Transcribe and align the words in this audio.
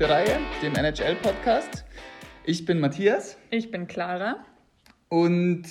fünfte 0.00 0.14
Reihe, 0.14 0.38
dem 0.62 0.74
NHL-Podcast. 0.74 1.84
Ich 2.44 2.64
bin 2.64 2.80
Matthias. 2.80 3.36
Ich 3.50 3.70
bin 3.70 3.86
Clara. 3.86 4.36
Und 5.10 5.64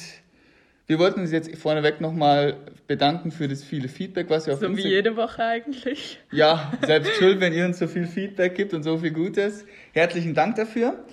wir 0.86 1.00
wollten 1.00 1.22
uns 1.22 1.32
jetzt 1.32 1.56
vorneweg 1.58 2.00
nochmal 2.00 2.58
bedanken 2.86 3.32
für 3.32 3.48
das 3.48 3.64
viele 3.64 3.88
Feedback, 3.88 4.30
was 4.30 4.46
wir 4.46 4.54
auf 4.54 4.60
So 4.60 4.78
wie 4.78 4.88
jede 4.88 5.16
Woche 5.16 5.44
eigentlich. 5.44 6.20
Ja, 6.32 6.72
selbst 6.86 7.16
schuld, 7.16 7.40
wenn 7.40 7.54
ihr 7.54 7.66
uns 7.66 7.80
so 7.80 7.88
viel 7.88 8.06
Feedback 8.06 8.54
gibt 8.54 8.76
und 8.76 8.84
so 8.84 9.00
viel 9.00 9.12
Gutes. 9.12 9.66
Herzlichen 9.94 10.36
Dank 10.36 10.58
dafür. 10.58 11.04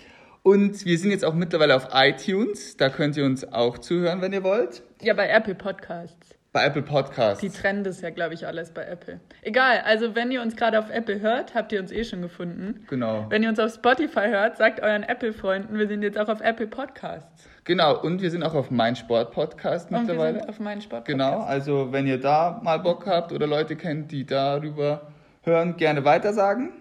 Und 0.42 0.84
wir 0.84 0.98
sind 0.98 1.10
jetzt 1.10 1.24
auch 1.24 1.34
mittlerweile 1.34 1.74
auf 1.74 1.88
iTunes. 1.94 2.76
Da 2.76 2.90
könnt 2.90 3.16
ihr 3.16 3.24
uns 3.24 3.50
auch 3.50 3.78
zuhören, 3.78 4.20
wenn 4.20 4.34
ihr 4.34 4.44
wollt. 4.44 4.82
Ja, 5.00 5.14
bei 5.14 5.26
Apple 5.28 5.54
Podcasts. 5.54 6.35
Bei 6.56 6.64
Apple 6.64 6.80
Podcasts. 6.80 7.42
Die 7.42 7.50
trennen 7.50 7.84
das 7.84 8.00
ja, 8.00 8.08
glaube 8.08 8.32
ich, 8.32 8.46
alles 8.46 8.70
bei 8.70 8.82
Apple. 8.82 9.20
Egal, 9.42 9.82
also 9.84 10.14
wenn 10.14 10.30
ihr 10.30 10.40
uns 10.40 10.56
gerade 10.56 10.78
auf 10.78 10.88
Apple 10.88 11.20
hört, 11.20 11.54
habt 11.54 11.70
ihr 11.70 11.78
uns 11.78 11.92
eh 11.92 12.02
schon 12.02 12.22
gefunden. 12.22 12.86
Genau. 12.88 13.26
Wenn 13.28 13.42
ihr 13.42 13.50
uns 13.50 13.58
auf 13.58 13.74
Spotify 13.74 14.28
hört, 14.28 14.56
sagt 14.56 14.80
euren 14.80 15.02
Apple-Freunden, 15.02 15.78
wir 15.78 15.86
sind 15.86 16.02
jetzt 16.02 16.16
auch 16.16 16.30
auf 16.30 16.40
Apple 16.40 16.66
Podcasts. 16.66 17.46
Genau, 17.64 18.00
und 18.00 18.22
wir 18.22 18.30
sind 18.30 18.42
auch 18.42 18.54
auf 18.54 18.70
mein 18.70 18.96
Sport 18.96 19.32
Podcast 19.32 19.90
Und 19.90 19.96
wir 19.96 20.00
mittlerweile. 20.00 20.38
sind 20.38 20.48
auf 20.48 20.58
meinen 20.58 20.80
Sport 20.80 21.04
Genau, 21.04 21.40
also 21.40 21.92
wenn 21.92 22.06
ihr 22.06 22.18
da 22.18 22.58
mal 22.64 22.78
Bock 22.78 23.06
habt 23.06 23.32
oder 23.32 23.46
Leute 23.46 23.76
kennt, 23.76 24.10
die 24.10 24.24
darüber 24.24 25.08
hören, 25.42 25.76
gerne 25.76 26.06
weitersagen. 26.06 26.72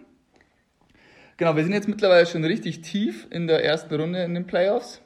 Genau, 1.35 1.57
wir 1.57 1.63
sind 1.63 1.73
jetzt 1.73 1.89
mittlerweile 1.89 2.26
schon 2.26 2.45
richtig 2.45 2.81
tief 2.81 3.27
in 3.29 3.48
der 3.48 3.65
ersten 3.65 3.93
Runde 3.93 4.23
in 4.23 4.35
den 4.35 4.48
Playoffs. 4.48 5.01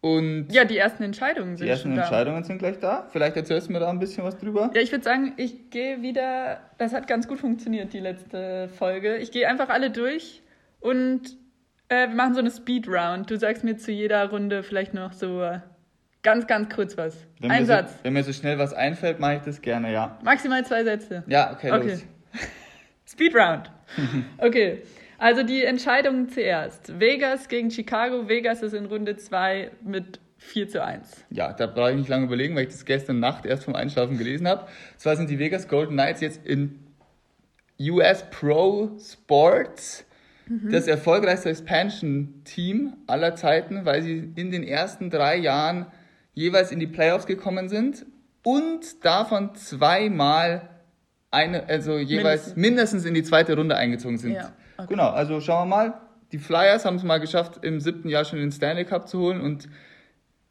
Und 0.00 0.48
Ja, 0.52 0.64
die 0.64 0.78
ersten 0.78 1.02
Entscheidungen 1.02 1.56
sind 1.56 1.66
die 1.66 1.70
ersten 1.70 1.88
schon 1.88 1.96
da. 1.96 2.02
Entscheidungen 2.02 2.44
sind 2.44 2.58
gleich 2.58 2.78
da. 2.78 3.08
Vielleicht 3.10 3.36
erzählst 3.36 3.68
du 3.68 3.72
mir 3.72 3.80
da 3.80 3.90
ein 3.90 3.98
bisschen 3.98 4.22
was 4.24 4.36
drüber. 4.38 4.70
Ja, 4.74 4.80
ich 4.80 4.92
würde 4.92 5.02
sagen, 5.04 5.32
ich 5.36 5.70
gehe 5.70 6.02
wieder. 6.02 6.60
Das 6.78 6.92
hat 6.92 7.08
ganz 7.08 7.26
gut 7.26 7.40
funktioniert, 7.40 7.92
die 7.92 7.98
letzte 7.98 8.68
Folge. 8.68 9.16
Ich 9.16 9.32
gehe 9.32 9.48
einfach 9.48 9.68
alle 9.70 9.90
durch 9.90 10.42
und 10.80 11.22
äh, 11.88 12.08
wir 12.08 12.14
machen 12.14 12.34
so 12.34 12.40
eine 12.40 12.50
Speed-Round. 12.50 13.28
Du 13.28 13.36
sagst 13.36 13.64
mir 13.64 13.76
zu 13.76 13.90
jeder 13.90 14.30
Runde 14.30 14.62
vielleicht 14.62 14.94
noch 14.94 15.12
so 15.12 15.44
ganz, 16.22 16.46
ganz 16.46 16.72
kurz 16.72 16.96
was. 16.96 17.26
Wenn 17.40 17.50
Ein 17.50 17.66
Satz. 17.66 17.90
So, 17.92 18.04
wenn 18.04 18.12
mir 18.12 18.22
so 18.22 18.32
schnell 18.32 18.58
was 18.58 18.72
einfällt, 18.74 19.18
mache 19.18 19.36
ich 19.36 19.42
das 19.42 19.60
gerne, 19.60 19.92
ja. 19.92 20.16
Maximal 20.22 20.64
zwei 20.64 20.84
Sätze. 20.84 21.24
Ja, 21.26 21.52
okay, 21.52 21.72
Okay. 21.72 21.88
los. 21.90 22.04
Speed 23.06 23.34
Round. 23.34 23.70
Okay. 24.38 24.82
Also 25.18 25.42
die 25.42 25.64
Entscheidungen 25.64 26.28
zuerst. 26.28 26.98
Vegas 27.00 27.48
gegen 27.48 27.70
Chicago. 27.70 28.28
Vegas 28.28 28.62
ist 28.62 28.72
in 28.72 28.86
Runde 28.86 29.16
2 29.16 29.72
mit 29.82 30.20
4 30.38 30.68
zu 30.68 30.84
1. 30.84 31.24
Ja, 31.30 31.52
da 31.52 31.66
brauche 31.66 31.90
ich 31.90 31.96
nicht 31.96 32.08
lange 32.08 32.26
überlegen, 32.26 32.54
weil 32.54 32.62
ich 32.62 32.68
das 32.68 32.84
gestern 32.84 33.18
Nacht 33.18 33.44
erst 33.44 33.64
vom 33.64 33.74
Einschlafen 33.74 34.16
gelesen 34.16 34.46
habe. 34.46 34.68
Zwar 34.96 35.16
sind 35.16 35.28
die 35.28 35.38
Vegas 35.38 35.66
Golden 35.66 35.94
Knights 35.94 36.20
jetzt 36.20 36.46
in 36.46 36.78
US 37.80 38.24
Pro 38.30 38.96
Sports 38.98 40.04
das 40.70 40.86
erfolgreichste 40.86 41.50
Expansion-Team 41.50 42.94
aller 43.06 43.36
Zeiten, 43.36 43.84
weil 43.84 44.02
sie 44.02 44.32
in 44.34 44.50
den 44.50 44.62
ersten 44.62 45.10
drei 45.10 45.36
Jahren 45.36 45.86
jeweils 46.32 46.72
in 46.72 46.80
die 46.80 46.86
Playoffs 46.86 47.26
gekommen 47.26 47.68
sind 47.68 48.06
und 48.42 49.04
davon 49.04 49.54
zweimal 49.56 50.70
eine, 51.30 51.68
also 51.68 51.98
jeweils 51.98 52.56
mindestens, 52.56 52.56
Mindestens. 52.56 53.04
in 53.04 53.14
die 53.14 53.22
zweite 53.22 53.56
Runde 53.56 53.76
eingezogen 53.76 54.16
sind. 54.16 54.32
Ja, 54.32 54.52
okay. 54.78 54.86
Genau, 54.88 55.10
also 55.10 55.40
schauen 55.40 55.68
wir 55.68 55.76
mal. 55.76 55.94
Die 56.32 56.38
Flyers 56.38 56.84
haben 56.84 56.96
es 56.96 57.02
mal 57.02 57.18
geschafft, 57.18 57.64
im 57.64 57.80
siebten 57.80 58.08
Jahr 58.08 58.24
schon 58.24 58.38
den 58.38 58.52
Stanley 58.52 58.84
Cup 58.84 59.08
zu 59.08 59.20
holen 59.20 59.40
und 59.40 59.68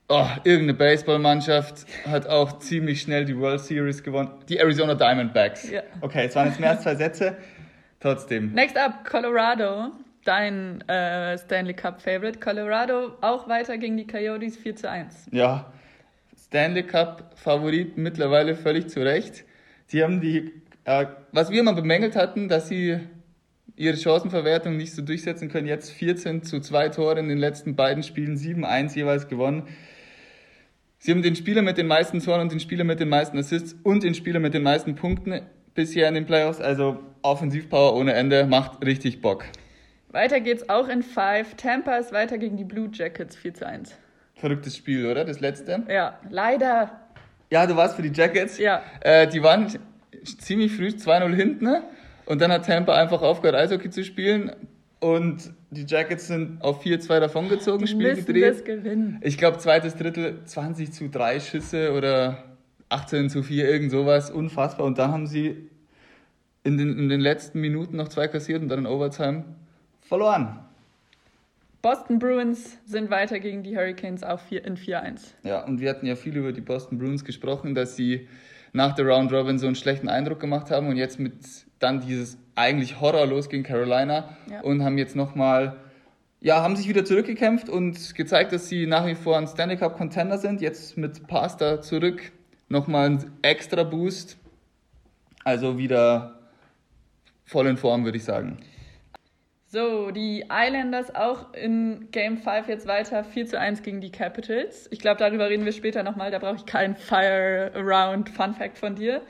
Oh, 0.09 0.25
irgendeine 0.45 0.73
Baseballmannschaft 0.73 1.85
hat 2.09 2.27
auch 2.27 2.59
ziemlich 2.59 3.01
schnell 3.01 3.25
die 3.25 3.37
World 3.37 3.59
Series 3.59 4.01
gewonnen. 4.01 4.29
Die 4.47 4.57
Arizona 4.57 4.95
Diamondbacks. 4.95 5.69
Ja. 5.69 5.81
Okay, 5.99 6.27
es 6.27 6.35
waren 6.35 6.47
jetzt 6.47 6.61
mehr 6.61 6.69
als 6.69 6.83
zwei 6.83 6.95
Sätze. 6.95 7.35
Trotzdem. 7.99 8.53
Next 8.53 8.77
up, 8.77 9.03
Colorado. 9.03 9.91
Dein 10.23 10.79
äh, 10.87 11.37
Stanley 11.37 11.73
Cup 11.73 12.01
Favorite. 12.01 12.39
Colorado 12.39 13.17
auch 13.19 13.49
weiter 13.49 13.77
gegen 13.77 13.97
die 13.97 14.07
Coyotes 14.07 14.55
4 14.55 14.75
zu 14.77 14.89
1. 14.89 15.27
Ja, 15.31 15.73
Stanley 16.37 16.83
Cup 16.83 17.33
Favorit 17.35 17.97
mittlerweile 17.97 18.55
völlig 18.55 18.87
zu 18.87 19.01
Recht. 19.01 19.43
Die 19.91 20.03
haben 20.03 20.21
die, 20.21 20.53
äh, 20.85 21.05
was 21.33 21.49
wir 21.49 21.59
immer 21.59 21.73
bemängelt 21.73 22.15
hatten, 22.15 22.47
dass 22.47 22.69
sie 22.69 22.99
ihre 23.75 23.97
Chancenverwertung 23.97 24.77
nicht 24.77 24.93
so 24.93 25.01
durchsetzen 25.01 25.49
können. 25.49 25.67
Jetzt 25.67 25.91
14 25.91 26.43
zu 26.43 26.59
2 26.59 26.89
Tore 26.89 27.19
in 27.19 27.29
den 27.29 27.37
letzten 27.37 27.75
beiden 27.75 28.03
Spielen, 28.03 28.37
7-1 28.37 28.95
jeweils 28.95 29.27
gewonnen. 29.27 29.63
Sie 30.99 31.11
haben 31.11 31.21
den 31.21 31.35
Spieler 31.35 31.61
mit 31.61 31.77
den 31.77 31.87
meisten 31.87 32.19
Toren 32.21 32.41
und 32.41 32.51
den 32.51 32.59
Spieler 32.59 32.83
mit 32.83 32.99
den 32.99 33.09
meisten 33.09 33.37
Assists 33.37 33.75
und 33.83 34.03
den 34.03 34.15
Spieler 34.15 34.39
mit 34.39 34.53
den 34.53 34.63
meisten 34.63 34.95
Punkten 34.95 35.41
bisher 35.75 36.07
in 36.07 36.15
den 36.15 36.25
Playoffs. 36.25 36.59
Also 36.59 36.99
Offensivpower 37.21 37.95
ohne 37.95 38.13
Ende 38.13 38.45
macht 38.47 38.83
richtig 38.83 39.21
Bock. 39.21 39.45
Weiter 40.09 40.39
geht's 40.39 40.67
auch 40.69 40.87
in 40.87 41.03
5. 41.03 41.55
Tampa 41.55 41.97
ist 41.97 42.11
weiter 42.11 42.37
gegen 42.37 42.57
die 42.57 42.63
Blue 42.63 42.89
Jackets 42.91 43.35
4 43.35 43.53
zu 43.53 43.67
1. 43.67 43.95
Verrücktes 44.35 44.75
Spiel, 44.75 45.05
oder? 45.05 45.25
Das 45.25 45.39
letzte. 45.39 45.83
Ja, 45.87 46.19
leider. 46.29 46.99
Ja, 47.51 47.67
du 47.67 47.75
warst 47.75 47.95
für 47.95 48.01
die 48.01 48.11
Jackets. 48.11 48.57
Ja. 48.57 48.81
Äh, 49.01 49.27
die 49.27 49.43
waren 49.43 49.67
ziemlich 50.39 50.71
früh 50.73 50.87
2-0 50.87 51.35
hinten 51.35 51.65
ne? 51.65 51.83
Und 52.27 52.41
dann 52.41 52.51
hat 52.51 52.65
Tampa 52.65 52.93
einfach 52.95 53.21
aufgehört, 53.21 53.55
Eishockey 53.55 53.89
zu 53.89 54.03
spielen 54.03 54.51
und 54.99 55.51
die 55.69 55.85
Jackets 55.87 56.27
sind 56.27 56.61
auf 56.61 56.83
4-2 56.83 57.19
davongezogen, 57.19 57.85
Die 57.85 57.87
Spiel 57.91 58.15
gedreht. 58.15 58.43
das 58.43 58.63
gewinnen. 58.63 59.19
Ich 59.21 59.37
glaube, 59.37 59.57
zweites 59.57 59.95
Drittel 59.95 60.39
20 60.45 60.91
zu 60.91 61.09
3 61.09 61.39
Schüsse 61.39 61.93
oder 61.93 62.43
18 62.89 63.29
zu 63.29 63.43
4, 63.43 63.69
irgend 63.69 63.91
sowas. 63.91 64.31
Unfassbar. 64.31 64.85
Und 64.85 64.97
dann 64.97 65.11
haben 65.11 65.27
sie 65.27 65.69
in 66.63 66.77
den, 66.77 66.97
in 66.97 67.09
den 67.09 67.19
letzten 67.19 67.59
Minuten 67.61 67.97
noch 67.97 68.07
zwei 68.07 68.27
kassiert 68.27 68.61
und 68.61 68.69
dann 68.69 68.79
in 68.79 68.85
Overtime 68.87 69.43
verloren. 70.01 70.59
Boston 71.81 72.17
Bruins 72.19 72.77
sind 72.85 73.09
weiter 73.11 73.39
gegen 73.39 73.61
die 73.63 73.77
Hurricanes 73.77 74.23
auch 74.23 74.39
4 74.39 74.65
in 74.65 74.77
4-1. 74.77 75.33
Ja, 75.43 75.63
und 75.65 75.79
wir 75.79 75.89
hatten 75.89 76.05
ja 76.05 76.15
viel 76.15 76.35
über 76.35 76.51
die 76.51 76.61
Boston 76.61 76.97
Bruins 76.97 77.23
gesprochen, 77.23 77.75
dass 77.75 77.95
sie 77.95 78.27
nach 78.73 78.95
der 78.95 79.05
Round 79.05 79.31
Robin 79.31 79.59
so 79.59 79.67
einen 79.67 79.75
schlechten 79.75 80.09
Eindruck 80.09 80.39
gemacht 80.39 80.71
haben 80.71 80.87
und 80.87 80.97
jetzt 80.97 81.19
mit 81.19 81.33
dann 81.79 82.01
dieses 82.01 82.37
eigentlich 82.55 82.99
Horror 82.99 83.25
los 83.27 83.49
gegen 83.49 83.63
Carolina 83.63 84.35
Ja. 84.49 84.61
und 84.61 84.83
haben 84.83 84.97
jetzt 84.97 85.15
nochmal, 85.15 85.77
ja, 86.41 86.61
haben 86.61 86.75
sich 86.75 86.87
wieder 86.87 87.05
zurückgekämpft 87.05 87.69
und 87.69 88.15
gezeigt, 88.15 88.51
dass 88.51 88.67
sie 88.69 88.87
nach 88.87 89.05
wie 89.05 89.15
vor 89.15 89.37
ein 89.37 89.47
Stanley 89.47 89.77
Cup 89.77 89.97
Contender 89.97 90.37
sind. 90.37 90.61
Jetzt 90.61 90.97
mit 90.97 91.27
Pasta 91.27 91.81
zurück 91.81 92.31
nochmal 92.69 93.09
ein 93.11 93.31
extra 93.41 93.83
Boost. 93.83 94.37
Also 95.43 95.77
wieder 95.77 96.39
voll 97.45 97.67
in 97.67 97.77
Form, 97.77 98.03
würde 98.05 98.17
ich 98.17 98.23
sagen. 98.25 98.57
So, 99.69 100.11
die 100.11 100.45
Islanders 100.49 101.13
auch 101.13 101.53
in 101.53 102.07
Game 102.11 102.37
5 102.37 102.67
jetzt 102.69 102.87
weiter 102.87 103.23
4 103.25 103.47
zu 103.47 103.59
1 103.59 103.81
gegen 103.83 103.99
die 103.99 104.11
Capitals. 104.11 104.87
Ich 104.91 104.99
glaube, 104.99 105.19
darüber 105.19 105.49
reden 105.49 105.65
wir 105.65 105.73
später 105.73 106.03
nochmal. 106.03 106.31
Da 106.31 106.39
brauche 106.39 106.55
ich 106.55 106.65
keinen 106.65 106.95
Fire 106.95 107.71
Around 107.75 108.29
Fun 108.29 108.53
Fact 108.53 108.77
von 108.77 108.95
dir. 108.95 109.21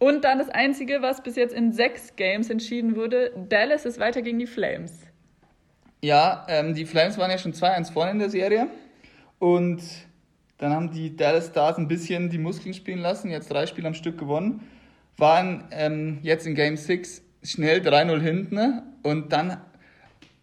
Und 0.00 0.24
dann 0.24 0.38
das 0.38 0.48
Einzige, 0.48 1.02
was 1.02 1.22
bis 1.22 1.36
jetzt 1.36 1.54
in 1.54 1.72
sechs 1.72 2.16
Games 2.16 2.50
entschieden 2.50 2.96
wurde: 2.96 3.32
Dallas 3.48 3.84
ist 3.84 4.00
weiter 4.00 4.22
gegen 4.22 4.38
die 4.38 4.46
Flames. 4.46 4.92
Ja, 6.02 6.46
ähm, 6.48 6.74
die 6.74 6.86
Flames 6.86 7.18
waren 7.18 7.30
ja 7.30 7.36
schon 7.36 7.52
2-1 7.52 7.92
vorne 7.92 8.12
in 8.12 8.18
der 8.18 8.30
Serie. 8.30 8.68
Und 9.38 9.82
dann 10.56 10.72
haben 10.72 10.90
die 10.90 11.14
Dallas 11.14 11.48
Stars 11.48 11.76
ein 11.76 11.86
bisschen 11.86 12.30
die 12.30 12.38
Muskeln 12.38 12.72
spielen 12.72 13.00
lassen, 13.00 13.30
jetzt 13.30 13.50
drei 13.50 13.66
Spiele 13.66 13.88
am 13.88 13.94
Stück 13.94 14.18
gewonnen. 14.18 14.66
Waren 15.18 15.64
ähm, 15.70 16.18
jetzt 16.22 16.46
in 16.46 16.54
Game 16.54 16.78
6 16.78 17.22
schnell 17.42 17.80
3-0 17.80 18.20
hinten. 18.20 18.54
ne? 18.54 18.82
Und 19.02 19.32
dann 19.34 19.58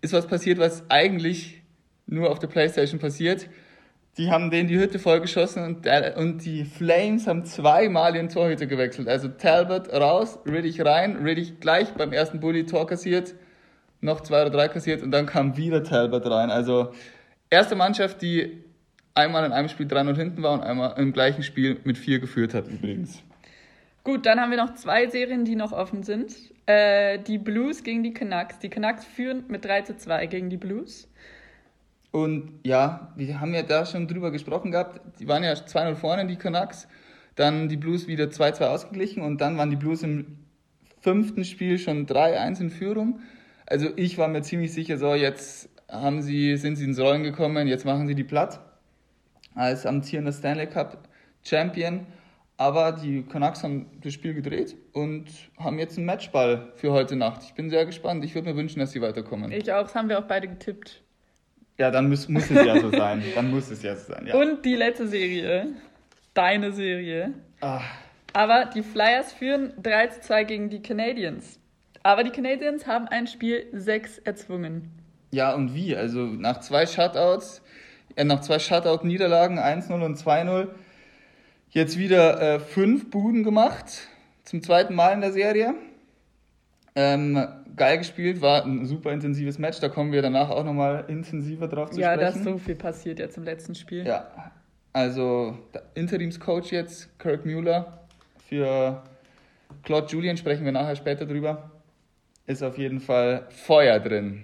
ist 0.01 0.13
was 0.13 0.27
passiert, 0.27 0.59
was 0.59 0.83
eigentlich 0.89 1.63
nur 2.05 2.29
auf 2.29 2.37
der 2.37 2.47
Playstation 2.47 2.99
passiert. 2.99 3.49
Die 4.17 4.31
haben 4.31 4.49
denen 4.49 4.67
die 4.67 4.79
Hütte 4.79 4.97
vollgeschossen 4.97 5.63
und, 5.63 5.85
Dal- 5.85 6.15
und 6.17 6.43
die 6.43 6.65
Flames 6.65 7.27
haben 7.27 7.45
zweimal 7.45 8.15
ihren 8.15 8.29
Torhüter 8.29 8.65
gewechselt. 8.65 9.07
Also 9.07 9.27
Talbot 9.27 9.93
raus, 9.93 10.39
Riddick 10.45 10.83
rein, 10.83 11.17
Riddick 11.17 11.61
gleich 11.61 11.93
beim 11.93 12.11
ersten 12.11 12.39
Bully 12.39 12.65
Tor 12.65 12.87
kassiert 12.87 13.35
noch 14.01 14.21
zwei 14.21 14.41
oder 14.41 14.49
drei 14.49 14.67
kassiert 14.67 15.01
und 15.01 15.11
dann 15.11 15.25
kam 15.25 15.57
wieder 15.57 15.83
Talbot 15.83 16.25
rein. 16.29 16.49
Also 16.51 16.93
erste 17.49 17.75
Mannschaft, 17.75 18.21
die 18.21 18.63
einmal 19.13 19.45
in 19.45 19.51
einem 19.51 19.69
Spiel 19.69 19.87
3-0 19.87 20.15
hinten 20.15 20.43
war 20.43 20.53
und 20.53 20.61
einmal 20.61 20.93
im 20.97 21.13
gleichen 21.13 21.43
Spiel 21.43 21.79
mit 21.83 21.97
4 21.97 22.19
geführt 22.19 22.53
hat 22.53 22.67
übrigens. 22.67 23.23
Gut, 24.03 24.25
dann 24.25 24.39
haben 24.39 24.51
wir 24.51 24.57
noch 24.57 24.75
zwei 24.75 25.07
Serien, 25.07 25.43
die 25.43 25.55
noch 25.55 25.73
offen 25.73 26.03
sind. 26.03 26.33
Äh, 26.65 27.19
die 27.19 27.37
Blues 27.37 27.83
gegen 27.83 28.03
die 28.03 28.13
Canucks. 28.13 28.59
Die 28.59 28.69
Canucks 28.69 29.03
führen 29.03 29.43
mit 29.49 29.65
3 29.65 29.81
zu 29.81 29.97
2 29.97 30.27
gegen 30.27 30.49
die 30.49 30.57
Blues. 30.57 31.06
Und 32.11 32.59
ja, 32.63 33.13
wir 33.15 33.39
haben 33.39 33.53
ja 33.53 33.63
da 33.63 33.85
schon 33.85 34.07
drüber 34.07 34.31
gesprochen 34.31 34.71
gehabt, 34.71 35.19
die 35.19 35.27
waren 35.27 35.43
ja 35.43 35.53
2-0 35.53 35.95
vorne, 35.95 36.25
die 36.25 36.37
Canucks, 36.37 36.87
dann 37.35 37.69
die 37.69 37.77
Blues 37.77 38.07
wieder 38.07 38.25
2-2 38.25 38.65
ausgeglichen 38.65 39.21
und 39.21 39.41
dann 39.41 39.57
waren 39.57 39.69
die 39.69 39.75
Blues 39.75 40.03
im 40.03 40.37
fünften 41.01 41.43
Spiel 41.43 41.77
schon 41.77 42.07
3-1 42.07 42.61
in 42.61 42.69
Führung. 42.69 43.19
Also 43.65 43.89
ich 43.95 44.17
war 44.17 44.27
mir 44.27 44.41
ziemlich 44.41 44.73
sicher, 44.73 44.97
so 44.97 45.13
jetzt 45.13 45.69
haben 45.89 46.21
sie, 46.21 46.57
sind 46.57 46.77
sie 46.77 46.85
ins 46.85 46.99
Rollen 46.99 47.23
gekommen, 47.23 47.67
jetzt 47.67 47.85
machen 47.85 48.07
sie 48.07 48.15
die 48.15 48.23
platt 48.23 48.59
als 49.55 49.85
amtierender 49.85 50.31
Stanley 50.31 50.67
Cup 50.67 51.07
Champion. 51.43 52.07
Aber 52.59 52.91
die 52.91 53.21
Canucks 53.21 53.63
haben 53.63 53.85
das 54.01 54.13
Spiel 54.13 54.33
gedreht 54.33 54.75
und 54.91 55.25
haben 55.59 55.77
jetzt 55.77 55.97
einen 55.97 56.07
Matchball 56.07 56.71
für 56.75 56.91
heute 56.91 57.15
Nacht. 57.15 57.43
Ich 57.43 57.53
bin 57.53 57.69
sehr 57.69 57.85
gespannt. 57.85 58.25
Ich 58.25 58.33
würde 58.33 58.49
mir 58.49 58.55
wünschen, 58.55 58.79
dass 58.79 58.91
sie 58.91 59.01
weiterkommen. 59.01 59.51
Ich 59.51 59.71
auch, 59.71 59.83
das 59.83 59.93
haben 59.93 60.09
wir 60.09 60.17
auch 60.17 60.27
beide 60.27 60.47
getippt. 60.47 61.03
Ja, 61.77 61.91
dann 61.91 62.09
muss, 62.09 62.27
muss 62.27 62.49
es 62.49 62.65
ja 62.65 62.79
so 62.79 62.89
sein. 62.91 63.23
Dann 63.35 63.51
muss 63.51 63.69
es 63.69 63.83
ja 63.83 63.95
so 63.95 64.13
sein. 64.13 64.27
Ja. 64.27 64.35
Und 64.35 64.65
die 64.65 64.75
letzte 64.75 65.07
Serie. 65.07 65.67
Deine 66.33 66.71
Serie. 66.71 67.33
Ah, 67.61 67.81
Aber 68.33 68.65
die 68.65 68.83
Flyers 68.83 69.31
führen 69.33 69.73
3 69.81 70.07
zu 70.07 70.21
2 70.21 70.43
gegen 70.43 70.69
die 70.69 70.81
Canadiens. 70.81 71.59
Aber 72.03 72.23
die 72.23 72.29
Canadiens 72.31 72.85
haben 72.87 73.07
ein 73.07 73.27
Spiel 73.27 73.65
6 73.73 74.19
erzwungen. 74.19 74.91
ja, 75.31 75.53
und 75.53 75.73
wie? 75.75 75.95
Also 75.95 76.19
nach 76.19 76.59
zwei 76.61 76.85
Shutouts, 76.85 77.61
äh, 78.15 78.23
nach 78.23 78.41
zwei 78.41 78.59
Shutout-Niederlagen, 78.59 79.59
1-0 79.59 80.03
und 80.03 80.17
2-0, 80.17 80.67
jetzt 81.71 81.97
wieder 81.97 82.39
äh, 82.41 82.59
fünf 82.59 83.09
Buden 83.09 83.43
gemacht. 83.43 84.07
Zum 84.43 84.63
zweiten 84.63 84.95
Mal 84.95 85.13
in 85.13 85.21
der 85.21 85.33
Serie. 85.33 85.73
Ähm, 86.95 87.45
geil 87.77 87.99
gespielt, 87.99 88.41
war 88.41 88.65
ein 88.65 88.85
super 88.85 89.11
intensives 89.11 89.57
Match. 89.57 89.79
Da 89.79 89.87
kommen 89.89 90.11
wir 90.11 90.21
danach 90.21 90.49
auch 90.49 90.63
nochmal 90.63 91.05
intensiver 91.07 91.67
drauf 91.67 91.91
zu 91.91 92.01
Ja, 92.01 92.17
da 92.17 92.31
sprechen. 92.31 92.39
ist 92.39 92.43
so 92.43 92.57
viel 92.57 92.75
passiert 92.75 93.19
jetzt 93.19 93.37
im 93.37 93.43
letzten 93.43 93.75
Spiel. 93.75 94.05
Ja, 94.05 94.51
also 94.93 95.57
der 95.73 95.83
Interimscoach 95.93 96.71
jetzt, 96.71 97.17
Kirk 97.19 97.45
Mueller. 97.45 97.99
Für 98.49 99.03
Claude 99.83 100.07
Julian 100.07 100.37
sprechen 100.37 100.65
wir 100.65 100.71
nachher 100.71 100.95
später 100.95 101.25
drüber. 101.25 101.71
Ist 102.45 102.63
auf 102.63 102.77
jeden 102.77 102.99
Fall 102.99 103.45
Feuer 103.49 103.99
drin. 103.99 104.43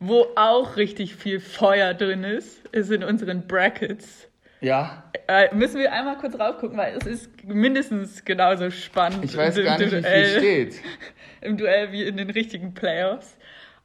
Wo 0.00 0.26
auch 0.36 0.76
richtig 0.76 1.16
viel 1.16 1.40
Feuer 1.40 1.92
drin 1.92 2.24
ist, 2.24 2.66
ist 2.68 2.90
in 2.90 3.02
unseren 3.04 3.46
Brackets. 3.46 4.27
Ja, 4.60 5.04
Äh, 5.28 5.54
müssen 5.54 5.78
wir 5.78 5.92
einmal 5.92 6.16
kurz 6.16 6.38
raufgucken, 6.38 6.78
weil 6.78 6.96
es 6.96 7.06
ist 7.06 7.44
mindestens 7.44 8.24
genauso 8.24 8.70
spannend 8.70 9.24
ich 9.24 9.36
weiß 9.36 9.58
im, 9.58 9.64
gar 9.64 9.78
nicht, 9.78 9.92
wie 9.92 10.00
Duell, 10.00 10.24
viel 10.24 10.38
steht. 10.38 10.80
im 11.42 11.56
Duell 11.58 11.92
wie 11.92 12.04
in 12.04 12.16
den 12.16 12.30
richtigen 12.30 12.74
Playoffs. 12.74 13.36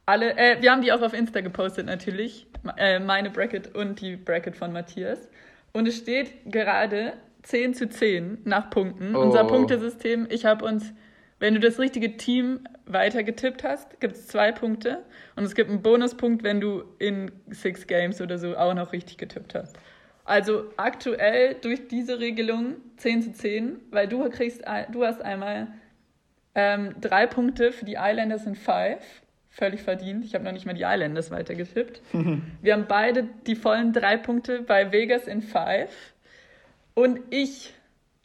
Alle, 0.06 0.36
äh, 0.36 0.60
wir 0.60 0.70
haben 0.72 0.82
die 0.82 0.92
auch 0.92 1.02
auf 1.02 1.12
Insta 1.12 1.40
gepostet 1.40 1.86
natürlich, 1.86 2.46
äh, 2.76 2.98
meine 2.98 3.30
Bracket 3.30 3.74
und 3.74 4.00
die 4.00 4.16
Bracket 4.16 4.56
von 4.56 4.72
Matthias. 4.72 5.28
Und 5.72 5.86
es 5.86 5.96
steht 5.98 6.32
gerade 6.46 7.14
10 7.42 7.74
zu 7.74 7.88
10 7.88 8.38
nach 8.44 8.70
Punkten. 8.70 9.14
Oh. 9.14 9.20
Unser 9.20 9.44
Punktesystem, 9.44 10.26
ich 10.30 10.44
habe 10.46 10.64
uns, 10.64 10.92
wenn 11.40 11.54
du 11.54 11.60
das 11.60 11.78
richtige 11.78 12.16
Team 12.16 12.60
weiter 12.86 13.22
getippt 13.22 13.64
hast, 13.64 14.00
gibt 14.00 14.14
es 14.14 14.26
zwei 14.28 14.52
Punkte. 14.52 15.04
Und 15.36 15.44
es 15.44 15.54
gibt 15.54 15.70
einen 15.70 15.82
Bonuspunkt, 15.82 16.42
wenn 16.42 16.60
du 16.60 16.84
in 16.98 17.30
Six 17.50 17.86
Games 17.86 18.20
oder 18.20 18.38
so 18.38 18.56
auch 18.56 18.74
noch 18.74 18.92
richtig 18.92 19.18
getippt 19.18 19.54
hast. 19.54 19.76
Also 20.24 20.70
aktuell 20.76 21.54
durch 21.60 21.86
diese 21.88 22.18
Regelung 22.18 22.76
10 22.96 23.22
zu 23.22 23.32
10, 23.32 23.80
weil 23.90 24.08
du 24.08 24.28
kriegst, 24.30 24.62
du 24.90 25.04
hast 25.04 25.20
einmal 25.22 25.68
ähm, 26.54 26.94
drei 27.00 27.26
Punkte 27.26 27.72
für 27.72 27.84
die 27.84 27.96
Islanders 27.98 28.46
in 28.46 28.54
Five. 28.54 29.04
Völlig 29.50 29.82
verdient. 29.82 30.24
Ich 30.24 30.34
habe 30.34 30.44
noch 30.44 30.52
nicht 30.52 30.66
mal 30.66 30.72
die 30.72 30.82
Islanders 30.82 31.30
weitergetippt. 31.30 32.00
Wir 32.62 32.72
haben 32.72 32.86
beide 32.88 33.28
die 33.46 33.54
vollen 33.54 33.92
drei 33.92 34.16
Punkte 34.16 34.62
bei 34.62 34.90
Vegas 34.90 35.26
in 35.26 35.42
Five. 35.42 36.14
Und 36.94 37.20
ich 37.30 37.74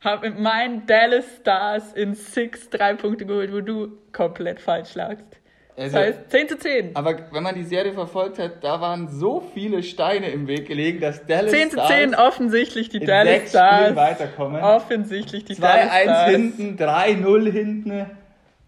habe 0.01 0.29
mit 0.29 0.39
meinen 0.39 0.85
Dallas 0.85 1.25
Stars 1.41 1.93
in 1.93 2.15
Six 2.15 2.69
drei 2.69 2.93
Punkte 2.93 3.25
geholt, 3.25 3.51
wo 3.51 3.61
du 3.61 3.97
komplett 4.13 4.61
falsch 4.61 4.95
lagst. 4.95 5.38
Das 5.79 5.93
Also, 5.95 5.97
heißt 5.99 6.29
10 6.31 6.49
zu 6.49 6.57
10. 6.57 6.95
aber 6.95 7.17
wenn 7.31 7.41
man 7.43 7.55
die 7.55 7.63
Serie 7.63 7.93
verfolgt 7.93 8.37
hat, 8.37 8.61
da 8.63 8.81
waren 8.81 9.07
so 9.07 9.39
viele 9.53 9.81
Steine 9.81 10.29
im 10.29 10.45
Weg 10.47 10.67
gelegen, 10.67 10.99
dass 10.99 11.25
Dallas 11.25 11.51
10 11.51 11.69
zu 11.69 11.77
Stars 11.77 11.87
10 11.89 12.15
offensichtlich 12.15 12.89
die 12.89 12.99
Dallas 12.99 13.33
sechs 13.33 13.49
Spielen 13.51 13.93
Stars. 13.93 13.95
weiterkommen. 13.95 14.61
Offensichtlich 14.61 15.45
die 15.45 15.55
Dallas 15.55 15.89
2-1 15.91 16.03
Stars. 16.03 16.31
hinten, 16.31 16.77
3-0 16.77 17.51
hinten. 17.51 18.05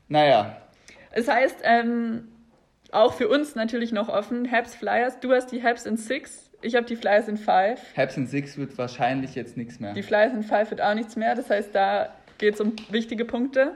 Naja, 0.08 0.56
Es 1.12 1.28
heißt, 1.28 1.58
ähm, 1.64 2.30
auch 2.94 3.14
für 3.14 3.28
uns 3.28 3.56
natürlich 3.56 3.92
noch 3.92 4.08
offen, 4.08 4.50
Habs 4.50 4.76
Flyers. 4.76 5.20
Du 5.20 5.32
hast 5.34 5.48
die 5.52 5.62
Habs 5.64 5.86
in 5.86 5.98
Six, 5.98 6.50
ich 6.62 6.76
habe 6.76 6.86
die 6.86 6.96
Flyers 6.96 7.28
in 7.28 7.36
Five. 7.38 7.80
Habs 7.98 8.16
in 8.16 8.28
Six 8.28 8.58
wird 8.58 8.78
wahrscheinlich 8.78 9.36
jetzt 9.36 9.58
nichts 9.58 9.80
mehr. 9.82 9.94
Die 9.94 10.04
Flyers 10.04 10.32
in 10.34 10.44
Five 10.44 10.70
wird 10.72 10.82
auch 10.82 10.94
nichts 10.94 11.18
mehr. 11.18 11.36
Das 11.36 11.50
heißt, 11.50 11.76
da 11.76 12.10
geht 12.38 12.54
es 12.54 12.62
um 12.62 12.74
wichtige 12.90 13.26
Punkte. 13.26 13.74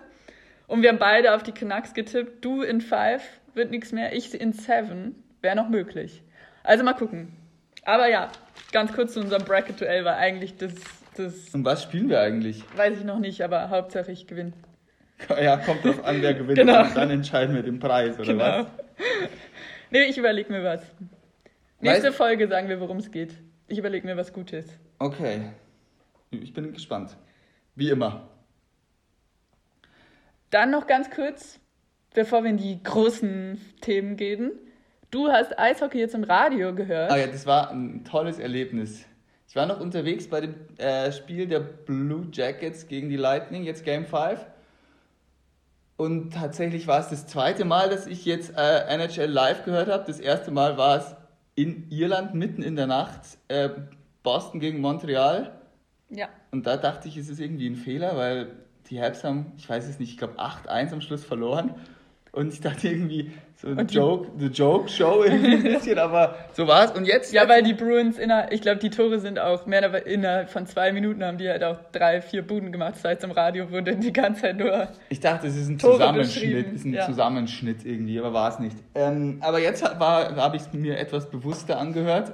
Und 0.68 0.82
wir 0.82 0.90
haben 0.90 1.00
beide 1.00 1.36
auf 1.36 1.44
die 1.44 1.52
Canucks 1.52 1.94
getippt. 1.94 2.44
Du 2.44 2.62
in 2.62 2.82
Five 2.82 3.22
wird 3.54 3.72
nichts 3.72 3.92
mehr, 3.92 4.14
ich 4.14 4.34
in 4.40 4.54
Seven 4.54 5.16
wäre 5.42 5.56
noch 5.56 5.70
möglich. 5.70 6.24
Also 6.64 6.84
mal 6.84 6.94
gucken. 6.94 7.34
Aber 7.84 8.10
ja, 8.10 8.32
ganz 8.72 8.92
kurz 8.94 9.14
zu 9.14 9.20
unserem 9.20 9.44
Bracket-Duell 9.46 10.04
war 10.06 10.18
eigentlich 10.18 10.58
das, 10.58 10.74
das 11.16 11.54
Und 11.54 11.64
was 11.66 11.84
spielen 11.84 12.10
wir 12.10 12.20
eigentlich? 12.20 12.64
weiß 12.76 12.98
ich 12.98 13.04
noch 13.04 13.20
nicht, 13.20 13.42
aber 13.42 13.70
Hauptsache 13.70 14.12
ich 14.12 14.28
gewinne. 14.28 14.54
Ja, 15.42 15.56
kommt 15.58 15.86
drauf 15.86 16.04
an, 16.04 16.22
wer 16.22 16.34
gewinnt. 16.34 16.58
Genau. 16.58 16.82
Und 16.84 16.98
dann 16.98 17.10
entscheiden 17.10 17.56
wir 17.56 17.64
den 17.64 17.80
Preis, 17.80 18.16
oder 18.20 18.26
Genau. 18.34 18.44
was? 18.44 18.66
Nee, 19.92 20.04
ich 20.10 20.18
überlege 20.18 20.52
mir 20.52 20.64
was. 20.64 20.82
Nächste 21.80 22.10
Weißt- 22.10 22.14
Folge 22.14 22.48
sagen 22.50 22.68
wir, 22.68 22.80
worum 22.82 22.98
es 22.98 23.12
geht. 23.12 23.34
Ich 23.68 23.78
überlege 23.78 24.06
mir 24.06 24.18
was 24.18 24.34
Gutes. 24.34 24.66
Okay. 25.00 25.52
Ich 26.32 26.54
bin 26.54 26.74
gespannt. 26.74 27.16
Wie 27.76 27.90
immer. 27.92 28.28
Dann 30.56 30.72
noch 30.72 30.88
ganz 30.88 31.10
kurz, 31.10 31.60
bevor 32.14 32.44
wir 32.44 32.50
in 32.50 32.56
die 32.56 32.82
großen 32.82 33.60
Themen 33.82 34.16
gehen. 34.16 34.54
Du 35.12 35.28
hast 35.28 35.60
Eishockey 35.60 36.00
jetzt 36.00 36.16
im 36.16 36.24
Radio 36.24 36.74
gehört. 36.74 37.12
Ah 37.12 37.18
ja, 37.18 37.28
das 37.28 37.46
war 37.46 37.72
ein 37.72 38.06
tolles 38.06 38.40
Erlebnis. 38.40 39.04
Ich 39.50 39.56
war 39.58 39.66
noch 39.66 39.82
unterwegs 39.82 40.30
bei 40.30 40.40
dem 40.40 40.56
äh, 40.78 41.12
Spiel 41.12 41.48
der 41.48 41.60
Blue 41.60 42.30
Jackets 42.32 42.88
gegen 42.88 43.10
die 43.10 43.18
Lightning, 43.18 43.66
jetzt 43.66 43.84
Game 43.84 44.06
5. 44.06 44.46
Und 45.98 46.34
tatsächlich 46.34 46.88
war 46.88 47.02
es 47.02 47.10
das 47.10 47.28
zweite 47.28 47.66
Mal, 47.66 47.90
dass 47.90 48.08
ich 48.08 48.24
jetzt 48.24 48.54
äh, 48.58 48.86
NHL 48.88 49.26
live 49.26 49.66
gehört 49.66 49.90
habe. 49.90 50.06
Das 50.08 50.22
erste 50.22 50.52
Mal 50.52 50.78
war 50.78 51.00
es 51.00 51.18
in 51.56 51.90
Irland 51.90 52.34
mitten 52.34 52.64
in 52.64 52.78
der 52.78 52.88
Nacht, 52.88 53.40
äh, 53.50 53.72
Boston 54.24 54.62
gegen 54.62 54.80
Montreal. 54.80 55.60
Ja. 56.10 56.30
Und 56.52 56.66
da 56.66 56.78
dachte 56.78 57.10
ich, 57.10 57.18
es 57.18 57.28
ist 57.28 57.42
irgendwie 57.42 57.68
ein 57.68 57.76
Fehler, 57.76 58.16
weil 58.16 58.65
die 58.90 59.02
Habs 59.02 59.24
haben, 59.24 59.52
ich 59.58 59.68
weiß 59.70 59.88
es 59.88 60.00
nicht, 60.00 60.12
ich 60.12 60.18
glaube 60.18 60.36
8-1 60.40 60.94
am 60.94 61.02
Schluss 61.02 61.24
verloren. 61.24 61.76
Und 62.32 62.52
ich 62.52 62.60
dachte 62.60 62.90
irgendwie, 62.90 63.32
so 63.56 63.70
ein 63.70 63.78
Und 63.80 63.92
die- 63.92 63.96
Joke, 63.96 64.28
the 64.38 64.48
Joke 64.48 64.90
Show 64.90 65.24
irgendwie 65.24 65.54
ein 65.56 65.64
bisschen, 65.76 65.98
aber 65.98 66.36
so 66.52 66.68
war 66.68 66.84
es. 66.84 66.92
Und 66.92 67.06
jetzt, 67.08 67.32
Ja, 67.32 67.44
jetzt 67.44 67.50
weil 67.50 67.64
die 67.64 67.74
Bruins 67.74 68.18
inner, 68.18 68.52
ich 68.52 68.60
glaube, 68.60 68.80
die 68.80 68.90
Tore 68.90 69.20
sind 69.22 69.40
auch 69.40 69.66
mehr 69.66 70.06
innerhalb 70.06 70.50
von 70.50 70.66
zwei 70.68 70.92
Minuten 70.92 71.24
haben 71.24 71.38
die 71.38 71.48
halt 71.48 71.64
auch 71.64 71.78
drei, 71.94 72.20
vier 72.20 72.46
Buden 72.46 72.74
gemacht. 72.74 72.96
Das 72.96 73.06
heißt, 73.06 73.24
im 73.24 73.32
Radio 73.32 73.72
wurde 73.72 73.96
die 73.96 74.12
ganze 74.12 74.42
Zeit 74.42 74.58
nur. 74.58 74.90
ich 75.08 75.22
dachte, 75.22 75.48
es 75.48 75.56
ist 75.56 75.70
ein 75.70 75.78
Tore 75.78 75.94
Zusammenschnitt, 75.94 76.74
ist 76.74 76.84
ein 76.86 76.94
ja. 76.94 77.06
Zusammenschnitt 77.06 77.86
irgendwie, 77.86 78.20
aber 78.20 78.34
war 78.34 78.50
es 78.50 78.60
nicht. 78.60 78.76
Ähm, 78.96 79.38
aber 79.40 79.60
jetzt 79.62 79.82
habe 79.82 80.56
ich 80.58 80.62
es 80.64 80.74
mir 80.74 80.98
etwas 81.00 81.30
bewusster 81.30 81.80
angehört. 81.80 82.34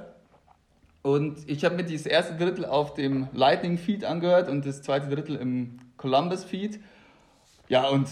Und 1.02 1.48
ich 1.48 1.64
habe 1.64 1.74
mir 1.76 1.84
dieses 1.84 2.06
erste 2.06 2.34
Drittel 2.34 2.64
auf 2.64 2.94
dem 2.94 3.28
Lightning 3.32 3.76
Feed 3.76 4.04
angehört 4.04 4.48
und 4.48 4.64
das 4.64 4.82
zweite 4.82 5.08
Drittel 5.08 5.36
im 5.36 5.78
Columbus 5.96 6.44
Feed. 6.44 6.78
Ja, 7.68 7.88
und 7.88 8.08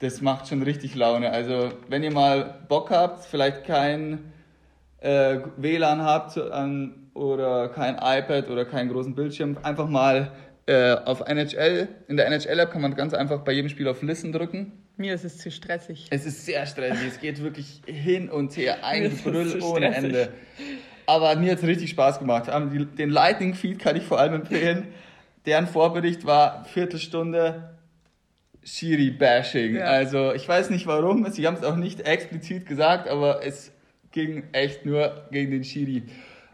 das 0.00 0.20
macht 0.20 0.48
schon 0.48 0.62
richtig 0.62 0.94
Laune. 0.94 1.30
Also, 1.30 1.70
wenn 1.88 2.02
ihr 2.02 2.12
mal 2.12 2.60
Bock 2.68 2.90
habt, 2.90 3.24
vielleicht 3.24 3.64
kein 3.64 4.32
äh, 5.00 5.38
WLAN 5.56 6.02
habt 6.02 6.36
an, 6.38 7.04
oder 7.14 7.68
kein 7.68 7.94
iPad 7.94 8.50
oder 8.50 8.64
keinen 8.64 8.90
großen 8.90 9.14
Bildschirm, 9.14 9.56
einfach 9.62 9.88
mal 9.88 10.32
äh, 10.66 10.92
auf 10.92 11.20
NHL, 11.20 11.88
in 12.08 12.16
der 12.16 12.26
NHL-App 12.26 12.72
kann 12.72 12.82
man 12.82 12.94
ganz 12.94 13.14
einfach 13.14 13.40
bei 13.42 13.52
jedem 13.52 13.68
Spiel 13.68 13.88
auf 13.88 14.02
Listen 14.02 14.32
drücken. 14.32 14.72
Mir 14.96 15.14
ist 15.14 15.24
es 15.24 15.38
zu 15.38 15.50
stressig. 15.50 16.06
Es 16.10 16.24
ist 16.26 16.44
sehr 16.44 16.66
stressig, 16.66 17.08
es 17.08 17.20
geht 17.20 17.42
wirklich 17.42 17.82
hin 17.86 18.28
und 18.28 18.56
her, 18.56 18.84
ein 18.84 19.16
zu 19.16 19.62
ohne. 19.62 19.94
Ende. 19.94 20.32
Aber 21.06 21.36
mir 21.36 21.52
hat 21.52 21.58
es 21.58 21.66
richtig 21.66 21.90
Spaß 21.90 22.18
gemacht. 22.18 22.50
Ähm, 22.52 22.88
Den 22.96 23.10
Lightning-Feed 23.10 23.78
kann 23.78 23.96
ich 23.96 24.04
vor 24.04 24.18
allem 24.18 24.34
empfehlen. 24.34 24.88
Deren 25.46 25.66
Vorbericht 25.66 26.24
war 26.24 26.64
Viertelstunde 26.64 27.74
Shiri-Bashing. 28.64 29.76
Ja. 29.76 29.84
Also 29.84 30.32
ich 30.32 30.48
weiß 30.48 30.70
nicht 30.70 30.86
warum, 30.86 31.30
sie 31.30 31.46
haben 31.46 31.56
es 31.56 31.64
auch 31.64 31.76
nicht 31.76 32.00
explizit 32.00 32.66
gesagt, 32.66 33.08
aber 33.08 33.44
es 33.44 33.72
ging 34.10 34.44
echt 34.52 34.86
nur 34.86 35.26
gegen 35.30 35.50
den 35.50 35.64
Shiri. 35.64 36.04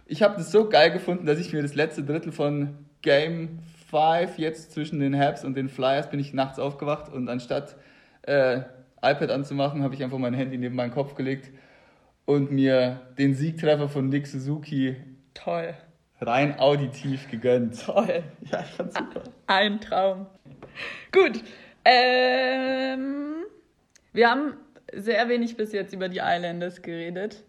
Ich 0.06 0.22
habe 0.22 0.36
das 0.36 0.50
so 0.50 0.68
geil 0.68 0.90
gefunden, 0.90 1.26
dass 1.26 1.38
ich 1.38 1.52
mir 1.52 1.62
das 1.62 1.74
letzte 1.74 2.02
Drittel 2.02 2.32
von 2.32 2.74
Game 3.02 3.60
5 3.90 4.38
jetzt 4.38 4.72
zwischen 4.72 4.98
den 4.98 5.18
Habs 5.18 5.44
und 5.44 5.56
den 5.56 5.68
Flyers 5.68 6.10
bin 6.10 6.18
ich 6.18 6.32
nachts 6.32 6.58
aufgewacht 6.58 7.12
und 7.12 7.28
anstatt 7.28 7.76
äh, 8.22 8.62
iPad 9.02 9.30
anzumachen, 9.30 9.82
habe 9.82 9.94
ich 9.94 10.02
einfach 10.02 10.18
mein 10.18 10.34
Handy 10.34 10.58
neben 10.58 10.74
meinen 10.74 10.90
Kopf 10.90 11.14
gelegt 11.14 11.50
und 12.26 12.50
mir 12.52 13.00
den 13.18 13.34
Siegtreffer 13.34 13.88
von 13.88 14.08
Nick 14.08 14.26
Suzuki 14.26 14.96
Toll. 15.34 15.74
rein 16.20 16.58
auditiv 16.58 17.30
gegönnt. 17.30 17.80
Toll. 17.84 18.22
Ja, 18.50 18.60
ich 18.60 18.70
fand's 18.70 18.96
super. 18.96 19.22
Ein 19.46 19.80
Traum. 19.80 20.26
Gut. 21.12 21.42
Ähm, 21.84 23.44
wir 24.12 24.30
haben 24.30 24.54
sehr 24.94 25.28
wenig 25.28 25.56
bis 25.56 25.72
jetzt 25.72 25.92
über 25.94 26.08
die 26.08 26.18
Islanders 26.22 26.82
geredet. 26.82 27.42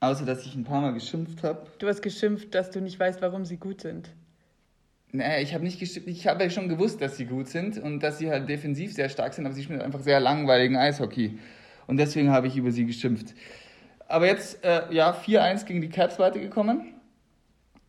Außer, 0.00 0.24
dass 0.24 0.44
ich 0.46 0.54
ein 0.54 0.64
paar 0.64 0.80
Mal 0.82 0.92
geschimpft 0.92 1.42
habe. 1.42 1.66
Du 1.78 1.88
hast 1.88 2.02
geschimpft, 2.02 2.54
dass 2.54 2.70
du 2.70 2.80
nicht 2.80 3.00
weißt, 3.00 3.22
warum 3.22 3.44
sie 3.44 3.56
gut 3.56 3.80
sind. 3.80 4.10
naja, 5.12 5.40
ich 5.40 5.54
habe 5.54 5.64
nicht 5.64 5.80
gestimmt, 5.80 6.06
ich 6.08 6.26
habe 6.26 6.44
ja 6.44 6.50
schon 6.50 6.68
gewusst, 6.68 7.00
dass 7.00 7.16
sie 7.16 7.24
gut 7.24 7.48
sind 7.48 7.78
und 7.78 8.00
dass 8.00 8.18
sie 8.18 8.30
halt 8.30 8.48
defensiv 8.48 8.92
sehr 8.92 9.08
stark 9.08 9.32
sind, 9.34 9.46
aber 9.46 9.54
sie 9.54 9.62
spielen 9.62 9.80
einfach 9.80 10.00
sehr 10.00 10.20
langweiligen 10.20 10.76
Eishockey. 10.76 11.38
Und 11.86 11.96
deswegen 11.96 12.30
habe 12.30 12.46
ich 12.46 12.56
über 12.56 12.70
sie 12.70 12.84
geschimpft. 12.84 13.34
Aber 14.08 14.26
jetzt, 14.26 14.64
äh, 14.64 14.92
ja, 14.92 15.12
4-1 15.12 15.64
gegen 15.64 15.80
die 15.80 15.88
Caps 15.88 16.18
weitergekommen 16.18 16.94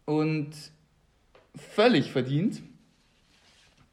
und 0.05 0.51
völlig 1.55 2.11
verdient. 2.11 2.61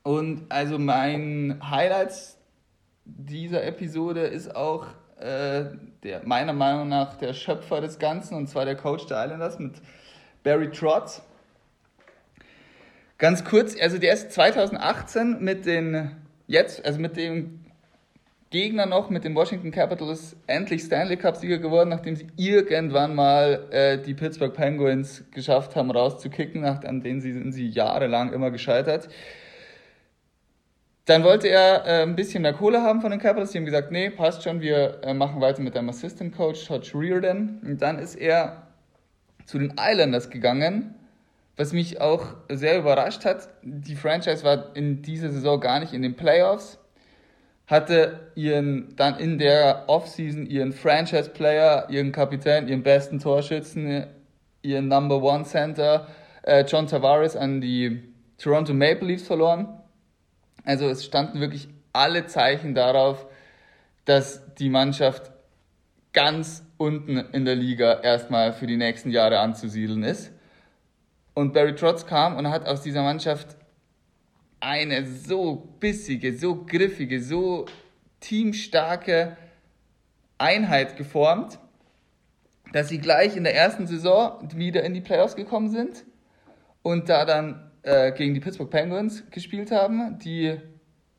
Und 0.03 0.47
also 0.51 0.79
mein 0.79 1.61
Highlight 1.71 2.13
dieser 3.05 3.65
Episode 3.65 4.21
ist 4.21 4.55
auch 4.55 4.87
äh, 5.19 5.65
der, 6.03 6.23
meiner 6.25 6.53
Meinung 6.53 6.89
nach 6.89 7.15
der 7.17 7.33
Schöpfer 7.33 7.81
des 7.81 7.99
Ganzen, 7.99 8.35
und 8.35 8.49
zwar 8.49 8.65
der 8.65 8.77
Coach 8.77 9.07
der 9.07 9.25
Islanders 9.25 9.59
mit 9.59 9.75
Barry 10.43 10.71
Trotz. 10.71 11.23
Ganz 13.19 13.45
kurz, 13.45 13.81
also 13.81 13.99
der 13.99 14.13
ist 14.15 14.33
2018 14.33 15.43
mit 15.43 15.67
den, 15.67 16.17
jetzt, 16.47 16.85
also 16.85 16.99
mit 16.99 17.17
dem 17.17 17.64
Gegner 18.55 18.87
noch, 18.87 19.11
mit 19.11 19.25
den 19.25 19.35
Washington 19.35 19.73
Capitals, 19.73 20.37
endlich 20.47 20.85
Stanley 20.85 21.17
Cup-Sieger 21.17 21.59
geworden, 21.59 21.89
nachdem 21.89 22.15
sie 22.15 22.29
irgendwann 22.37 23.13
mal 23.13 23.67
äh, 23.73 23.99
die 23.99 24.15
Pittsburgh 24.15 24.55
Penguins 24.55 25.25
geschafft 25.33 25.75
haben, 25.75 25.91
rauszukicken, 25.91 26.61
nach, 26.61 26.85
an 26.85 27.03
denen 27.03 27.21
sie, 27.21 27.33
sind 27.33 27.51
sie 27.51 27.67
jahrelang 27.67 28.33
immer 28.33 28.53
gescheitert. 28.53 29.09
Dann 31.05 31.25
wollte 31.25 31.49
er 31.49 31.85
äh, 31.85 32.03
ein 32.03 32.15
bisschen 32.15 32.43
mehr 32.43 32.53
Kohle 32.53 32.81
haben 32.81 33.01
von 33.01 33.11
den 33.11 33.19
Capitals. 33.19 33.51
Die 33.51 33.59
haben 33.59 33.65
gesagt, 33.65 33.91
nee, 33.91 34.09
passt 34.09 34.45
schon, 34.45 34.61
wir 34.61 35.01
äh, 35.03 35.15
machen 35.15 35.41
weiter 35.41 35.61
mit 35.61 35.75
deinem 35.75 35.89
Assistant 35.89 36.37
Coach, 36.37 36.65
Todd 36.65 36.93
Reardon. 36.95 37.61
Und 37.65 37.83
dann 37.83 37.99
ist 37.99 38.15
er 38.15 38.69
zu 39.47 39.59
den 39.59 39.75
Islanders 39.81 40.31
gegangen, 40.31 40.95
was 41.57 41.73
mich 41.73 42.01
auch 42.01 42.37
sehr 42.49 42.79
überrascht 42.79 43.25
hat. 43.25 43.49
Die 43.65 43.97
Franchise 43.97 44.45
war 44.45 44.77
in 44.77 45.03
dieser 45.03 45.31
Saison 45.31 45.59
gar 45.59 45.81
nicht 45.81 45.93
in 45.93 46.03
den 46.03 46.15
Playoffs, 46.15 46.79
hatte 47.67 48.31
ihren, 48.35 48.95
dann 48.97 49.19
in 49.19 49.39
der 49.39 49.85
Offseason 49.89 50.47
ihren 50.47 50.73
Franchise-Player, 50.73 51.89
ihren 51.91 52.13
Kapitän, 52.13 52.69
ihren 52.69 52.83
besten 52.83 53.19
Torschützen, 53.19 54.07
ihren 54.63 54.89
Number 54.89 55.23
One 55.23 55.45
Center, 55.45 56.09
äh, 56.43 56.65
John 56.67 56.87
Tavares, 56.87 57.37
an 57.37 57.61
die 57.61 58.03
Toronto 58.39 58.75
Maple 58.75 59.09
Leafs 59.09 59.27
verloren 59.27 59.81
also 60.65 60.89
es 60.89 61.05
standen 61.05 61.41
wirklich 61.41 61.69
alle 61.93 62.27
Zeichen 62.27 62.75
darauf, 62.75 63.27
dass 64.05 64.55
die 64.55 64.71
Mannschaft 64.71 65.31
ganz 66.13 66.65
unten 66.77 67.19
in 67.19 67.45
der 67.45 67.55
Liga 67.55 68.01
erstmal 68.01 68.53
für 68.53 68.67
die 68.67 68.77
nächsten 68.77 69.11
Jahre 69.11 69.41
anzusiedeln 69.41 70.03
ist. 70.03 70.33
Und 71.35 71.53
Barry 71.53 71.75
Trotz 71.75 72.07
kam 72.07 72.37
und 72.37 72.49
hat 72.49 72.67
aus 72.67 72.83
dieser 72.83 73.03
Mannschaft 73.03 73.57
eine 74.65 75.07
so 75.07 75.77
bissige, 75.79 76.37
so 76.37 76.65
griffige, 76.65 77.21
so 77.21 77.67
teamstarke 78.21 79.37
Einheit 80.39 80.97
geformt, 80.97 81.59
dass 82.73 82.89
sie 82.89 82.99
gleich 82.99 83.37
in 83.37 83.45
der 83.45 83.55
ersten 83.55 83.87
Saison 83.87 84.49
wieder 84.57 84.83
in 84.83 84.95
die 84.95 85.03
Playoffs 85.03 85.37
gekommen 85.37 85.69
sind 85.69 86.05
und 86.83 87.09
da 87.09 87.25
dann 87.25 87.71
äh, 87.83 88.13
gegen 88.13 88.35
die 88.35 88.41
Pittsburgh 88.41 88.71
Penguins 88.71 89.25
gespielt 89.31 89.71
haben, 89.71 90.19
die 90.19 90.57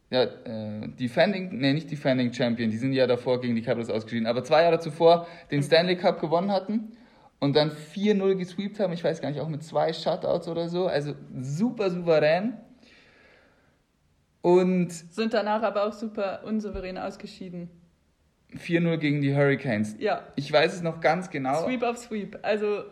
ja, 0.10 0.24
äh, 0.24 0.88
Defending, 1.00 1.58
nee, 1.58 1.74
nicht 1.74 1.90
Defending 1.90 2.34
Champion, 2.34 2.72
die 2.72 2.78
sind 2.78 2.94
ja 2.94 3.06
davor 3.06 3.42
gegen 3.42 3.56
die 3.56 3.62
Capitals 3.62 3.90
ausgeschieden, 3.90 4.28
aber 4.28 4.44
zwei 4.44 4.64
Jahre 4.64 4.80
zuvor 4.80 5.28
den 5.52 5.62
Stanley 5.62 5.98
Cup 5.98 6.20
gewonnen 6.20 6.52
hatten 6.52 6.98
und 7.40 7.56
dann 7.56 7.72
4-0 7.72 8.36
gesweept 8.36 8.80
haben, 8.80 8.94
ich 8.94 9.04
weiß 9.04 9.22
gar 9.22 9.30
nicht, 9.30 9.40
auch 9.40 9.50
mit 9.50 9.64
zwei 9.64 9.94
Shutouts 9.94 10.48
oder 10.48 10.68
so, 10.68 10.88
also 10.88 11.14
super 11.40 11.92
souverän. 11.92 12.58
Und 14.46 14.92
sind 14.92 15.34
danach 15.34 15.64
aber 15.64 15.88
auch 15.88 15.92
super 15.92 16.42
unsouverän 16.46 17.00
ausgeschieden. 17.00 17.68
4-0 18.56 18.98
gegen 18.98 19.20
die 19.20 19.36
Hurricanes. 19.36 19.96
Ja. 19.98 20.22
Ich 20.36 20.54
weiß 20.54 20.72
es 20.72 20.84
noch 20.84 21.02
ganz 21.02 21.32
genau. 21.32 21.64
Sweep 21.64 21.82
auf 21.82 21.98
Sweep. 21.98 22.38
Also 22.44 22.84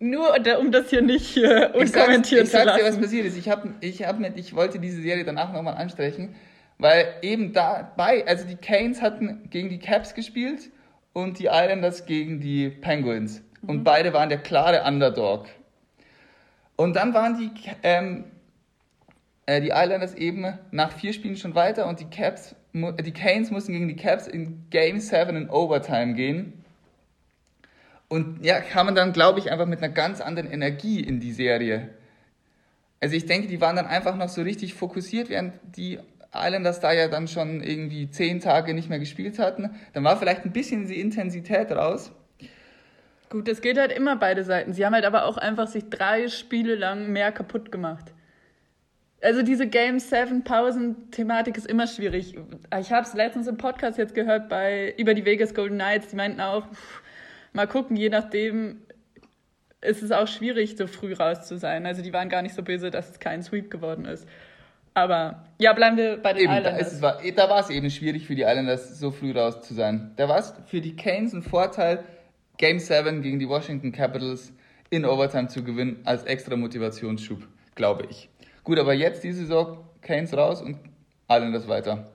nur 0.00 0.34
um 0.58 0.72
das 0.72 0.90
hier 0.90 1.02
nicht 1.02 1.26
hier 1.28 1.72
unkommentiert 1.76 2.42
ich 2.42 2.50
sag's, 2.50 2.64
ich 2.64 2.70
sag's 2.72 2.76
dir, 2.76 2.88
was 2.88 3.00
passiert 3.00 3.26
ist. 3.26 3.38
Ich, 3.38 3.48
hab, 3.48 3.68
ich, 3.80 4.02
hab 4.04 4.18
mit, 4.18 4.36
ich 4.36 4.52
wollte 4.56 4.80
diese 4.80 5.00
Serie 5.00 5.24
danach 5.24 5.52
nochmal 5.52 5.74
ansprechen, 5.74 6.34
weil 6.78 7.06
eben 7.22 7.52
dabei, 7.52 8.26
also 8.26 8.44
die 8.44 8.56
Canes 8.56 9.00
hatten 9.00 9.48
gegen 9.50 9.68
die 9.68 9.78
Caps 9.78 10.12
gespielt 10.12 10.70
und 11.12 11.38
die 11.38 11.46
Islanders 11.46 12.04
gegen 12.04 12.40
die 12.40 12.68
Penguins. 12.68 13.44
Mhm. 13.62 13.68
Und 13.68 13.84
beide 13.84 14.12
waren 14.12 14.28
der 14.28 14.38
klare 14.38 14.82
Underdog. 14.82 15.46
Und 16.74 16.96
dann 16.96 17.14
waren 17.14 17.38
die, 17.38 17.52
ähm, 17.84 18.24
äh, 18.24 18.37
die 19.48 19.70
Islanders 19.70 20.14
eben 20.14 20.46
nach 20.70 20.92
vier 20.92 21.12
Spielen 21.14 21.36
schon 21.36 21.54
weiter 21.54 21.86
und 21.86 22.00
die 22.00 22.10
Caps, 22.10 22.54
die 22.74 23.12
Canes 23.12 23.50
mussten 23.50 23.72
gegen 23.72 23.88
die 23.88 23.96
Caps 23.96 24.26
in 24.26 24.66
Game 24.68 25.00
7 25.00 25.34
in 25.34 25.48
Overtime 25.48 26.14
gehen. 26.14 26.64
Und 28.08 28.44
ja, 28.44 28.60
kam 28.60 28.86
man 28.86 28.94
dann, 28.94 29.12
glaube 29.12 29.38
ich, 29.38 29.50
einfach 29.50 29.66
mit 29.66 29.82
einer 29.82 29.92
ganz 29.92 30.20
anderen 30.20 30.50
Energie 30.50 31.00
in 31.00 31.20
die 31.20 31.32
Serie. 31.32 31.88
Also 33.00 33.16
ich 33.16 33.26
denke, 33.26 33.48
die 33.48 33.60
waren 33.60 33.76
dann 33.76 33.86
einfach 33.86 34.16
noch 34.16 34.28
so 34.28 34.42
richtig 34.42 34.74
fokussiert, 34.74 35.30
während 35.30 35.54
die 35.76 35.98
Islanders 36.34 36.80
da 36.80 36.92
ja 36.92 37.08
dann 37.08 37.26
schon 37.26 37.62
irgendwie 37.62 38.10
zehn 38.10 38.40
Tage 38.40 38.74
nicht 38.74 38.90
mehr 38.90 38.98
gespielt 38.98 39.38
hatten. 39.38 39.70
Dann 39.94 40.04
war 40.04 40.18
vielleicht 40.18 40.44
ein 40.44 40.52
bisschen 40.52 40.86
die 40.86 41.00
Intensität 41.00 41.70
raus. 41.72 42.12
Gut, 43.30 43.46
das 43.48 43.60
geht 43.60 43.78
halt 43.78 43.92
immer 43.92 44.16
beide 44.16 44.44
Seiten. 44.44 44.72
Sie 44.72 44.84
haben 44.84 44.94
halt 44.94 45.04
aber 45.04 45.24
auch 45.24 45.36
einfach 45.36 45.68
sich 45.68 45.88
drei 45.88 46.28
Spiele 46.28 46.74
lang 46.74 47.12
mehr 47.12 47.30
kaputt 47.30 47.70
gemacht. 47.70 48.12
Also 49.20 49.42
diese 49.42 49.66
Game 49.66 49.98
7 49.98 50.44
Pausen-Thematik 50.44 51.56
ist 51.56 51.66
immer 51.66 51.86
schwierig. 51.86 52.36
Ich 52.78 52.92
habe 52.92 53.06
es 53.06 53.14
letztens 53.14 53.48
im 53.48 53.56
Podcast 53.56 53.98
jetzt 53.98 54.14
gehört 54.14 54.48
bei 54.48 54.94
über 54.96 55.14
die 55.14 55.24
Vegas 55.24 55.54
Golden 55.54 55.76
Knights. 55.76 56.08
Die 56.08 56.16
meinten 56.16 56.40
auch, 56.40 56.68
pff, 56.68 57.02
mal 57.52 57.66
gucken, 57.66 57.96
je 57.96 58.10
nachdem 58.10 58.82
ist 59.80 60.02
es 60.02 60.12
auch 60.12 60.28
schwierig, 60.28 60.76
so 60.76 60.86
früh 60.86 61.14
raus 61.14 61.46
zu 61.46 61.56
sein. 61.56 61.84
Also 61.86 62.02
die 62.02 62.12
waren 62.12 62.28
gar 62.28 62.42
nicht 62.42 62.54
so 62.54 62.62
böse, 62.62 62.90
dass 62.90 63.10
es 63.10 63.18
kein 63.18 63.42
Sweep 63.42 63.70
geworden 63.70 64.04
ist. 64.04 64.26
Aber 64.94 65.44
ja, 65.58 65.72
bleiben 65.72 65.96
wir 65.96 66.16
bei 66.16 66.32
den 66.32 66.44
eben, 66.44 66.52
Islanders. 66.52 67.00
Da, 67.00 67.20
es, 67.22 67.34
da 67.34 67.48
war 67.48 67.60
es 67.60 67.70
eben 67.70 67.90
schwierig 67.90 68.26
für 68.26 68.34
die 68.34 68.42
Islanders, 68.42 68.98
so 68.98 69.10
früh 69.10 69.32
raus 69.32 69.62
zu 69.62 69.74
sein. 69.74 70.12
Da 70.16 70.28
war 70.28 70.38
es 70.38 70.54
für 70.66 70.80
die 70.80 70.96
Canes 70.96 71.32
ein 71.32 71.42
Vorteil, 71.42 72.04
Game 72.56 72.80
7 72.80 73.22
gegen 73.22 73.38
die 73.38 73.48
Washington 73.48 73.92
Capitals 73.92 74.52
in 74.90 75.04
Overtime 75.04 75.48
zu 75.48 75.62
gewinnen, 75.62 76.00
als 76.04 76.24
extra 76.24 76.56
Motivationsschub, 76.56 77.46
glaube 77.76 78.06
ich. 78.10 78.28
Gut, 78.68 78.78
aber 78.78 78.92
jetzt 78.92 79.24
diese 79.24 79.40
Saison 79.40 79.78
Canes 80.02 80.36
raus 80.36 80.60
und 80.60 80.78
Islanders 81.26 81.66
weiter. 81.68 82.12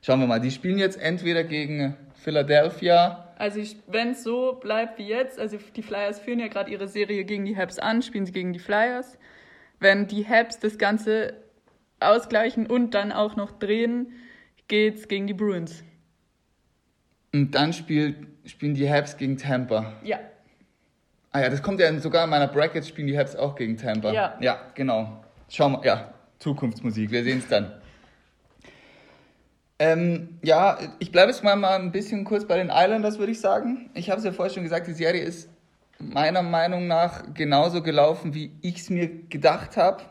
Schauen 0.00 0.20
wir 0.20 0.28
mal, 0.28 0.40
die 0.40 0.52
spielen 0.52 0.78
jetzt 0.78 1.00
entweder 1.00 1.42
gegen 1.42 1.96
Philadelphia 2.14 3.32
also 3.42 3.60
wenn 3.88 4.10
es 4.10 4.22
so 4.22 4.52
bleibt 4.52 5.00
wie 5.00 5.08
jetzt, 5.08 5.40
also 5.40 5.58
die 5.74 5.82
Flyers 5.82 6.20
führen 6.20 6.38
ja 6.38 6.46
gerade 6.46 6.70
ihre 6.70 6.86
Serie 6.86 7.24
gegen 7.24 7.44
die 7.44 7.56
Habs 7.56 7.80
an, 7.80 8.00
spielen 8.00 8.24
sie 8.24 8.30
gegen 8.30 8.52
die 8.52 8.60
Flyers. 8.60 9.18
Wenn 9.80 10.06
die 10.06 10.24
Habs 10.24 10.60
das 10.60 10.78
Ganze 10.78 11.34
ausgleichen 11.98 12.68
und 12.68 12.94
dann 12.94 13.10
auch 13.10 13.34
noch 13.34 13.50
drehen, 13.50 14.12
geht's 14.68 15.08
gegen 15.08 15.26
die 15.26 15.34
Bruins. 15.34 15.82
Und 17.34 17.56
dann 17.56 17.72
spielt, 17.72 18.14
spielen 18.44 18.74
die 18.74 18.88
Habs 18.88 19.16
gegen 19.16 19.36
Tampa. 19.36 19.94
Ja. 20.04 20.20
Ah 21.32 21.40
ja, 21.40 21.48
das 21.48 21.64
kommt 21.64 21.80
ja 21.80 21.92
sogar 21.98 22.22
in 22.22 22.30
meiner 22.30 22.46
Brackets 22.46 22.86
spielen 22.86 23.08
die 23.08 23.18
Habs 23.18 23.34
auch 23.34 23.56
gegen 23.56 23.76
Tampa. 23.76 24.12
Ja. 24.12 24.38
Ja, 24.40 24.70
genau. 24.76 25.21
Schau 25.54 25.68
mal, 25.68 25.84
ja, 25.84 26.14
Zukunftsmusik, 26.38 27.10
wir 27.10 27.22
sehen 27.24 27.40
es 27.40 27.48
dann. 27.48 27.74
Ähm, 29.78 30.38
ja, 30.42 30.78
ich 30.98 31.12
bleibe 31.12 31.30
jetzt 31.30 31.44
mal, 31.44 31.56
mal 31.56 31.78
ein 31.78 31.92
bisschen 31.92 32.24
kurz 32.24 32.46
bei 32.46 32.56
den 32.56 32.70
Islanders, 32.70 33.18
würde 33.18 33.32
ich 33.32 33.40
sagen. 33.40 33.90
Ich 33.92 34.08
habe 34.08 34.18
es 34.18 34.24
ja 34.24 34.32
vorher 34.32 34.54
schon 34.54 34.62
gesagt, 34.62 34.86
die 34.86 34.94
Serie 34.94 35.22
ist 35.22 35.50
meiner 35.98 36.42
Meinung 36.42 36.86
nach 36.86 37.34
genauso 37.34 37.82
gelaufen, 37.82 38.32
wie 38.32 38.52
ich 38.62 38.78
es 38.78 38.88
mir 38.88 39.08
gedacht 39.28 39.76
habe. 39.76 40.02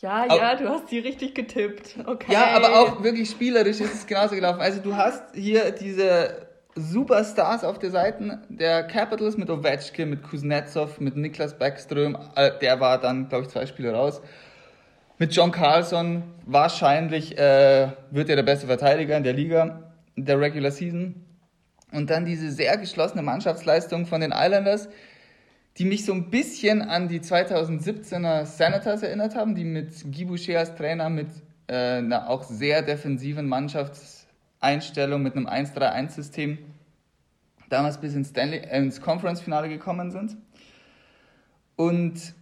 Ja, 0.00 0.34
ja, 0.34 0.54
du 0.54 0.70
hast 0.70 0.90
die 0.90 0.98
richtig 0.98 1.34
getippt. 1.34 1.96
Okay. 2.06 2.32
Ja, 2.32 2.56
aber 2.56 2.80
auch 2.80 3.02
wirklich 3.02 3.28
spielerisch 3.28 3.80
ist 3.80 3.94
es 3.94 4.06
genauso 4.06 4.34
gelaufen. 4.34 4.62
Also 4.62 4.80
du 4.80 4.96
hast 4.96 5.34
hier 5.34 5.72
diese 5.72 6.45
Superstars 6.76 7.64
auf 7.64 7.78
der 7.78 7.90
Seite 7.90 8.38
der 8.50 8.84
Capitals 8.84 9.38
mit 9.38 9.48
Ovechkin, 9.48 10.10
mit 10.10 10.22
Kuznetsov, 10.22 11.00
mit 11.00 11.16
Niklas 11.16 11.58
Backström. 11.58 12.18
Äh, 12.34 12.52
der 12.60 12.78
war 12.80 13.00
dann, 13.00 13.28
glaube 13.28 13.44
ich, 13.44 13.50
zwei 13.50 13.64
Spiele 13.64 13.92
raus. 13.92 14.20
Mit 15.18 15.34
John 15.34 15.50
Carlson 15.50 16.22
wahrscheinlich 16.44 17.38
äh, 17.38 17.88
wird 18.10 18.28
er 18.28 18.36
der 18.36 18.42
beste 18.42 18.66
Verteidiger 18.66 19.16
in 19.16 19.24
der 19.24 19.32
Liga 19.32 19.94
der 20.16 20.38
Regular 20.38 20.70
Season. 20.70 21.14
Und 21.92 22.10
dann 22.10 22.26
diese 22.26 22.50
sehr 22.50 22.76
geschlossene 22.76 23.22
Mannschaftsleistung 23.22 24.04
von 24.04 24.20
den 24.20 24.32
Islanders, 24.32 24.90
die 25.78 25.86
mich 25.86 26.04
so 26.04 26.12
ein 26.12 26.28
bisschen 26.28 26.82
an 26.82 27.08
die 27.08 27.20
2017er 27.20 28.44
Senators 28.44 29.02
erinnert 29.02 29.34
haben, 29.34 29.54
die 29.54 29.64
mit 29.64 30.12
Guy 30.12 30.26
Boucher 30.26 30.58
als 30.58 30.74
Trainer 30.74 31.08
mit 31.08 31.28
äh, 31.68 31.98
einer 31.98 32.28
auch 32.28 32.42
sehr 32.42 32.82
defensiven 32.82 33.48
Mannschaftseinstellung, 34.60 35.22
mit 35.22 35.36
einem 35.36 35.46
1-3-1-System 35.46 36.58
damals 37.68 38.00
bis 38.00 38.14
ins, 38.14 38.30
Stanley, 38.30 38.58
äh, 38.58 38.78
ins 38.78 39.00
Conference-Finale 39.00 39.68
gekommen 39.68 40.10
sind. 40.10 40.36
Und 41.76 42.34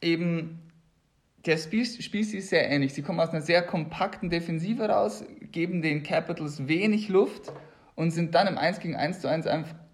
eben 0.00 0.60
der 1.46 1.56
Spiel, 1.56 1.86
Spielstil 1.86 2.40
ist 2.40 2.50
sehr 2.50 2.68
ähnlich. 2.68 2.92
Sie 2.92 3.02
kommen 3.02 3.20
aus 3.20 3.30
einer 3.30 3.40
sehr 3.40 3.62
kompakten 3.62 4.28
Defensive 4.28 4.88
raus, 4.88 5.24
geben 5.52 5.82
den 5.82 6.02
Capitals 6.02 6.68
wenig 6.68 7.08
Luft 7.08 7.52
und 7.94 8.10
sind 8.10 8.34
dann 8.34 8.46
im 8.46 8.58
1 8.58 8.80
gegen 8.80 8.96
1 8.96 9.20
zu 9.20 9.28
1, 9.28 9.46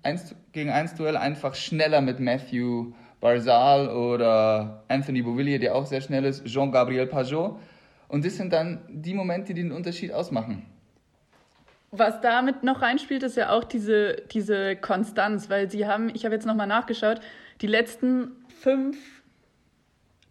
1 0.02 0.34
gegen 0.52 0.70
1 0.70 0.94
Duell 0.94 1.16
einfach 1.16 1.54
schneller 1.54 2.00
mit 2.00 2.18
Matthew 2.18 2.92
Barzal 3.20 3.88
oder 3.88 4.84
Anthony 4.88 5.22
Beauvillier, 5.22 5.58
der 5.58 5.74
auch 5.74 5.86
sehr 5.86 6.00
schnell 6.00 6.24
ist, 6.24 6.44
Jean-Gabriel 6.44 7.06
Pajot. 7.06 7.58
Und 8.08 8.24
das 8.24 8.36
sind 8.36 8.52
dann 8.52 8.80
die 8.88 9.14
Momente, 9.14 9.54
die 9.54 9.62
den 9.62 9.72
Unterschied 9.72 10.12
ausmachen. 10.12 10.64
Was 11.90 12.20
damit 12.20 12.62
noch 12.62 12.82
reinspielt, 12.82 13.22
ist 13.22 13.36
ja 13.36 13.50
auch 13.50 13.64
diese, 13.64 14.22
diese 14.32 14.76
Konstanz, 14.76 15.48
weil 15.48 15.70
sie 15.70 15.86
haben, 15.86 16.10
ich 16.14 16.24
habe 16.24 16.34
jetzt 16.34 16.46
nochmal 16.46 16.66
nachgeschaut, 16.66 17.20
die 17.60 17.66
letzten 17.66 18.32
fünf, 18.60 18.98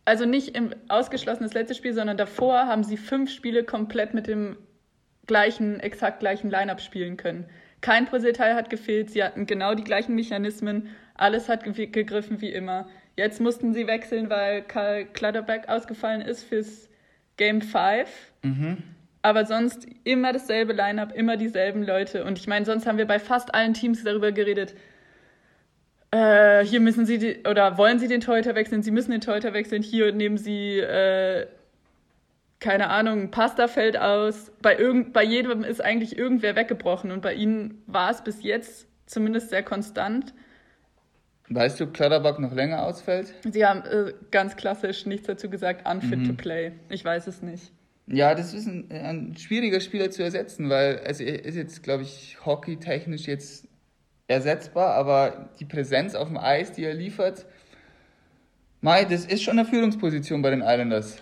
also 0.04 0.26
nicht 0.26 0.56
im 0.56 0.76
ausgeschlossen 0.90 1.44
das 1.44 1.54
letzte 1.54 1.76
Spiel, 1.76 1.94
sondern 1.94 2.18
davor 2.18 2.68
haben 2.68 2.84
sie 2.84 2.98
fünf 2.98 3.32
Spiele 3.32 3.64
komplett 3.64 4.14
mit 4.14 4.28
dem 4.28 4.58
gleichen, 5.26 5.80
exakt 5.80 6.20
gleichen 6.20 6.52
Line-Up 6.52 6.82
spielen 6.82 7.18
können. 7.18 7.46
Kein 7.82 8.06
Puzzleteil 8.06 8.56
hat 8.56 8.70
gefehlt, 8.70 9.10
sie 9.12 9.24
hatten 9.24 9.46
genau 9.46 9.76
die 9.76 9.84
gleichen 9.84 10.16
Mechanismen, 10.16 10.90
alles 11.16 11.50
hat 11.50 11.64
gegriffen 11.64 12.42
wie 12.42 12.52
immer. 12.52 12.88
Jetzt 13.16 13.40
mussten 13.40 13.74
sie 13.74 13.88
wechseln, 13.88 14.30
weil 14.30 14.62
Karl 14.62 15.06
Clutterback 15.06 15.70
ausgefallen 15.70 16.22
ist 16.22 16.44
fürs 16.44 16.90
Game 17.38 17.62
5. 17.62 18.10
Mhm. 18.44 18.84
Aber 19.26 19.44
sonst 19.48 19.88
immer 20.04 20.34
dasselbe 20.34 20.74
Line-up, 20.74 21.12
immer 21.12 21.36
dieselben 21.36 21.82
Leute. 21.82 22.26
Und 22.26 22.38
ich 22.38 22.46
meine, 22.46 22.64
sonst 22.64 22.86
haben 22.86 23.00
wir 23.00 23.08
bei 23.08 23.18
fast 23.18 23.56
allen 23.56 23.74
Teams 23.74 24.04
darüber 24.04 24.32
geredet. 24.32 24.76
Äh, 26.12 26.64
hier 26.64 26.80
müssen 26.80 27.08
sie 27.08 27.18
die, 27.18 27.40
oder 27.50 27.80
wollen 27.80 27.98
sie 27.98 28.08
den 28.08 28.22
Torhüter 28.22 28.54
wechseln, 28.54 28.84
sie 28.84 28.92
müssen 28.92 29.10
den 29.10 29.22
Torhüter 29.22 29.52
wechseln. 29.54 29.82
Hier 29.82 30.12
nehmen 30.12 30.38
sie, 30.38 30.78
äh, 30.78 31.48
keine 32.60 32.92
Ahnung, 32.92 33.32
Pasta 33.32 33.68
fällt 33.68 33.98
aus. 33.98 34.52
Bei, 34.62 34.78
irgend, 34.78 35.12
bei 35.12 35.24
jedem 35.24 35.64
ist 35.64 35.84
eigentlich 35.84 36.16
irgendwer 36.16 36.56
weggebrochen. 36.56 37.10
Und 37.10 37.24
bei 37.24 37.34
ihnen 37.34 37.82
war 37.88 38.12
es 38.12 38.24
bis 38.24 38.44
jetzt 38.44 38.88
zumindest 39.08 39.50
sehr 39.50 39.64
konstant. 39.64 40.36
Weißt 41.50 41.80
du, 41.80 41.86
ob 41.86 41.96
Clutterbuck 41.96 42.38
noch 42.38 42.54
länger 42.54 42.84
ausfällt? 42.84 43.34
Sie 43.44 43.66
haben 43.66 43.82
äh, 43.86 44.14
ganz 44.30 44.56
klassisch 44.56 45.08
nichts 45.08 45.26
dazu 45.26 45.50
gesagt, 45.50 45.90
unfit 45.90 46.20
mhm. 46.20 46.28
to 46.28 46.34
play. 46.34 46.74
Ich 46.90 47.04
weiß 47.04 47.26
es 47.26 47.42
nicht. 47.42 47.72
Ja, 48.08 48.36
das 48.36 48.54
ist 48.54 48.68
ein, 48.68 48.92
ein 48.92 49.36
schwieriger 49.38 49.80
Spieler 49.80 50.12
zu 50.12 50.24
ersetzen, 50.24 50.70
weil 50.70 51.00
also 51.00 51.24
er 51.24 51.44
ist 51.44 51.56
jetzt, 51.56 51.82
glaube 51.84 52.04
ich, 52.04 52.38
hockeytechnisch 52.46 53.26
jetzt 53.26 53.68
ersetzbar, 54.28 54.94
aber 54.94 55.50
die 55.60 55.66
Präsenz 55.66 56.16
auf 56.16 56.28
dem 56.28 56.38
Eis, 56.38 56.72
die 56.72 56.84
er 56.84 56.94
liefert, 56.94 57.46
Mai, 58.82 59.04
das 59.06 59.26
ist 59.26 59.42
schon 59.42 59.58
eine 59.58 59.68
Führungsposition 59.68 60.44
bei 60.44 60.52
den 60.52 60.62
Islanders. 60.62 61.18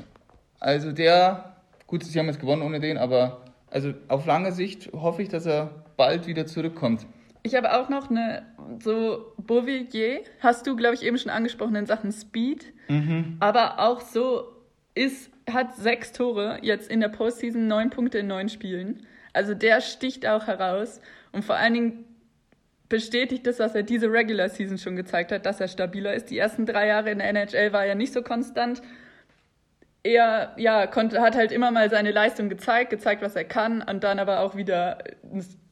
Also 0.59 0.91
der, 0.91 1.55
gut, 1.87 2.03
sie 2.03 2.19
haben 2.19 2.27
jetzt 2.27 2.41
gewonnen 2.41 2.61
ohne 2.61 2.81
den, 2.81 2.97
aber 2.97 3.45
also 3.71 3.93
auf 4.09 4.25
lange 4.25 4.51
Sicht 4.51 4.91
hoffe 4.91 5.21
ich, 5.21 5.29
dass 5.29 5.45
er 5.45 5.85
bald 5.95 6.27
wieder 6.27 6.45
zurückkommt. 6.45 7.07
Ich 7.41 7.55
habe 7.55 7.73
auch 7.73 7.89
noch 7.89 8.09
eine, 8.09 8.45
so 8.81 9.33
Beauvillier, 9.37 10.21
hast 10.39 10.67
du, 10.67 10.75
glaube 10.75 10.95
ich, 10.95 11.03
eben 11.03 11.17
schon 11.17 11.31
angesprochen 11.31 11.75
in 11.75 11.85
Sachen 11.85 12.11
Speed. 12.11 12.73
Mhm. 12.87 13.37
Aber 13.39 13.79
auch 13.79 14.01
so 14.01 14.43
ist, 14.95 15.31
hat 15.51 15.75
sechs 15.75 16.11
Tore, 16.11 16.59
jetzt 16.61 16.89
in 16.89 16.99
der 16.99 17.09
Postseason 17.09 17.67
neun 17.67 17.89
Punkte 17.89 18.19
in 18.19 18.27
neun 18.27 18.49
Spielen. 18.49 19.05
Also 19.33 19.53
der 19.53 19.81
sticht 19.81 20.25
auch 20.27 20.47
heraus. 20.47 21.01
Und 21.31 21.43
vor 21.43 21.55
allen 21.55 21.73
Dingen 21.73 22.05
bestätigt 22.89 23.47
das, 23.47 23.59
was 23.59 23.73
er 23.73 23.83
diese 23.83 24.11
Regular 24.11 24.49
Season 24.49 24.77
schon 24.77 24.95
gezeigt 24.95 25.31
hat, 25.31 25.45
dass 25.45 25.59
er 25.59 25.67
stabiler 25.67 26.13
ist. 26.13 26.29
Die 26.29 26.37
ersten 26.37 26.65
drei 26.65 26.87
Jahre 26.87 27.11
in 27.11 27.19
der 27.19 27.29
NHL 27.29 27.73
war 27.73 27.85
er 27.85 27.95
nicht 27.95 28.13
so 28.13 28.21
konstant. 28.21 28.81
Er 30.03 30.53
ja, 30.57 30.85
konnte, 30.85 31.21
hat 31.21 31.35
halt 31.35 31.51
immer 31.51 31.71
mal 31.71 31.89
seine 31.89 32.11
Leistung 32.11 32.49
gezeigt, 32.49 32.91
gezeigt, 32.91 33.21
was 33.21 33.35
er 33.35 33.45
kann 33.45 33.81
und 33.81 34.03
dann 34.03 34.19
aber 34.19 34.41
auch 34.41 34.55
wieder 34.55 34.99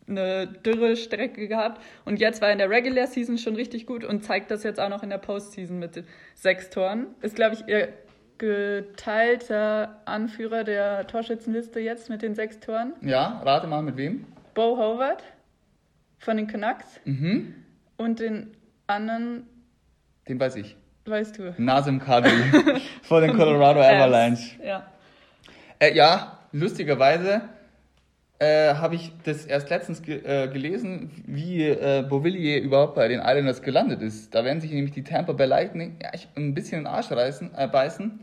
eine 0.07 0.47
dürre 0.47 0.95
Strecke 0.95 1.47
gehabt. 1.47 1.81
Und 2.05 2.19
jetzt 2.19 2.41
war 2.41 2.49
er 2.49 2.53
in 2.53 2.59
der 2.59 2.69
Regular 2.69 3.07
Season 3.07 3.37
schon 3.37 3.55
richtig 3.55 3.85
gut 3.85 4.03
und 4.03 4.23
zeigt 4.23 4.49
das 4.49 4.63
jetzt 4.63 4.79
auch 4.79 4.89
noch 4.89 5.03
in 5.03 5.09
der 5.09 5.17
Postseason 5.17 5.79
mit 5.79 6.03
sechs 6.33 6.69
Toren. 6.69 7.07
Ist, 7.21 7.35
glaube 7.35 7.55
ich, 7.55 7.67
ihr 7.67 7.89
geteilter 8.41 10.01
Anführer 10.05 10.63
der 10.63 11.05
Torschützenliste 11.05 11.79
jetzt 11.79 12.09
mit 12.09 12.23
den 12.23 12.33
sechs 12.33 12.59
Toren. 12.59 12.93
Ja, 13.01 13.39
rate 13.45 13.67
mal 13.67 13.83
mit 13.83 13.97
wem? 13.97 14.25
Bo 14.55 14.77
Howard 14.77 15.23
von 16.17 16.37
den 16.37 16.47
Canucks. 16.47 16.99
Mhm. 17.05 17.53
Und 17.97 18.19
den 18.19 18.57
anderen. 18.87 19.45
Den 20.27 20.39
weiß 20.39 20.55
ich. 20.55 20.75
Weißt 21.05 21.37
du. 21.37 21.53
Nasim 21.57 21.99
Kadri 21.99 22.31
von 23.03 23.21
den 23.21 23.37
Colorado 23.37 23.79
Avalanche. 23.79 24.59
Ja. 24.63 24.87
Äh, 25.77 25.93
ja, 25.93 26.39
lustigerweise 26.51 27.41
äh, 28.41 28.73
habe 28.73 28.95
ich 28.95 29.13
das 29.23 29.45
erst 29.45 29.69
letztens 29.69 30.01
ge 30.01 30.19
äh, 30.23 30.47
gelesen, 30.47 31.11
wie 31.27 31.61
äh, 31.61 32.03
Beauvillier 32.09 32.59
überhaupt 32.59 32.95
bei 32.95 33.07
den 33.07 33.19
Islanders 33.19 33.61
gelandet 33.61 34.01
ist. 34.01 34.33
Da 34.33 34.43
werden 34.43 34.59
sich 34.59 34.71
nämlich 34.71 34.93
die 34.93 35.03
Tampa 35.03 35.33
Bay 35.33 35.45
Lightning 35.45 35.99
ja, 36.01 36.09
ein 36.35 36.55
bisschen 36.55 36.79
in 36.79 36.85
den 36.85 36.87
Arsch 36.91 37.11
reißen, 37.11 37.51
äh, 37.55 37.67
beißen. 37.67 38.19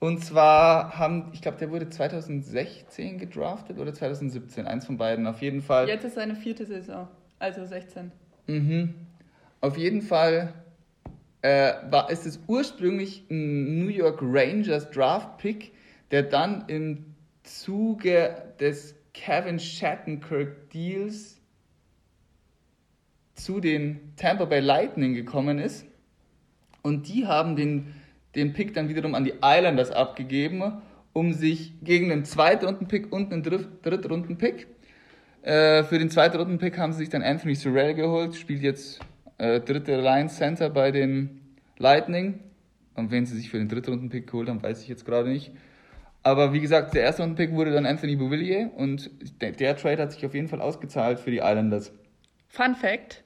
Und 0.00 0.22
zwar 0.22 0.98
haben, 0.98 1.30
ich 1.32 1.40
glaube, 1.40 1.56
der 1.56 1.70
wurde 1.70 1.88
2016 1.88 3.16
gedraftet 3.16 3.78
oder 3.78 3.94
2017, 3.94 4.66
eins 4.66 4.84
von 4.84 4.98
beiden, 4.98 5.26
auf 5.26 5.40
jeden 5.40 5.62
Fall. 5.62 5.88
Jetzt 5.88 6.04
ist 6.04 6.16
seine 6.16 6.34
vierte 6.34 6.66
Saison, 6.66 7.08
also 7.38 7.64
16. 7.64 8.12
Mhm. 8.48 8.92
Auf 9.62 9.78
jeden 9.78 10.02
Fall 10.02 10.52
äh, 11.40 11.72
war, 11.88 12.10
ist 12.10 12.26
es 12.26 12.38
ursprünglich 12.48 13.24
ein 13.30 13.78
New 13.78 13.88
York 13.88 14.18
Rangers 14.20 14.90
Draft 14.90 15.38
Pick, 15.38 15.72
der 16.10 16.24
dann 16.24 16.64
im 16.66 17.14
Zuge 17.44 18.52
des 18.60 18.94
Kevin 19.12 19.58
Shattenkirk 19.58 20.70
Deals 20.70 21.40
zu 23.34 23.60
den 23.60 24.14
Tampa 24.16 24.44
Bay 24.44 24.60
Lightning 24.60 25.14
gekommen 25.14 25.58
ist. 25.58 25.86
Und 26.82 27.08
die 27.08 27.26
haben 27.26 27.56
den, 27.56 27.94
den 28.34 28.52
Pick 28.52 28.74
dann 28.74 28.88
wiederum 28.88 29.14
an 29.14 29.24
die 29.24 29.34
Islanders 29.42 29.90
abgegeben, 29.90 30.82
um 31.12 31.32
sich 31.32 31.72
gegen 31.82 32.08
den 32.08 32.24
Zweitrunden-Pick 32.24 33.12
und 33.12 33.32
einen 33.32 33.42
Drittrunden-Pick. 33.42 34.66
Äh, 35.42 35.84
für 35.84 35.98
den 35.98 36.10
Zweitrunden-Pick 36.10 36.78
haben 36.78 36.92
sie 36.92 37.00
sich 37.00 37.08
dann 37.08 37.22
Anthony 37.22 37.54
Sorrell 37.54 37.94
geholt, 37.94 38.34
spielt 38.34 38.62
jetzt 38.62 39.00
äh, 39.38 39.60
dritte 39.60 40.00
Line 40.00 40.28
Center 40.28 40.70
bei 40.70 40.90
den 40.90 41.40
Lightning. 41.78 42.40
Und 42.94 43.10
wen 43.10 43.26
sie 43.26 43.36
sich 43.36 43.50
für 43.50 43.58
den 43.58 43.68
Drittrunden-Pick 43.68 44.26
geholt 44.26 44.48
haben, 44.48 44.62
weiß 44.62 44.82
ich 44.82 44.88
jetzt 44.88 45.04
gerade 45.04 45.28
nicht. 45.28 45.52
Aber 46.22 46.52
wie 46.52 46.60
gesagt, 46.60 46.94
der 46.94 47.02
erste 47.02 47.26
Pick 47.34 47.52
wurde 47.52 47.72
dann 47.72 47.84
Anthony 47.84 48.16
Bouvillier 48.16 48.70
und 48.76 49.10
der, 49.40 49.52
der, 49.52 49.76
Trade 49.76 50.02
hat 50.02 50.12
sich 50.12 50.24
auf 50.24 50.34
jeden 50.34 50.48
Fall 50.48 50.60
ausgezahlt 50.60 51.18
für 51.18 51.30
die 51.30 51.38
Islanders. 51.38 51.92
Fun 52.48 52.76
Fact. 52.76 53.24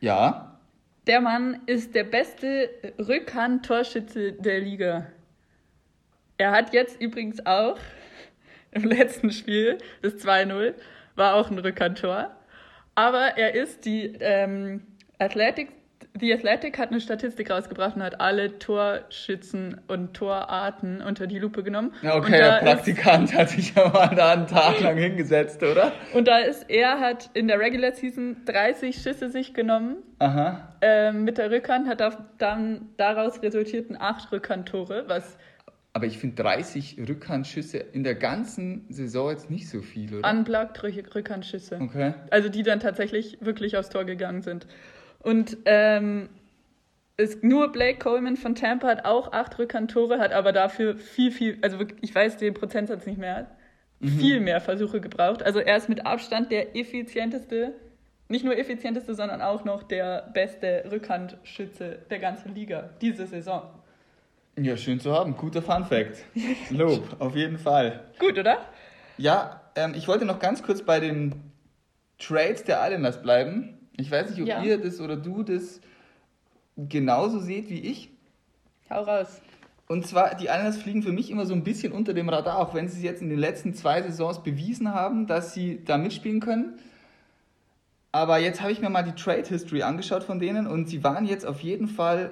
Ja. 0.00 0.58
Der 1.06 1.20
Mann 1.20 1.60
ist 1.66 1.94
der 1.94 2.04
beste 2.04 2.70
Rückhand-Torschütze 2.98 4.32
der 4.32 4.60
Liga. 4.60 5.06
Er 6.38 6.52
hat 6.52 6.72
jetzt 6.72 7.00
übrigens 7.00 7.44
auch 7.44 7.78
im 8.70 8.84
letzten 8.84 9.30
Spiel, 9.30 9.78
das 10.02 10.14
2-0, 10.14 10.74
war 11.16 11.34
auch 11.34 11.50
ein 11.50 11.58
Rückhandtor. 11.58 12.34
Aber 12.94 13.36
er 13.36 13.54
ist 13.54 13.84
die 13.84 14.16
ähm, 14.20 14.82
Athletic 15.18 15.77
The 16.18 16.32
Athletic 16.32 16.78
hat 16.78 16.90
eine 16.90 17.00
Statistik 17.00 17.50
rausgebracht 17.50 17.96
und 17.96 18.02
hat 18.02 18.20
alle 18.20 18.58
Torschützen 18.58 19.80
und 19.88 20.14
Torarten 20.14 21.00
unter 21.00 21.26
die 21.26 21.38
Lupe 21.38 21.62
genommen. 21.62 21.92
Ja, 22.02 22.16
okay, 22.16 22.38
der 22.38 22.60
Praktikant 22.60 23.34
hat 23.34 23.50
sich 23.50 23.74
ja 23.74 23.88
mal 23.88 24.14
da 24.14 24.32
einen 24.32 24.46
Tag 24.46 24.80
lang 24.80 24.96
hingesetzt, 24.96 25.62
oder? 25.62 25.92
Und 26.14 26.26
da 26.28 26.38
ist, 26.38 26.68
er 26.68 27.00
hat 27.00 27.30
in 27.34 27.48
der 27.48 27.60
Regular 27.60 27.92
Season 27.92 28.36
30 28.46 28.96
Schüsse 28.96 29.30
sich 29.30 29.54
genommen. 29.54 29.96
Aha. 30.18 30.76
Ähm, 30.80 31.24
mit 31.24 31.38
der 31.38 31.50
Rückhand 31.50 31.86
hat 31.86 32.02
dann 32.38 32.88
daraus 32.96 33.42
resultierten 33.42 33.96
acht 34.00 34.32
Rückhandtore, 34.32 35.04
was 35.06 35.36
aber 35.98 36.06
ich 36.06 36.18
finde 36.18 36.40
30 36.42 36.98
Rückhandschüsse 37.08 37.78
in 37.78 38.04
der 38.04 38.14
ganzen 38.14 38.84
Saison 38.88 39.30
jetzt 39.30 39.50
nicht 39.50 39.68
so 39.68 39.80
viel, 39.80 40.14
oder? 40.14 40.30
Unblocked 40.30 40.82
Rückhandschüsse. 40.84 41.80
Okay. 41.80 42.14
Also 42.30 42.48
die 42.48 42.62
dann 42.62 42.78
tatsächlich 42.78 43.38
wirklich 43.40 43.76
aufs 43.76 43.88
Tor 43.88 44.04
gegangen 44.04 44.42
sind. 44.42 44.68
Und 45.20 45.56
ähm, 45.64 46.28
ist 47.16 47.42
nur 47.42 47.72
Blake 47.72 47.98
Coleman 47.98 48.36
von 48.36 48.54
Tampa 48.54 48.86
hat 48.86 49.04
auch 49.04 49.32
acht 49.32 49.58
Rückhandtore, 49.58 50.18
hat 50.18 50.32
aber 50.32 50.52
dafür 50.52 50.96
viel, 50.96 51.32
viel, 51.32 51.58
also 51.62 51.78
wirklich, 51.80 51.98
ich 52.02 52.14
weiß 52.14 52.36
den 52.36 52.54
Prozentsatz 52.54 53.06
nicht 53.06 53.18
mehr, 53.18 53.48
mhm. 53.98 54.08
viel 54.20 54.40
mehr 54.40 54.60
Versuche 54.60 55.00
gebraucht. 55.00 55.42
Also 55.42 55.58
er 55.58 55.76
ist 55.76 55.88
mit 55.88 56.06
Abstand 56.06 56.52
der 56.52 56.76
effizienteste, 56.76 57.74
nicht 58.28 58.44
nur 58.44 58.56
effizienteste, 58.56 59.14
sondern 59.14 59.42
auch 59.42 59.64
noch 59.64 59.82
der 59.82 60.30
beste 60.32 60.84
Rückhandschütze 60.90 61.98
der 62.08 62.18
ganzen 62.20 62.54
Liga 62.54 62.90
diese 63.00 63.26
Saison. 63.26 63.62
Ja, 64.56 64.76
schön 64.76 65.00
zu 65.00 65.12
haben. 65.12 65.36
Guter 65.36 65.62
Fun 65.62 65.84
Fact. 65.84 66.24
Lob, 66.70 67.16
auf 67.20 67.34
jeden 67.34 67.58
Fall. 67.58 68.00
Gut, 68.18 68.38
oder? 68.38 68.58
Ja, 69.16 69.60
ähm, 69.76 69.94
ich 69.96 70.08
wollte 70.08 70.24
noch 70.24 70.38
ganz 70.38 70.62
kurz 70.62 70.82
bei 70.82 71.00
den 71.00 71.34
Trades 72.18 72.64
der 72.64 72.80
Islanders 72.84 73.22
bleiben. 73.22 73.77
Ich 73.98 74.10
weiß 74.10 74.30
nicht, 74.30 74.40
ob 74.40 74.48
ja. 74.48 74.62
ihr 74.62 74.78
das 74.78 75.00
oder 75.00 75.16
du 75.16 75.42
das 75.42 75.80
genauso 76.76 77.40
seht 77.40 77.68
wie 77.68 77.80
ich. 77.80 78.10
Hau 78.88 79.02
raus. 79.02 79.40
Und 79.88 80.06
zwar, 80.06 80.34
die 80.36 80.44
Islanders 80.44 80.76
fliegen 80.76 81.02
für 81.02 81.12
mich 81.12 81.30
immer 81.30 81.46
so 81.46 81.54
ein 81.54 81.64
bisschen 81.64 81.92
unter 81.92 82.14
dem 82.14 82.28
Radar, 82.28 82.58
auch 82.58 82.74
wenn 82.74 82.88
sie 82.88 82.98
es 82.98 83.02
jetzt 83.02 83.22
in 83.22 83.28
den 83.28 83.38
letzten 83.38 83.74
zwei 83.74 84.02
Saisons 84.02 84.42
bewiesen 84.42 84.94
haben, 84.94 85.26
dass 85.26 85.52
sie 85.52 85.82
da 85.84 85.98
mitspielen 85.98 86.40
können. 86.40 86.78
Aber 88.12 88.38
jetzt 88.38 88.60
habe 88.60 88.70
ich 88.70 88.80
mir 88.80 88.90
mal 88.90 89.02
die 89.02 89.12
Trade 89.12 89.48
History 89.48 89.82
angeschaut 89.82 90.22
von 90.22 90.38
denen 90.38 90.66
und 90.66 90.88
sie 90.88 91.02
waren 91.02 91.26
jetzt 91.26 91.44
auf 91.44 91.60
jeden 91.60 91.88
Fall 91.88 92.30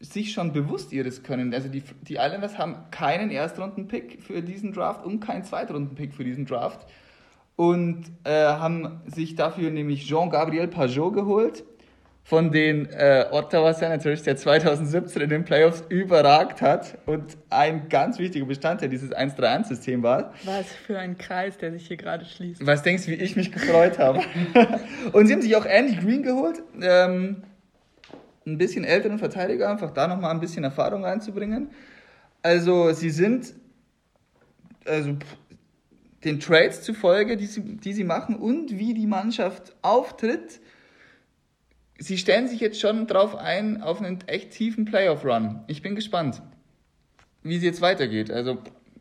sich 0.00 0.32
schon 0.32 0.52
bewusst 0.52 0.92
ihres 0.92 1.22
Können. 1.22 1.52
Also 1.54 1.68
die, 1.68 1.82
die 2.02 2.14
Islanders 2.14 2.58
haben 2.58 2.90
keinen 2.90 3.30
Erstrunden-Pick 3.30 4.22
für 4.22 4.42
diesen 4.42 4.72
Draft 4.72 5.04
und 5.04 5.20
keinen 5.20 5.44
Zweitrunden-Pick 5.44 6.14
für 6.14 6.24
diesen 6.24 6.46
Draft 6.46 6.86
und 7.58 8.04
äh, 8.22 8.30
haben 8.30 9.00
sich 9.06 9.34
dafür 9.34 9.72
nämlich 9.72 10.06
Jean-Gabriel 10.06 10.68
Pajot 10.68 11.12
geholt 11.12 11.64
von 12.22 12.52
den 12.52 12.86
äh, 12.90 13.26
Ottawa 13.32 13.74
Senators, 13.74 14.22
der 14.22 14.36
2017 14.36 15.22
in 15.22 15.28
den 15.28 15.44
Playoffs 15.44 15.82
überragt 15.88 16.62
hat 16.62 16.98
und 17.06 17.36
ein 17.50 17.88
ganz 17.88 18.20
wichtiger 18.20 18.46
Bestandteil 18.46 18.88
dieses 18.88 19.10
1-3-1-System 19.10 20.04
war. 20.04 20.32
Was 20.44 20.70
für 20.70 21.00
ein 21.00 21.18
Kreis, 21.18 21.58
der 21.58 21.72
sich 21.72 21.88
hier 21.88 21.96
gerade 21.96 22.24
schließt. 22.24 22.64
Was 22.64 22.84
denkst 22.84 23.06
du, 23.06 23.10
wie 23.10 23.16
ich 23.16 23.34
mich 23.34 23.50
gefreut 23.50 23.98
habe? 23.98 24.20
und 25.12 25.26
sie 25.26 25.32
haben 25.32 25.42
sich 25.42 25.56
auch 25.56 25.66
Andy 25.66 25.96
Green 25.96 26.22
geholt, 26.22 26.62
ähm, 26.80 27.42
ein 28.46 28.56
bisschen 28.56 28.84
älteren 28.84 29.18
Verteidiger, 29.18 29.68
einfach 29.68 29.90
da 29.90 30.06
nochmal 30.06 30.30
ein 30.30 30.40
bisschen 30.40 30.62
Erfahrung 30.62 31.04
reinzubringen. 31.04 31.70
Also 32.40 32.92
sie 32.92 33.10
sind 33.10 33.52
also 34.84 35.16
den 36.24 36.40
Trades 36.40 36.82
zufolge, 36.82 37.36
die 37.36 37.46
sie, 37.46 37.62
die 37.62 37.92
sie 37.92 38.04
machen 38.04 38.36
und 38.36 38.78
wie 38.78 38.94
die 38.94 39.06
Mannschaft 39.06 39.74
auftritt, 39.82 40.60
sie 41.98 42.18
stellen 42.18 42.48
sich 42.48 42.60
jetzt 42.60 42.80
schon 42.80 43.06
drauf 43.06 43.36
ein, 43.36 43.82
auf 43.82 44.00
einen 44.00 44.18
echt 44.26 44.50
tiefen 44.50 44.84
Playoff-Run. 44.84 45.64
Ich 45.66 45.82
bin 45.82 45.94
gespannt, 45.94 46.42
wie 47.42 47.56
es 47.56 47.62
jetzt 47.62 47.80
weitergeht. 47.80 48.30
Also 48.30 48.58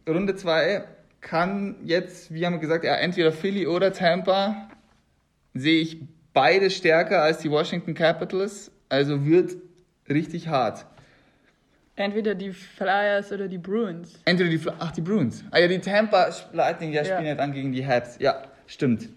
Runde 0.07 0.35
2 0.35 0.83
kann 1.21 1.75
jetzt, 1.83 2.33
wie 2.33 2.45
haben 2.45 2.53
wir 2.53 2.59
gesagt, 2.59 2.83
ja, 2.83 2.95
entweder 2.95 3.31
Philly 3.31 3.67
oder 3.67 3.93
Tampa. 3.93 4.69
Sehe 5.53 5.81
ich 5.81 6.01
beide 6.33 6.69
stärker 6.69 7.23
als 7.23 7.39
die 7.39 7.49
Washington 7.49 7.93
Capitals. 7.93 8.71
Also 8.89 9.25
wird 9.25 9.55
richtig 10.07 10.47
hart. 10.47 10.85
Entweder 11.97 12.35
die 12.35 12.51
Flyers 12.51 13.31
oder 13.31 13.47
die 13.47 13.57
Bruins. 13.57 14.19
Entweder 14.25 14.49
die, 14.49 14.61
ach, 14.79 14.91
die 14.91 15.01
Bruins. 15.01 15.43
Ah 15.51 15.57
ja, 15.57 15.67
die 15.67 15.79
Tampa 15.79 16.29
Lightning, 16.53 16.93
ja, 16.93 17.03
spielen 17.03 17.25
ja 17.25 17.35
dann 17.35 17.51
gegen 17.51 17.71
die 17.71 17.85
Habs. 17.85 18.17
Ja, 18.19 18.43
stimmt. 18.67 19.09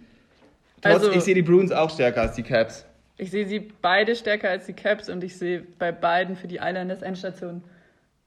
Trotz, 0.81 0.95
also, 0.95 1.12
ich 1.12 1.21
sehe 1.21 1.35
die 1.35 1.43
Bruins 1.43 1.73
auch 1.73 1.90
stärker 1.90 2.23
als 2.23 2.35
die 2.35 2.43
Caps. 2.43 2.87
Ich 3.19 3.31
sehe 3.31 3.47
sie 3.47 3.61
beide 3.61 4.16
stärker 4.16 4.49
als 4.49 4.64
die 4.64 4.73
Caps 4.73 5.11
und 5.11 5.23
ich 5.23 5.37
sehe 5.37 5.62
bei 5.79 5.93
beiden 5.93 6.37
für 6.37 6.49
die 6.49 6.57
Islanders 6.57 7.03
Endstation 7.03 7.62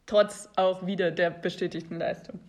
trotz 0.05 0.49
auch 0.55 0.85
wieder 0.85 1.09
der 1.09 1.31
bestätigten 1.31 1.97
Leistung. 1.97 2.39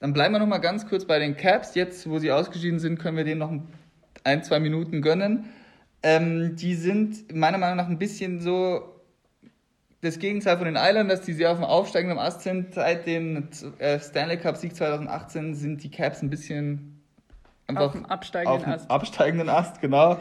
Dann 0.00 0.12
bleiben 0.12 0.34
wir 0.34 0.38
noch 0.38 0.46
mal 0.46 0.58
ganz 0.58 0.86
kurz 0.86 1.06
bei 1.06 1.18
den 1.18 1.36
Caps. 1.36 1.74
Jetzt, 1.74 2.08
wo 2.10 2.18
sie 2.18 2.30
ausgeschieden 2.30 2.78
sind, 2.78 2.98
können 2.98 3.16
wir 3.16 3.24
denen 3.24 3.38
noch 3.38 3.52
ein, 4.24 4.42
zwei 4.42 4.60
Minuten 4.60 5.00
gönnen. 5.00 5.46
Ähm, 6.02 6.56
die 6.56 6.74
sind 6.74 7.34
meiner 7.34 7.56
Meinung 7.56 7.78
nach 7.78 7.88
ein 7.88 7.98
bisschen 7.98 8.40
so 8.40 8.93
das 10.04 10.18
Gegenteil 10.18 10.56
von 10.56 10.66
den 10.66 10.76
Islanders, 10.76 11.22
die 11.22 11.32
sie 11.32 11.46
auf 11.46 11.56
dem 11.56 11.64
aufsteigenden 11.64 12.18
Ast 12.18 12.42
sind. 12.42 12.74
Seit 12.74 13.06
dem 13.06 13.48
äh, 13.78 13.98
Stanley 13.98 14.36
Cup 14.36 14.56
Sieg 14.56 14.76
2018 14.76 15.54
sind 15.54 15.82
die 15.82 15.90
Caps 15.90 16.22
ein 16.22 16.30
bisschen 16.30 17.02
einfach 17.66 17.86
auf 17.86 17.92
dem 17.92 18.06
absteigenden 18.06 18.56
auf 18.56 18.62
dem 18.62 18.72
Ast. 18.72 18.90
Absteigenden 18.90 19.48
Ast, 19.48 19.80
genau. 19.80 20.18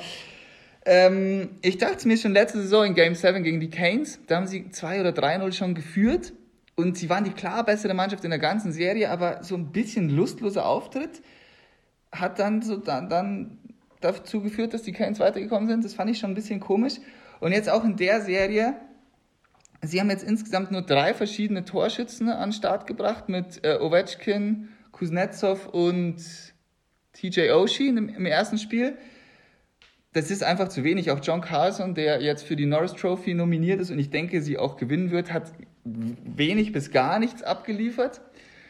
Ähm, 0.86 1.50
ich 1.62 1.78
dachte 1.78 2.08
mir 2.08 2.18
schon 2.18 2.34
letzte 2.34 2.62
Saison 2.62 2.86
in 2.86 2.94
Game 2.94 3.16
7 3.16 3.44
gegen 3.44 3.60
die 3.60 3.70
Canes, 3.70 4.20
da 4.28 4.38
haben 4.38 4.48
sie 4.48 4.70
2 4.70 5.02
oder 5.02 5.12
3-0 5.12 5.54
schon 5.54 5.76
geführt 5.76 6.34
und 6.76 6.98
sie 6.98 7.10
waren 7.10 7.24
die 7.24 7.32
klar 7.32 7.64
bessere 7.64 7.94
Mannschaft 7.94 8.24
in 8.24 8.32
der 8.32 8.40
ganzen 8.40 8.74
Serie, 8.74 9.10
aber 9.10 9.44
so 9.44 9.56
ein 9.56 9.72
bisschen 9.72 10.10
lustloser 10.10 10.66
Auftritt 10.66 11.22
hat 12.12 12.40
dann 12.40 12.62
so 12.62 12.78
dann, 12.78 13.10
dann 13.10 13.60
dazu 14.02 14.42
geführt, 14.42 14.74
dass 14.74 14.84
die 14.84 14.92
Canes 14.92 15.20
weitergekommen 15.20 15.70
sind. 15.70 15.86
Das 15.86 15.94
fand 15.94 16.12
ich 16.12 16.20
schon 16.20 16.32
ein 16.32 16.36
bisschen 16.36 16.60
komisch. 16.60 16.96
Und 17.40 17.52
jetzt 17.52 17.70
auch 17.70 17.84
in 17.84 17.96
der 17.96 18.22
Serie, 18.22 18.76
sie 19.84 20.00
haben 20.00 20.10
jetzt 20.10 20.24
insgesamt 20.24 20.72
nur 20.72 20.82
drei 20.82 21.14
verschiedene 21.14 21.66
Torschützen 21.66 22.30
an 22.30 22.50
den 22.50 22.54
Start 22.54 22.88
gebracht 22.88 23.30
mit 23.30 23.64
äh, 23.64 23.78
Ovechkin, 23.80 24.70
Kuznetsov 24.92 25.68
und 25.68 26.16
TJ 27.14 27.52
Oshie 27.52 27.90
im, 27.90 28.10
im 28.10 28.26
ersten 28.26 28.58
Spiel 28.58 28.98
das 30.14 30.32
ist 30.32 30.44
einfach 30.44 30.70
zu 30.70 30.84
wenig. 30.84 31.10
Auch 31.12 31.20
John 31.22 31.42
Carlson, 31.42 31.94
der 31.96 32.22
jetzt 32.22 32.44
für 32.44 32.56
die 32.56 32.68
Norris 32.68 32.94
Trophy 32.94 33.34
nominiert 33.34 33.82
ist 33.82 33.92
und 33.92 34.00
ich 34.00 34.12
denke, 34.12 34.42
sie 34.42 34.58
auch 34.58 34.78
gewinnen 34.78 35.12
wird, 35.12 35.34
hat 35.34 35.52
wenig 35.84 36.72
bis 36.72 36.92
gar 36.92 37.20
nichts 37.20 37.44
abgeliefert. 37.44 38.22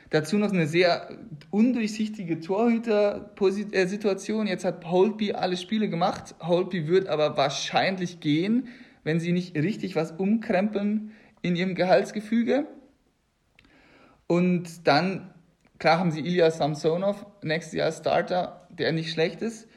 Dazu 0.09 0.37
noch 0.37 0.51
eine 0.51 0.65
sehr 0.67 1.15
undurchsichtige 1.49 2.39
Torhüter-Situation. 2.39 4.47
Jetzt 4.47 4.63
hat 4.63 4.85
Holtby 4.85 5.33
alle 5.33 5.57
Spiele 5.57 5.89
gemacht. 5.89 6.35
Holtby 6.39 6.87
wird 6.87 7.07
aber 7.07 7.35
wahrscheinlich 7.35 8.19
gehen, 8.19 8.67
wenn 9.03 9.19
sie 9.19 9.31
nicht 9.31 9.55
richtig 9.55 9.95
was 9.95 10.11
umkrempeln 10.11 11.11
in 11.41 11.55
ihrem 11.55 11.75
Gehaltsgefüge. 11.75 12.67
Und 14.27 14.87
dann, 14.87 15.33
klar 15.79 15.99
haben 15.99 16.11
sie 16.11 16.21
Ilya 16.21 16.49
Samsonov, 16.51 17.25
nächstes 17.41 17.73
Jahr 17.73 17.91
Starter, 17.91 18.67
der 18.69 18.91
nicht 18.91 19.11
schlecht 19.11 19.41
ist. 19.41 19.67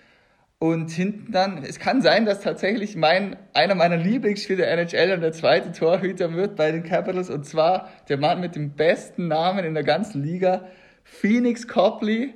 Und 0.58 0.90
hinten 0.90 1.32
dann, 1.32 1.62
es 1.64 1.78
kann 1.78 2.00
sein, 2.00 2.24
dass 2.24 2.40
tatsächlich 2.40 2.96
mein, 2.96 3.36
einer 3.52 3.74
meiner 3.74 3.98
Lieblingsspieler 3.98 4.64
der 4.64 4.78
NHL 4.78 5.12
und 5.12 5.20
der 5.20 5.32
zweite 5.32 5.70
Torhüter 5.72 6.32
wird 6.32 6.56
bei 6.56 6.72
den 6.72 6.82
Capitals 6.82 7.28
und 7.28 7.44
zwar 7.44 7.90
der 8.08 8.16
Mann 8.16 8.40
mit 8.40 8.56
dem 8.56 8.70
besten 8.70 9.28
Namen 9.28 9.66
in 9.66 9.74
der 9.74 9.82
ganzen 9.82 10.22
Liga, 10.22 10.66
Phoenix 11.04 11.68
Copley 11.68 12.34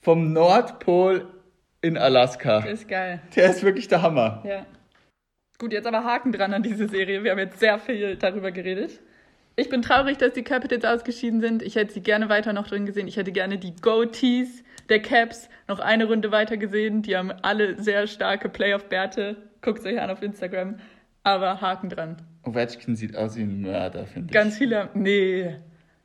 vom 0.00 0.32
Nordpol 0.32 1.28
in 1.82 1.96
Alaska. 1.96 2.62
Der 2.62 2.72
ist 2.72 2.88
geil. 2.88 3.20
Der 3.36 3.50
ist 3.50 3.62
wirklich 3.62 3.86
der 3.86 4.02
Hammer. 4.02 4.42
Ja. 4.44 4.66
Gut, 5.58 5.72
jetzt 5.72 5.86
aber 5.86 6.04
Haken 6.04 6.32
dran 6.32 6.52
an 6.52 6.62
diese 6.62 6.88
Serie. 6.88 7.24
Wir 7.24 7.30
haben 7.30 7.38
jetzt 7.38 7.58
sehr 7.58 7.78
viel 7.78 8.16
darüber 8.16 8.52
geredet. 8.52 9.00
Ich 9.58 9.70
bin 9.70 9.80
traurig, 9.80 10.18
dass 10.18 10.34
die 10.34 10.42
Capitals 10.42 10.84
ausgeschieden 10.84 11.40
sind. 11.40 11.62
Ich 11.62 11.76
hätte 11.76 11.94
sie 11.94 12.02
gerne 12.02 12.28
weiter 12.28 12.52
noch 12.52 12.68
drin 12.68 12.84
gesehen. 12.84 13.08
Ich 13.08 13.16
hätte 13.16 13.32
gerne 13.32 13.56
die 13.56 13.74
Go-Tees 13.74 14.62
der 14.90 15.00
Caps 15.00 15.48
noch 15.66 15.80
eine 15.80 16.04
Runde 16.04 16.30
weiter 16.30 16.58
gesehen. 16.58 17.00
Die 17.00 17.16
haben 17.16 17.32
alle 17.42 17.82
sehr 17.82 18.06
starke 18.06 18.50
Playoff-Bärte. 18.50 19.36
Guckt 19.62 19.84
euch 19.86 19.98
an 19.98 20.10
auf 20.10 20.20
Instagram. 20.22 20.78
Aber 21.22 21.60
Haken 21.62 21.88
dran. 21.88 22.16
Ovechkin 22.44 22.94
sieht 22.94 23.16
aus 23.16 23.36
wie 23.36 23.42
ein 23.42 23.62
Mörder, 23.62 24.06
finde 24.06 24.28
ich. 24.28 24.32
Ganz 24.32 24.58
viele. 24.58 24.90
Nee. 24.92 25.56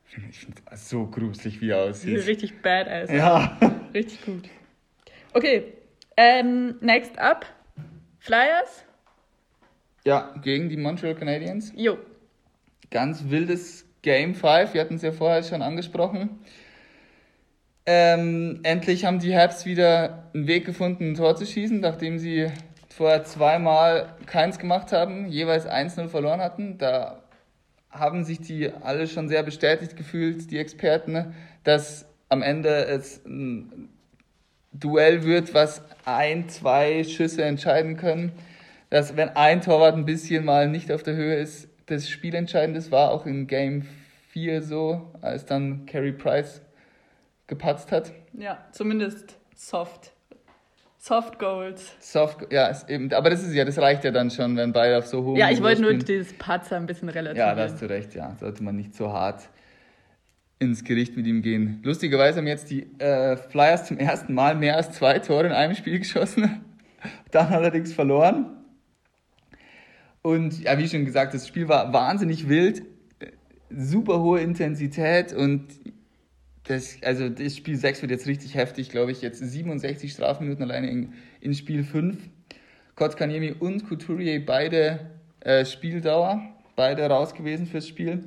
Ich 0.08 0.40
finde 0.40 0.62
es 0.72 0.90
so 0.90 1.06
gruselig, 1.08 1.62
wie 1.62 1.70
er 1.70 1.84
aussieht. 1.84 2.20
Sieht 2.20 2.28
richtig 2.28 2.62
badass. 2.62 3.12
Ja. 3.12 3.58
Richtig 3.94 4.26
gut. 4.26 4.50
Okay. 5.34 5.74
Ähm, 6.16 6.76
next 6.80 7.20
up. 7.20 7.46
Flyers. 8.20 8.86
Ja, 10.04 10.34
gegen 10.42 10.70
die 10.70 10.78
Montreal 10.78 11.14
Canadiens. 11.14 11.74
Jo. 11.76 11.98
Ganz 12.90 13.26
wildes 13.28 13.86
Game 14.02 14.34
5. 14.34 14.74
Wir 14.74 14.82
hatten 14.82 14.96
es 14.96 15.04
ja 15.04 15.12
vorher 15.12 15.44
schon 15.44 15.62
angesprochen. 15.62 16.40
Ähm, 17.86 18.60
endlich 18.64 19.06
haben 19.06 19.20
die 19.20 19.36
Habs 19.36 19.66
wieder 19.66 20.30
einen 20.34 20.48
Weg 20.48 20.66
gefunden, 20.66 21.12
ein 21.12 21.16
Tor 21.16 21.36
zu 21.36 21.46
schießen, 21.46 21.80
nachdem 21.80 22.18
sie 22.18 22.48
vorher 22.90 23.24
zweimal 23.24 24.16
keins 24.26 24.58
gemacht 24.58 24.92
haben, 24.92 25.28
jeweils 25.28 25.68
1-0 25.68 26.08
verloren 26.08 26.42
hatten. 26.42 26.78
Da 26.80 27.24
haben 27.92 28.24
sich 28.24 28.40
die 28.40 28.72
alle 28.82 29.08
schon 29.08 29.30
sehr 29.30 29.44
bestätigt 29.44 29.96
gefühlt, 29.96 30.50
die 30.50 30.58
Experten, 30.58 31.36
dass 31.64 32.06
am 32.30 32.42
Ende 32.42 32.86
es 32.86 33.24
ein 33.26 33.90
Duell 34.74 35.26
wird, 35.26 35.54
was 35.54 35.84
ein, 36.06 36.48
zwei 36.48 37.04
Schüsse 37.04 37.44
entscheiden 37.44 37.98
können. 37.98 38.32
Dass 38.92 39.16
wenn 39.16 39.30
ein 39.30 39.62
Torwart 39.62 39.96
ein 39.96 40.06
bisschen 40.06 40.46
mal 40.46 40.68
nicht 40.68 40.92
auf 40.92 41.02
der 41.02 41.16
Höhe 41.16 41.36
ist, 41.36 41.70
das 41.86 42.10
Spielentscheidendes 42.10 42.92
war 42.92 43.12
auch 43.12 43.26
in 43.26 43.48
Game 43.48 43.88
4 44.30 44.62
so, 44.62 45.10
als 45.22 45.46
dann 45.46 45.86
Carey 45.86 46.12
Price 46.12 46.62
gepatzt 47.48 47.92
hat. 47.92 48.12
Ja, 48.34 48.60
zumindest 48.74 49.38
soft. 49.56 50.12
Soft 50.98 51.40
Goals. 51.40 51.96
Soft, 52.00 52.52
ja, 52.52 52.68
ist 52.68 52.90
eben, 52.90 53.12
aber 53.14 53.30
das 53.30 53.44
ist 53.44 53.54
ja, 53.54 53.66
das 53.66 53.80
reicht 53.80 54.04
ja 54.04 54.12
dann 54.12 54.30
schon, 54.30 54.56
wenn 54.58 54.74
beide 54.74 54.98
auf 54.98 55.08
so 55.08 55.24
hohem 55.24 55.38
Ja, 55.38 55.50
ich 55.50 55.64
wollte 55.64 55.82
nur 55.82 55.94
dieses 55.94 56.34
Patzer 56.34 56.76
ein 56.76 56.86
bisschen 56.86 57.10
relativ. 57.10 57.40
Ja, 57.40 57.56
da 57.56 57.64
hast 57.64 57.82
du 57.82 57.90
recht, 57.90 58.14
ja. 58.14 58.36
Sollte 58.40 58.62
man 58.62 58.76
nicht 58.76 58.94
so 58.94 59.12
hart 59.12 59.50
ins 60.60 60.84
Gericht 60.84 61.18
mit 61.18 61.26
ihm 61.26 61.42
gehen. 61.42 61.80
Lustigerweise 61.84 62.38
haben 62.38 62.48
jetzt 62.48 62.70
die 62.70 62.84
äh, 63.00 63.36
Flyers 63.36 63.86
zum 63.86 63.98
ersten 63.98 64.34
Mal 64.34 64.54
mehr 64.54 64.76
als 64.76 64.92
zwei 64.92 65.18
Tore 65.20 65.48
in 65.48 65.54
einem 65.54 65.76
Spiel 65.76 65.98
geschossen, 65.98 66.62
dann 67.32 67.52
allerdings 67.52 67.94
verloren. 67.94 68.61
Und 70.22 70.62
ja, 70.62 70.78
wie 70.78 70.88
schon 70.88 71.06
gesagt, 71.06 71.34
das 71.34 71.48
Spiel 71.48 71.68
war 71.68 71.92
wahnsinnig 71.94 72.48
wild, 72.48 72.84
super 73.70 74.20
hohe 74.22 74.42
Intensität 74.42 75.34
und 75.34 75.68
das, 76.66 76.98
also 77.04 77.28
das 77.30 77.58
Spiel 77.58 77.76
6 77.76 78.02
wird 78.02 78.12
jetzt 78.12 78.28
richtig 78.28 78.56
heftig, 78.56 78.90
glaube 78.90 79.12
ich. 79.12 79.22
Jetzt 79.22 79.40
67 79.40 80.12
Strafminuten 80.12 80.64
alleine 80.64 80.90
in, 80.90 81.14
in 81.40 81.54
Spiel 81.54 81.84
5. 81.84 82.18
Kotkaniemi 82.96 83.54
und 83.60 83.88
Couturier 83.88 84.46
beide 84.46 85.12
äh, 85.40 85.66
Spieldauer, 85.66 86.42
beide 86.76 87.04
raus 87.08 87.34
gewesen 87.34 87.66
fürs 87.66 87.88
Spiel. 87.88 88.24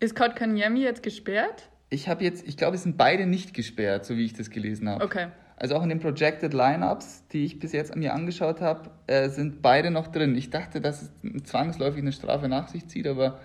Ist 0.00 0.16
Kotkaniemi 0.16 0.80
jetzt 0.80 1.02
gesperrt? 1.02 1.68
Ich 1.90 2.08
habe 2.08 2.24
jetzt, 2.24 2.46
ich 2.46 2.56
glaube, 2.56 2.76
es 2.76 2.82
sind 2.82 2.96
beide 2.96 3.26
nicht 3.26 3.54
gesperrt, 3.54 4.04
so 4.04 4.16
wie 4.16 4.24
ich 4.24 4.32
das 4.32 4.50
gelesen 4.50 4.88
habe. 4.88 5.04
Okay. 5.04 5.28
Also 5.60 5.76
auch 5.76 5.82
in 5.82 5.90
den 5.90 6.00
Projected 6.00 6.54
Lineups, 6.54 7.26
die 7.28 7.44
ich 7.44 7.58
bis 7.58 7.72
jetzt 7.72 7.94
mir 7.94 8.14
angeschaut 8.14 8.62
habe, 8.62 8.90
äh, 9.06 9.28
sind 9.28 9.60
beide 9.60 9.90
noch 9.90 10.06
drin. 10.08 10.34
Ich 10.34 10.48
dachte, 10.48 10.80
dass 10.80 11.02
es 11.02 11.12
zwangsläufig 11.44 12.00
eine 12.00 12.12
Strafe 12.12 12.48
nach 12.48 12.68
sich 12.68 12.88
zieht, 12.88 13.06
aber 13.06 13.38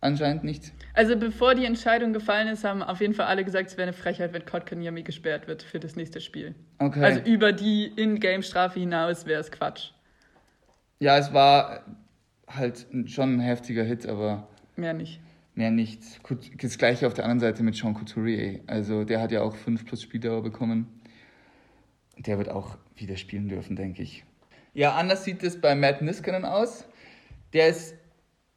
anscheinend 0.00 0.42
nicht. 0.42 0.72
Also 0.94 1.16
bevor 1.16 1.54
die 1.54 1.64
Entscheidung 1.64 2.12
gefallen 2.12 2.48
ist, 2.48 2.64
haben 2.64 2.82
auf 2.82 3.00
jeden 3.00 3.14
Fall 3.14 3.26
alle 3.26 3.44
gesagt, 3.44 3.68
es 3.70 3.76
wäre 3.76 3.84
eine 3.84 3.92
Frechheit, 3.92 4.32
wenn 4.32 4.44
Kotkaniemi 4.44 5.04
gesperrt 5.04 5.46
wird 5.46 5.62
für 5.62 5.78
das 5.78 5.94
nächste 5.94 6.20
Spiel. 6.20 6.56
Okay. 6.80 7.04
Also 7.04 7.20
über 7.20 7.52
die 7.52 7.86
In-Game-Strafe 7.86 8.80
hinaus 8.80 9.24
wäre 9.26 9.40
es 9.40 9.52
Quatsch. 9.52 9.92
ja, 10.98 11.16
es 11.18 11.32
war 11.32 11.84
halt 12.48 12.84
schon 13.06 13.36
ein 13.36 13.40
heftiger 13.40 13.84
Hit, 13.84 14.06
aber 14.08 14.48
Mehr 14.74 14.92
nicht. 14.92 15.20
mehr 15.54 15.70
nicht. 15.70 16.00
Das 16.60 16.78
gleiche 16.78 17.06
auf 17.06 17.14
der 17.14 17.24
anderen 17.24 17.38
Seite 17.40 17.62
mit 17.62 17.76
Sean 17.76 17.94
Couturier. 17.94 18.58
Also 18.66 19.04
der 19.04 19.20
hat 19.20 19.30
ja 19.30 19.42
auch 19.42 19.54
5 19.54 19.84
plus 19.86 20.02
Spieldauer 20.02 20.42
bekommen. 20.42 20.88
Der 22.26 22.36
wird 22.38 22.50
auch 22.50 22.76
wieder 22.96 23.16
spielen 23.16 23.48
dürfen, 23.48 23.76
denke 23.76 24.02
ich. 24.02 24.24
Ja, 24.74 24.94
anders 24.94 25.24
sieht 25.24 25.42
es 25.42 25.60
bei 25.60 25.74
Matt 25.74 26.02
Niskanen 26.02 26.44
aus. 26.44 26.84
Der 27.54 27.68
ist 27.68 27.94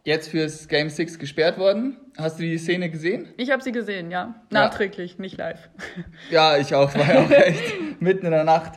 jetzt 0.03 0.29
fürs 0.29 0.67
Game 0.67 0.89
6 0.89 1.17
gesperrt 1.17 1.57
worden. 1.57 1.97
Hast 2.17 2.39
du 2.39 2.43
die 2.43 2.57
Szene 2.57 2.89
gesehen? 2.89 3.29
Ich 3.37 3.51
habe 3.51 3.63
sie 3.63 3.71
gesehen, 3.71 4.11
ja. 4.11 4.35
Nachträglich, 4.49 5.17
nicht 5.17 5.37
live. 5.37 5.69
Ja, 6.29 6.57
ich 6.57 6.75
auch. 6.75 6.93
War 6.93 7.13
ja 7.13 7.23
auch 7.23 7.31
echt 7.31 8.01
mitten 8.01 8.25
in 8.25 8.31
der 8.31 8.43
Nacht. 8.43 8.73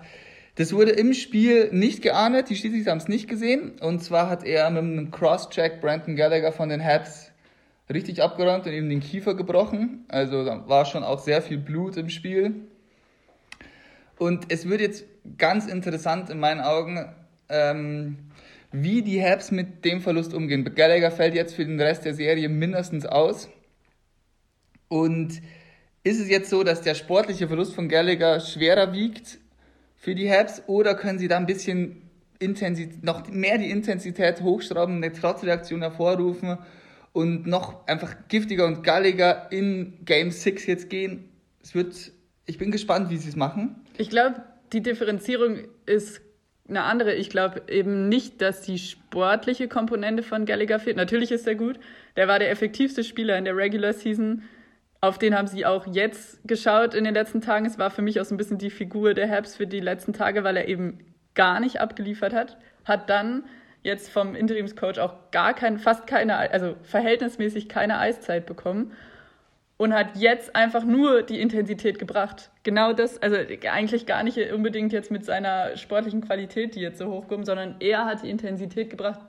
Das 0.54 0.72
wurde 0.72 0.92
im 0.92 1.12
Spiel 1.12 1.68
nicht 1.72 2.00
geahndet. 2.00 2.48
Die 2.48 2.56
Schiedsrichter 2.56 2.92
haben 2.92 2.98
es 2.98 3.08
nicht 3.08 3.28
gesehen. 3.28 3.78
Und 3.80 4.02
zwar 4.02 4.30
hat 4.30 4.44
er 4.44 4.70
mit 4.70 4.82
einem 4.82 5.10
Cross-Check 5.10 5.80
Brandon 5.80 6.16
Gallagher 6.16 6.52
von 6.52 6.68
den 6.68 6.82
Habs 6.82 7.32
richtig 7.92 8.22
abgeräumt 8.22 8.66
und 8.66 8.72
ihm 8.72 8.88
den 8.88 9.00
Kiefer 9.00 9.34
gebrochen. 9.34 10.04
Also 10.08 10.44
da 10.44 10.66
war 10.68 10.84
schon 10.84 11.04
auch 11.04 11.18
sehr 11.18 11.42
viel 11.42 11.58
Blut 11.58 11.96
im 11.96 12.08
Spiel. 12.08 12.68
Und 14.18 14.46
es 14.50 14.68
wird 14.68 14.80
jetzt 14.80 15.04
ganz 15.38 15.66
interessant 15.66 16.30
in 16.30 16.38
meinen 16.38 16.60
Augen, 16.60 17.12
ähm, 17.48 18.18
wie 18.72 19.02
die 19.02 19.22
Habs 19.22 19.50
mit 19.50 19.84
dem 19.84 20.00
Verlust 20.00 20.34
umgehen. 20.34 20.64
Gallagher 20.74 21.10
fällt 21.10 21.34
jetzt 21.34 21.54
für 21.54 21.64
den 21.64 21.80
Rest 21.80 22.04
der 22.04 22.14
Serie 22.14 22.48
mindestens 22.48 23.06
aus. 23.06 23.48
Und 24.88 25.40
ist 26.02 26.20
es 26.20 26.28
jetzt 26.28 26.50
so, 26.50 26.62
dass 26.62 26.82
der 26.82 26.94
sportliche 26.94 27.48
Verlust 27.48 27.74
von 27.74 27.88
Gallagher 27.88 28.40
schwerer 28.40 28.92
wiegt 28.92 29.38
für 29.96 30.14
die 30.14 30.30
Habs 30.30 30.62
oder 30.66 30.94
können 30.94 31.18
sie 31.18 31.28
da 31.28 31.36
ein 31.36 31.46
bisschen 31.46 32.02
Intensität, 32.38 33.02
noch 33.02 33.28
mehr 33.28 33.58
die 33.58 33.70
Intensität 33.70 34.42
hochschrauben, 34.42 34.96
eine 34.96 35.12
Trotzreaktion 35.12 35.80
hervorrufen 35.82 36.58
und 37.12 37.46
noch 37.46 37.86
einfach 37.86 38.14
giftiger 38.28 38.66
und 38.66 38.84
galliger 38.84 39.50
in 39.50 40.04
Game 40.04 40.30
6 40.30 40.66
jetzt 40.66 40.90
gehen? 40.90 41.28
Es 41.62 41.74
wird, 41.74 42.12
ich 42.46 42.58
bin 42.58 42.70
gespannt, 42.70 43.10
wie 43.10 43.16
sie 43.16 43.28
es 43.28 43.36
machen. 43.36 43.76
Ich 43.98 44.08
glaube, 44.08 44.42
die 44.72 44.82
Differenzierung 44.82 45.58
ist 45.84 46.20
eine 46.68 46.84
andere. 46.84 47.14
Ich 47.14 47.30
glaube 47.30 47.62
eben 47.68 48.08
nicht, 48.08 48.40
dass 48.40 48.62
die 48.62 48.78
sportliche 48.78 49.68
Komponente 49.68 50.22
von 50.22 50.46
Gallagher 50.46 50.78
fehlt. 50.78 50.96
Natürlich 50.96 51.30
ist 51.32 51.46
er 51.46 51.54
gut. 51.54 51.78
Der 52.16 52.28
war 52.28 52.38
der 52.38 52.50
effektivste 52.50 53.04
Spieler 53.04 53.36
in 53.36 53.44
der 53.44 53.56
Regular 53.56 53.92
Season. 53.92 54.42
Auf 55.00 55.18
den 55.18 55.36
haben 55.36 55.46
sie 55.46 55.66
auch 55.66 55.86
jetzt 55.86 56.40
geschaut 56.46 56.94
in 56.94 57.04
den 57.04 57.14
letzten 57.14 57.40
Tagen. 57.40 57.66
Es 57.66 57.78
war 57.78 57.90
für 57.90 58.02
mich 58.02 58.20
auch 58.20 58.24
so 58.24 58.34
ein 58.34 58.38
bisschen 58.38 58.58
die 58.58 58.70
Figur 58.70 59.14
der 59.14 59.30
Habs 59.30 59.56
für 59.56 59.66
die 59.66 59.80
letzten 59.80 60.12
Tage, 60.12 60.42
weil 60.42 60.56
er 60.56 60.68
eben 60.68 60.98
gar 61.34 61.60
nicht 61.60 61.80
abgeliefert 61.80 62.32
hat. 62.32 62.56
Hat 62.84 63.10
dann 63.10 63.44
jetzt 63.82 64.08
vom 64.10 64.34
Interimscoach 64.34 64.98
auch 64.98 65.30
gar 65.30 65.54
kein, 65.54 65.78
fast 65.78 66.06
keine, 66.06 66.36
also 66.36 66.74
verhältnismäßig 66.82 67.68
keine 67.68 67.98
Eiszeit 67.98 68.46
bekommen 68.46 68.92
und 69.76 69.92
hat 69.92 70.16
jetzt 70.16 70.56
einfach 70.56 70.84
nur 70.84 71.22
die 71.22 71.40
Intensität 71.40 71.98
gebracht. 71.98 72.50
Genau 72.62 72.92
das, 72.92 73.20
also 73.22 73.36
eigentlich 73.70 74.06
gar 74.06 74.22
nicht 74.22 74.38
unbedingt 74.52 74.92
jetzt 74.92 75.10
mit 75.10 75.24
seiner 75.24 75.76
sportlichen 75.76 76.22
Qualität, 76.22 76.74
die 76.74 76.80
jetzt 76.80 76.98
so 76.98 77.10
hochkommt, 77.10 77.46
sondern 77.46 77.76
er 77.80 78.06
hat 78.06 78.22
die 78.22 78.30
Intensität 78.30 78.90
gebracht 78.90 79.20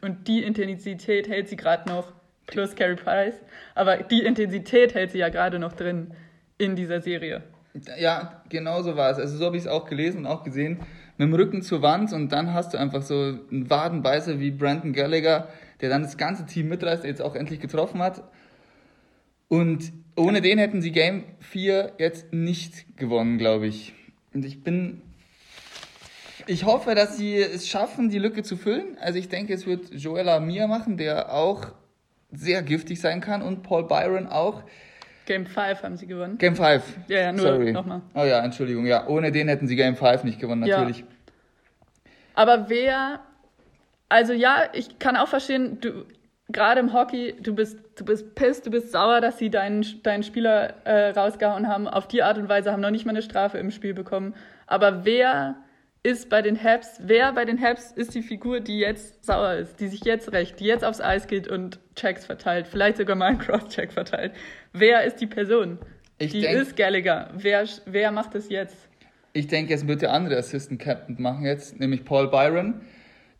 und 0.00 0.26
die 0.26 0.42
Intensität 0.42 1.28
hält 1.28 1.48
sie 1.48 1.56
gerade 1.56 1.88
noch, 1.88 2.12
plus 2.46 2.74
Carey 2.74 2.96
Price, 2.96 3.40
aber 3.74 3.98
die 3.98 4.24
Intensität 4.24 4.94
hält 4.94 5.12
sie 5.12 5.18
ja 5.18 5.28
gerade 5.28 5.58
noch 5.58 5.72
drin 5.72 6.14
in 6.58 6.76
dieser 6.76 7.00
Serie. 7.00 7.42
Ja, 7.98 8.42
genau 8.48 8.82
so 8.82 8.96
war 8.96 9.10
es. 9.10 9.18
Also 9.18 9.36
so 9.38 9.46
habe 9.46 9.56
ich 9.56 9.62
es 9.62 9.68
auch 9.68 9.86
gelesen 9.86 10.18
und 10.18 10.26
auch 10.26 10.44
gesehen. 10.44 10.80
Mit 11.16 11.28
dem 11.28 11.34
Rücken 11.34 11.62
zur 11.62 11.82
Wand 11.82 12.12
und 12.12 12.30
dann 12.32 12.52
hast 12.52 12.74
du 12.74 12.78
einfach 12.78 13.02
so 13.02 13.14
einen 13.50 13.70
Wadenbeißer 13.70 14.40
wie 14.40 14.50
Brandon 14.50 14.92
Gallagher, 14.92 15.48
der 15.80 15.88
dann 15.88 16.02
das 16.02 16.16
ganze 16.16 16.46
Team 16.46 16.68
mitreißt, 16.68 17.04
der 17.04 17.10
jetzt 17.10 17.22
auch 17.22 17.34
endlich 17.34 17.60
getroffen 17.60 18.02
hat. 18.02 18.22
Und 19.52 19.92
ohne 20.16 20.40
den 20.40 20.56
hätten 20.56 20.80
sie 20.80 20.92
Game 20.92 21.24
4 21.40 21.92
jetzt 21.98 22.32
nicht 22.32 22.96
gewonnen, 22.96 23.36
glaube 23.36 23.66
ich. 23.66 23.92
Und 24.32 24.46
ich 24.46 24.64
bin. 24.64 25.02
Ich 26.46 26.64
hoffe, 26.64 26.94
dass 26.94 27.18
sie 27.18 27.36
es 27.36 27.68
schaffen, 27.68 28.08
die 28.08 28.18
Lücke 28.18 28.42
zu 28.42 28.56
füllen. 28.56 28.96
Also 28.98 29.18
ich 29.18 29.28
denke, 29.28 29.52
es 29.52 29.66
wird 29.66 29.92
Joel 29.92 30.30
Amir 30.30 30.68
machen, 30.68 30.96
der 30.96 31.34
auch 31.34 31.66
sehr 32.30 32.62
giftig 32.62 32.98
sein 32.98 33.20
kann 33.20 33.42
und 33.42 33.62
Paul 33.62 33.86
Byron 33.86 34.26
auch. 34.26 34.62
Game 35.26 35.44
5 35.44 35.82
haben 35.82 35.96
sie 35.98 36.06
gewonnen. 36.06 36.38
Game 36.38 36.56
5. 36.56 36.82
Ja, 37.08 37.18
ja, 37.20 37.32
nur 37.32 37.42
Sorry. 37.42 37.72
nochmal. 37.72 38.00
Oh 38.14 38.24
ja, 38.24 38.42
Entschuldigung. 38.42 38.86
Ja, 38.86 39.06
ohne 39.06 39.32
den 39.32 39.48
hätten 39.48 39.66
sie 39.68 39.76
Game 39.76 39.96
5 39.96 40.24
nicht 40.24 40.40
gewonnen, 40.40 40.64
Ja. 40.64 40.78
natürlich. 40.78 41.04
Aber 42.34 42.70
wer, 42.70 43.20
also 44.08 44.32
ja, 44.32 44.70
ich 44.72 44.98
kann 44.98 45.16
auch 45.16 45.28
verstehen, 45.28 45.78
du, 45.82 46.06
gerade 46.52 46.80
im 46.80 46.92
Hockey, 46.92 47.34
du 47.40 47.54
bist, 47.54 47.78
du 47.96 48.04
bist 48.04 48.34
pisst, 48.34 48.66
du 48.66 48.70
bist 48.70 48.92
sauer, 48.92 49.20
dass 49.20 49.38
sie 49.38 49.50
deinen, 49.50 49.84
deinen 50.02 50.22
Spieler 50.22 50.74
äh, 50.84 51.10
rausgehauen 51.10 51.68
haben. 51.68 51.88
Auf 51.88 52.08
die 52.08 52.22
Art 52.22 52.38
und 52.38 52.48
Weise 52.48 52.72
haben 52.72 52.80
noch 52.80 52.90
nicht 52.90 53.04
mal 53.06 53.10
eine 53.10 53.22
Strafe 53.22 53.58
im 53.58 53.70
Spiel 53.70 53.94
bekommen. 53.94 54.34
Aber 54.66 55.04
wer 55.04 55.56
ist 56.02 56.28
bei 56.30 56.42
den 56.42 56.62
Habs, 56.62 57.00
wer 57.02 57.32
bei 57.32 57.44
den 57.44 57.60
Habs 57.60 57.92
ist 57.92 58.14
die 58.14 58.22
Figur, 58.22 58.60
die 58.60 58.78
jetzt 58.78 59.24
sauer 59.24 59.54
ist, 59.54 59.78
die 59.78 59.86
sich 59.88 60.04
jetzt 60.04 60.32
rächt, 60.32 60.58
die 60.58 60.64
jetzt 60.64 60.84
aufs 60.84 61.00
Eis 61.00 61.26
geht 61.28 61.46
und 61.46 61.78
Checks 61.94 62.26
verteilt, 62.26 62.66
vielleicht 62.66 62.96
sogar 62.96 63.14
mal 63.14 63.26
einen 63.26 63.38
Cross-Check 63.38 63.92
verteilt? 63.92 64.32
Wer 64.72 65.04
ist 65.04 65.20
die 65.20 65.26
Person? 65.28 65.78
Ich 66.18 66.32
die 66.32 66.40
denk- 66.40 66.60
ist 66.60 66.76
Gallagher. 66.76 67.30
Wer, 67.36 67.66
wer 67.86 68.10
macht 68.10 68.34
es 68.34 68.48
jetzt? 68.48 68.88
Ich 69.32 69.46
denke, 69.46 69.74
es 69.74 69.86
wird 69.86 70.02
der 70.02 70.12
andere 70.12 70.36
Assistant 70.36 70.80
Captain 70.80 71.16
machen 71.20 71.44
jetzt, 71.46 71.78
nämlich 71.78 72.04
Paul 72.04 72.28
Byron. 72.28 72.82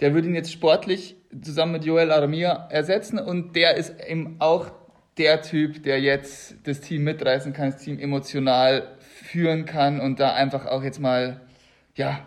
Der 0.00 0.14
würde 0.14 0.28
ihn 0.28 0.34
jetzt 0.34 0.52
sportlich 0.52 1.16
zusammen 1.40 1.72
mit 1.72 1.84
Joel 1.84 2.10
Aramia 2.10 2.68
ersetzen 2.70 3.18
und 3.18 3.56
der 3.56 3.76
ist 3.76 3.94
eben 4.06 4.36
auch 4.38 4.70
der 5.18 5.42
Typ, 5.42 5.82
der 5.82 6.00
jetzt 6.00 6.56
das 6.64 6.80
Team 6.80 7.04
mitreißen 7.04 7.52
kann, 7.52 7.70
das 7.70 7.82
Team 7.82 7.98
emotional 7.98 8.88
führen 9.00 9.64
kann 9.64 10.00
und 10.00 10.20
da 10.20 10.34
einfach 10.34 10.66
auch 10.66 10.82
jetzt 10.82 11.00
mal, 11.00 11.40
ja, 11.94 12.20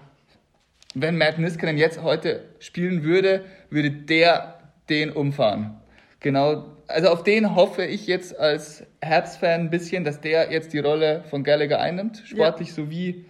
wenn 0.94 1.18
Matt 1.18 1.40
Niskanen 1.40 1.78
jetzt 1.78 2.02
heute 2.02 2.44
spielen 2.60 3.04
würde, 3.04 3.44
würde 3.70 3.92
der 3.92 4.60
den 4.90 5.12
umfahren. 5.12 5.76
Genau, 6.20 6.66
also 6.88 7.10
auf 7.10 7.24
den 7.24 7.56
hoffe 7.56 7.84
ich 7.84 8.08
jetzt 8.08 8.38
als 8.40 8.84
Habs-Fan 9.04 9.62
ein 9.62 9.70
bisschen, 9.70 10.04
dass 10.04 10.22
der 10.22 10.52
jetzt 10.52 10.74
die 10.74 10.80
Rolle 10.80 11.24
von 11.30 11.44
Gallagher 11.44 11.80
einnimmt, 11.80 12.24
sportlich 12.26 12.74
sowie 12.74 13.26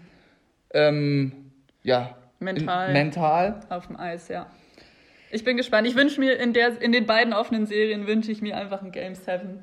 ähm, 0.74 1.52
ja, 1.84 2.16
Mental. 2.40 2.88
In, 2.88 2.94
mental. 2.94 3.60
Auf 3.70 3.88
dem 3.88 3.98
Eis, 3.98 4.28
ja. 4.28 4.48
Ich 5.36 5.44
bin 5.44 5.58
gespannt. 5.58 5.86
Ich 5.86 5.98
wünsche 5.98 6.22
mir 6.22 6.40
in, 6.40 6.54
der, 6.54 6.82
in 6.82 6.94
den 6.94 7.06
beiden 7.06 7.34
offenen 7.34 7.66
Serien 7.66 8.08
wünsche 8.08 8.32
ich 8.32 8.42
mir 8.42 8.56
einfach 8.56 8.82
ein 8.82 8.94
Game 8.94 9.16
7. 9.16 9.62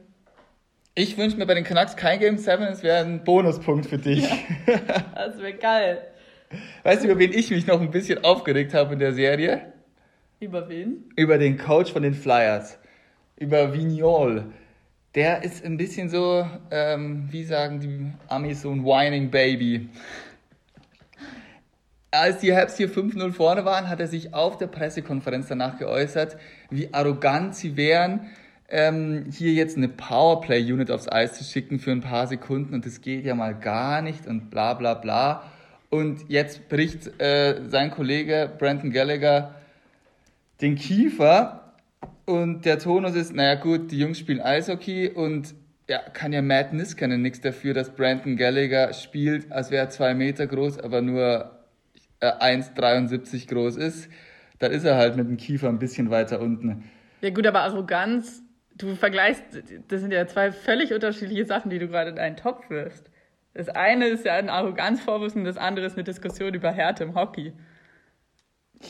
Ich 0.94 1.16
wünsche 1.16 1.38
mir 1.38 1.46
bei 1.46 1.54
den 1.54 1.64
Canucks 1.64 1.96
kein 1.96 2.20
Game 2.20 2.36
7, 2.36 2.62
es 2.64 2.82
wäre 2.82 2.98
ein 2.98 3.24
Bonuspunkt 3.24 3.86
für 3.86 3.96
dich. 3.96 4.28
Das 5.14 5.38
wäre 5.40 5.54
geil. 5.54 6.02
Weißt 6.82 7.02
du, 7.02 7.08
über 7.08 7.18
wen 7.18 7.32
ich 7.32 7.50
mich 7.50 7.66
noch 7.66 7.80
ein 7.80 7.90
bisschen 7.90 8.22
aufgeregt 8.22 8.74
habe 8.74 8.92
in 8.92 8.98
der 8.98 9.14
Serie? 9.14 9.72
Über 10.40 10.68
wen? 10.68 11.10
Über 11.16 11.38
den 11.38 11.56
Coach 11.56 11.90
von 11.90 12.02
den 12.02 12.12
Flyers. 12.12 12.78
Über 13.38 13.72
Vignol. 13.72 14.52
Der 15.14 15.42
ist 15.42 15.64
ein 15.64 15.78
bisschen 15.78 16.10
so, 16.10 16.46
ähm, 16.70 17.28
wie 17.30 17.44
sagen 17.44 17.80
die 17.80 18.12
Amis, 18.28 18.60
so 18.60 18.70
ein 18.70 18.84
whining 18.84 19.30
Baby. 19.30 19.88
Als 22.14 22.40
die 22.40 22.54
Habs 22.54 22.76
hier 22.76 22.90
5-0 22.90 23.32
vorne 23.32 23.64
waren, 23.64 23.88
hat 23.88 23.98
er 23.98 24.06
sich 24.06 24.34
auf 24.34 24.58
der 24.58 24.66
Pressekonferenz 24.66 25.48
danach 25.48 25.78
geäußert, 25.78 26.36
wie 26.68 26.92
arrogant 26.92 27.54
sie 27.54 27.78
wären, 27.78 28.26
ähm, 28.68 29.30
hier 29.32 29.52
jetzt 29.54 29.78
eine 29.78 29.88
Powerplay-Unit 29.88 30.90
aufs 30.90 31.10
Eis 31.10 31.32
zu 31.32 31.42
schicken 31.42 31.78
für 31.78 31.90
ein 31.90 32.02
paar 32.02 32.26
Sekunden 32.26 32.74
und 32.74 32.84
das 32.84 33.00
geht 33.00 33.24
ja 33.24 33.34
mal 33.34 33.54
gar 33.54 34.02
nicht 34.02 34.26
und 34.26 34.50
bla 34.50 34.74
bla 34.74 34.92
bla. 34.92 35.50
Und 35.88 36.28
jetzt 36.28 36.68
bricht 36.68 37.18
äh, 37.18 37.62
sein 37.68 37.90
Kollege 37.90 38.50
Brandon 38.58 38.90
Gallagher 38.90 39.54
den 40.60 40.74
Kiefer 40.74 41.72
und 42.26 42.66
der 42.66 42.78
Tonus 42.78 43.14
ist, 43.14 43.34
naja 43.34 43.54
gut, 43.54 43.90
die 43.90 43.98
Jungs 43.98 44.18
spielen 44.18 44.42
Eishockey 44.42 45.08
und 45.08 45.54
ja, 45.88 46.00
kann 46.12 46.34
ja 46.34 46.42
Matt 46.42 46.74
Niskanen 46.74 47.22
nichts 47.22 47.40
dafür, 47.40 47.72
dass 47.72 47.88
Brandon 47.88 48.36
Gallagher 48.36 48.92
spielt, 48.92 49.50
als 49.50 49.70
wäre 49.70 49.84
er 49.84 49.88
zwei 49.88 50.12
Meter 50.12 50.46
groß, 50.46 50.78
aber 50.78 51.00
nur 51.00 51.61
1,73 52.22 53.48
groß 53.48 53.76
ist. 53.76 54.08
Da 54.58 54.68
ist 54.68 54.84
er 54.84 54.96
halt 54.96 55.16
mit 55.16 55.28
dem 55.28 55.36
Kiefer 55.36 55.68
ein 55.68 55.78
bisschen 55.78 56.10
weiter 56.10 56.40
unten. 56.40 56.90
Ja 57.20 57.30
gut, 57.30 57.46
aber 57.46 57.62
Arroganz 57.62 58.42
du 58.76 58.94
vergleichst, 58.94 59.42
das 59.88 60.00
sind 60.00 60.12
ja 60.12 60.26
zwei 60.26 60.52
völlig 60.52 60.92
unterschiedliche 60.92 61.44
Sachen, 61.44 61.70
die 61.70 61.78
du 61.78 61.88
gerade 61.88 62.10
in 62.10 62.18
einen 62.18 62.36
Topf 62.36 62.68
wirfst. 62.70 63.10
Das 63.54 63.68
eine 63.68 64.06
ist 64.06 64.24
ja 64.24 64.34
ein 64.34 64.48
Arroganzvorwurf 64.48 65.36
und 65.36 65.44
das 65.44 65.56
andere 65.56 65.86
ist 65.86 65.94
eine 65.94 66.04
Diskussion 66.04 66.54
über 66.54 66.72
Härte 66.72 67.04
im 67.04 67.14
Hockey. 67.14 67.52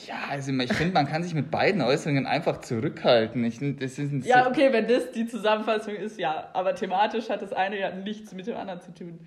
Ja, 0.06 0.14
also 0.30 0.52
ich 0.52 0.72
finde, 0.72 0.94
man 0.94 1.06
kann 1.06 1.22
sich 1.22 1.34
mit 1.34 1.50
beiden 1.50 1.82
Äußerungen 1.82 2.26
einfach 2.26 2.60
zurückhalten. 2.60 3.44
Ich, 3.44 3.58
das 3.58 3.98
ist 3.98 4.24
ja, 4.24 4.48
okay, 4.48 4.72
wenn 4.72 4.86
das 4.86 5.10
die 5.10 5.26
Zusammenfassung 5.26 5.94
ist, 5.94 6.18
ja. 6.18 6.48
Aber 6.54 6.74
thematisch 6.74 7.28
hat 7.28 7.42
das 7.42 7.52
eine 7.52 7.78
ja 7.78 7.94
nichts 7.94 8.32
mit 8.32 8.46
dem 8.46 8.56
anderen 8.56 8.80
zu 8.80 8.94
tun. 8.94 9.18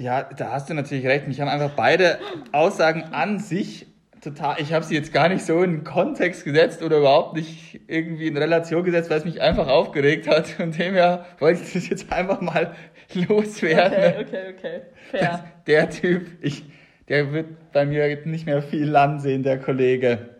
Ja, 0.00 0.22
da 0.22 0.52
hast 0.52 0.70
du 0.70 0.74
natürlich 0.74 1.06
recht. 1.06 1.28
Mich 1.28 1.40
haben 1.40 1.48
einfach 1.48 1.72
beide 1.76 2.18
Aussagen 2.52 3.04
an 3.12 3.38
sich 3.38 3.86
total. 4.22 4.56
Ich 4.58 4.72
habe 4.72 4.84
sie 4.84 4.94
jetzt 4.94 5.12
gar 5.12 5.28
nicht 5.28 5.44
so 5.44 5.62
in 5.62 5.84
Kontext 5.84 6.44
gesetzt 6.44 6.82
oder 6.82 6.98
überhaupt 6.98 7.36
nicht 7.36 7.80
irgendwie 7.86 8.26
in 8.26 8.36
Relation 8.36 8.82
gesetzt, 8.82 9.10
weil 9.10 9.18
es 9.18 9.24
mich 9.24 9.40
einfach 9.40 9.68
aufgeregt 9.68 10.26
hat. 10.26 10.58
Und 10.58 10.78
dem 10.78 10.94
ja 10.94 11.26
wollte 11.38 11.62
ich 11.62 11.72
das 11.72 11.88
jetzt 11.88 12.12
einfach 12.12 12.40
mal 12.40 12.74
loswerden. 13.14 13.92
Okay, 13.92 14.24
okay, 14.26 14.54
okay. 14.56 14.80
Fair. 15.10 15.44
Der 15.66 15.90
Typ, 15.90 16.28
ich 16.42 16.64
der 17.10 17.32
wird 17.32 17.72
bei 17.72 17.84
mir 17.84 18.24
nicht 18.24 18.46
mehr 18.46 18.62
viel 18.62 18.88
Land 18.88 19.20
sehen, 19.20 19.42
der 19.42 19.58
Kollege. 19.58 20.36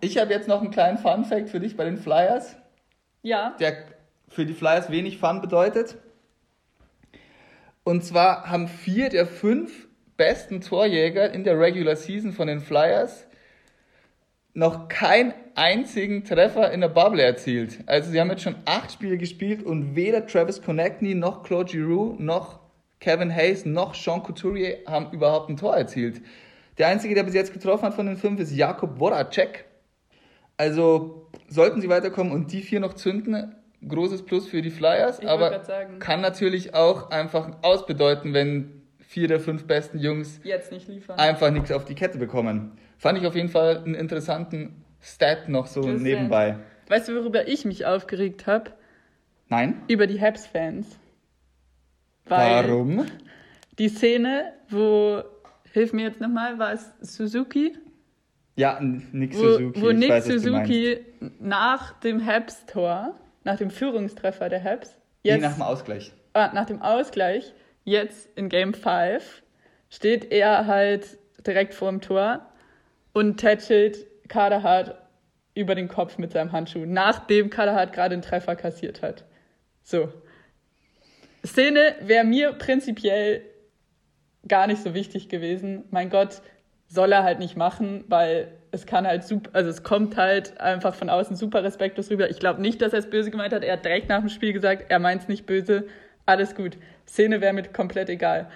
Ich 0.00 0.18
habe 0.18 0.32
jetzt 0.32 0.46
noch 0.46 0.60
einen 0.60 0.70
kleinen 0.70 0.98
Fun-Fact 0.98 1.50
für 1.50 1.58
dich 1.58 1.76
bei 1.76 1.84
den 1.84 1.96
Flyers. 1.96 2.56
Ja. 3.22 3.56
Der 3.58 3.74
für 4.28 4.46
die 4.46 4.54
Flyers 4.54 4.88
wenig 4.90 5.18
Fun 5.18 5.40
bedeutet. 5.40 5.96
Und 7.84 8.02
zwar 8.02 8.50
haben 8.50 8.66
vier 8.66 9.10
der 9.10 9.26
fünf 9.26 9.88
besten 10.16 10.60
Torjäger 10.60 11.32
in 11.32 11.44
der 11.44 11.58
Regular 11.58 11.96
Season 11.96 12.32
von 12.32 12.46
den 12.46 12.60
Flyers 12.60 13.26
noch 14.54 14.88
keinen 14.88 15.34
einzigen 15.56 16.24
Treffer 16.24 16.70
in 16.72 16.80
der 16.80 16.88
Bubble 16.88 17.22
erzielt. 17.22 17.80
Also 17.86 18.10
sie 18.10 18.20
haben 18.20 18.30
jetzt 18.30 18.42
schon 18.42 18.56
acht 18.64 18.92
Spiele 18.92 19.18
gespielt 19.18 19.62
und 19.62 19.96
weder 19.96 20.26
Travis 20.26 20.62
Konechny 20.62 21.14
noch 21.14 21.42
Claude 21.42 21.70
Giroux 21.70 22.16
noch 22.18 22.60
Kevin 23.00 23.34
Hayes 23.34 23.66
noch 23.66 23.94
Sean 23.94 24.22
Couturier 24.22 24.78
haben 24.86 25.12
überhaupt 25.12 25.50
ein 25.50 25.56
Tor 25.56 25.76
erzielt. 25.76 26.22
Der 26.78 26.88
einzige, 26.88 27.14
der 27.14 27.24
bis 27.24 27.34
jetzt 27.34 27.52
getroffen 27.52 27.84
hat 27.84 27.94
von 27.94 28.06
den 28.06 28.16
fünf, 28.16 28.40
ist 28.40 28.52
Jakob 28.52 28.98
Voracek. 28.98 29.64
Also 30.56 31.28
sollten 31.48 31.80
sie 31.80 31.88
weiterkommen 31.88 32.32
und 32.32 32.52
die 32.52 32.62
vier 32.62 32.80
noch 32.80 32.94
zünden, 32.94 33.54
großes 33.88 34.24
Plus 34.24 34.48
für 34.48 34.62
die 34.62 34.70
Flyers, 34.70 35.20
ich 35.20 35.28
aber 35.28 35.60
kann 35.98 36.20
natürlich 36.20 36.74
auch 36.74 37.10
einfach 37.10 37.50
ausbedeuten, 37.62 38.34
wenn 38.34 38.82
vier 38.98 39.28
der 39.28 39.40
fünf 39.40 39.66
besten 39.66 39.98
Jungs 39.98 40.40
jetzt 40.42 40.72
nicht 40.72 40.88
liefern. 40.88 41.18
einfach 41.18 41.50
nichts 41.50 41.70
auf 41.70 41.84
die 41.84 41.94
Kette 41.94 42.18
bekommen. 42.18 42.72
Fand 42.98 43.18
ich 43.18 43.26
auf 43.26 43.34
jeden 43.34 43.48
Fall 43.48 43.78
einen 43.78 43.94
interessanten 43.94 44.84
Stat 45.00 45.48
noch 45.48 45.66
so 45.66 45.82
Just 45.82 46.02
nebenbei. 46.02 46.58
Weißt 46.88 47.08
du, 47.08 47.14
worüber 47.14 47.46
ich 47.46 47.64
mich 47.64 47.86
aufgeregt 47.86 48.46
habe? 48.46 48.72
Nein. 49.48 49.82
Über 49.88 50.06
die 50.06 50.20
Habs-Fans. 50.20 50.98
Warum? 52.26 53.06
Die 53.78 53.88
Szene, 53.88 54.52
wo, 54.68 55.22
hilf 55.72 55.92
mir 55.92 56.06
jetzt 56.06 56.20
nochmal, 56.20 56.58
war 56.58 56.72
es 56.72 56.92
Suzuki? 57.00 57.76
Ja, 58.56 58.80
Nick 58.80 59.34
Suzuki. 59.34 59.80
Wo, 59.80 59.86
wo 59.86 59.92
Nick 59.92 60.10
weiß, 60.10 60.26
Suzuki 60.26 60.98
nach 61.40 61.98
dem 62.00 62.24
Habs-Tor, 62.24 63.18
nach 63.44 63.56
dem 63.56 63.70
Führungstreffer 63.70 64.48
der 64.48 64.62
Habs, 64.62 64.96
jetzt, 65.22 65.40
nee, 65.40 65.46
nach 65.46 65.54
dem 65.54 65.62
Ausgleich. 65.62 66.12
Ah, 66.32 66.50
nach 66.52 66.66
dem 66.66 66.82
Ausgleich, 66.82 67.52
jetzt 67.84 68.28
in 68.36 68.48
Game 68.48 68.74
5, 68.74 69.42
steht 69.90 70.32
er 70.32 70.66
halt 70.66 71.18
direkt 71.46 71.74
vor 71.74 71.90
dem 71.90 72.00
Tor 72.00 72.46
und 73.12 73.36
tätschelt 73.36 74.06
Kaderhardt 74.28 74.96
über 75.54 75.74
den 75.74 75.88
Kopf 75.88 76.18
mit 76.18 76.32
seinem 76.32 76.52
Handschuh, 76.52 76.84
nachdem 76.86 77.50
Kaderhardt 77.50 77.92
gerade 77.92 78.14
einen 78.14 78.22
Treffer 78.22 78.56
kassiert 78.56 79.02
hat. 79.02 79.24
So. 79.82 80.12
Szene 81.46 81.94
wäre 82.00 82.24
mir 82.24 82.52
prinzipiell 82.54 83.42
gar 84.48 84.66
nicht 84.66 84.82
so 84.82 84.94
wichtig 84.94 85.28
gewesen. 85.28 85.84
Mein 85.90 86.10
Gott, 86.10 86.40
soll 86.88 87.12
er 87.12 87.22
halt 87.22 87.38
nicht 87.38 87.56
machen, 87.56 88.04
weil 88.08 88.48
es 88.74 88.86
kann 88.86 89.06
halt 89.06 89.24
super, 89.24 89.50
also 89.52 89.70
es 89.70 89.82
kommt 89.82 90.16
halt 90.16 90.60
einfach 90.60 90.94
von 90.94 91.08
außen 91.08 91.36
super 91.36 91.62
respektlos 91.62 92.10
rüber. 92.10 92.28
Ich 92.28 92.40
glaube 92.40 92.60
nicht, 92.60 92.82
dass 92.82 92.92
er 92.92 92.98
es 92.98 93.08
böse 93.08 93.30
gemeint 93.30 93.52
hat. 93.52 93.62
Er 93.62 93.74
hat 93.74 93.84
direkt 93.84 94.08
nach 94.08 94.20
dem 94.20 94.28
Spiel 94.28 94.52
gesagt, 94.52 94.86
er 94.88 94.98
meint 94.98 95.22
es 95.22 95.28
nicht 95.28 95.46
böse. 95.46 95.86
Alles 96.26 96.54
gut. 96.54 96.76
Szene 97.06 97.40
wäre 97.40 97.52
mir 97.52 97.62
komplett 97.62 98.08
egal. 98.08 98.50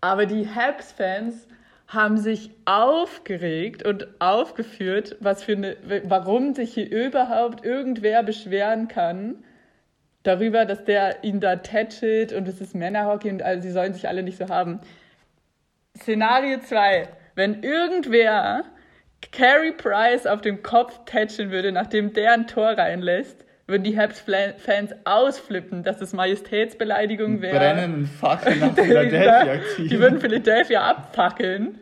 Aber 0.00 0.26
die 0.26 0.48
Habs-Fans 0.48 1.46
haben 1.86 2.18
sich 2.18 2.50
aufgeregt 2.64 3.86
und 3.86 4.08
aufgeführt, 4.18 5.16
was 5.20 5.44
für 5.44 5.52
eine, 5.52 5.76
warum 6.04 6.54
sich 6.54 6.74
hier 6.74 6.90
überhaupt 6.90 7.64
irgendwer 7.64 8.22
beschweren 8.22 8.88
kann, 8.88 9.44
darüber, 10.24 10.64
dass 10.64 10.84
der 10.84 11.22
ihn 11.22 11.40
da 11.40 11.56
tätschelt 11.56 12.32
und 12.32 12.48
es 12.48 12.60
ist 12.60 12.74
Männerhockey 12.74 13.30
und 13.30 13.42
also, 13.42 13.62
sie 13.62 13.70
sollen 13.70 13.94
sich 13.94 14.08
alle 14.08 14.22
nicht 14.22 14.38
so 14.38 14.48
haben. 14.48 14.80
Szenario 15.96 16.58
2. 16.58 17.08
Wenn 17.34 17.62
irgendwer 17.62 18.64
Carey 19.30 19.72
Price 19.72 20.26
auf 20.26 20.40
dem 20.40 20.62
Kopf 20.62 21.00
tätscheln 21.06 21.50
würde, 21.50 21.72
nachdem 21.72 22.12
der 22.12 22.32
ein 22.32 22.46
Tor 22.46 22.70
reinlässt, 22.70 23.44
würden 23.66 23.84
die 23.84 23.98
Habs-Fans 23.98 24.92
ausflippen, 25.04 25.82
dass 25.84 26.00
es 26.00 26.12
Majestätsbeleidigung 26.12 27.40
wäre. 27.40 27.58
Brennenden 27.58 28.06
Fackeln 28.06 28.58
nach 28.58 28.74
Philadelphia 28.74 29.60
ziehen. 29.74 29.88
Die 29.88 29.98
würden 29.98 30.20
Philadelphia 30.20 30.82
abfackeln. 30.82 31.78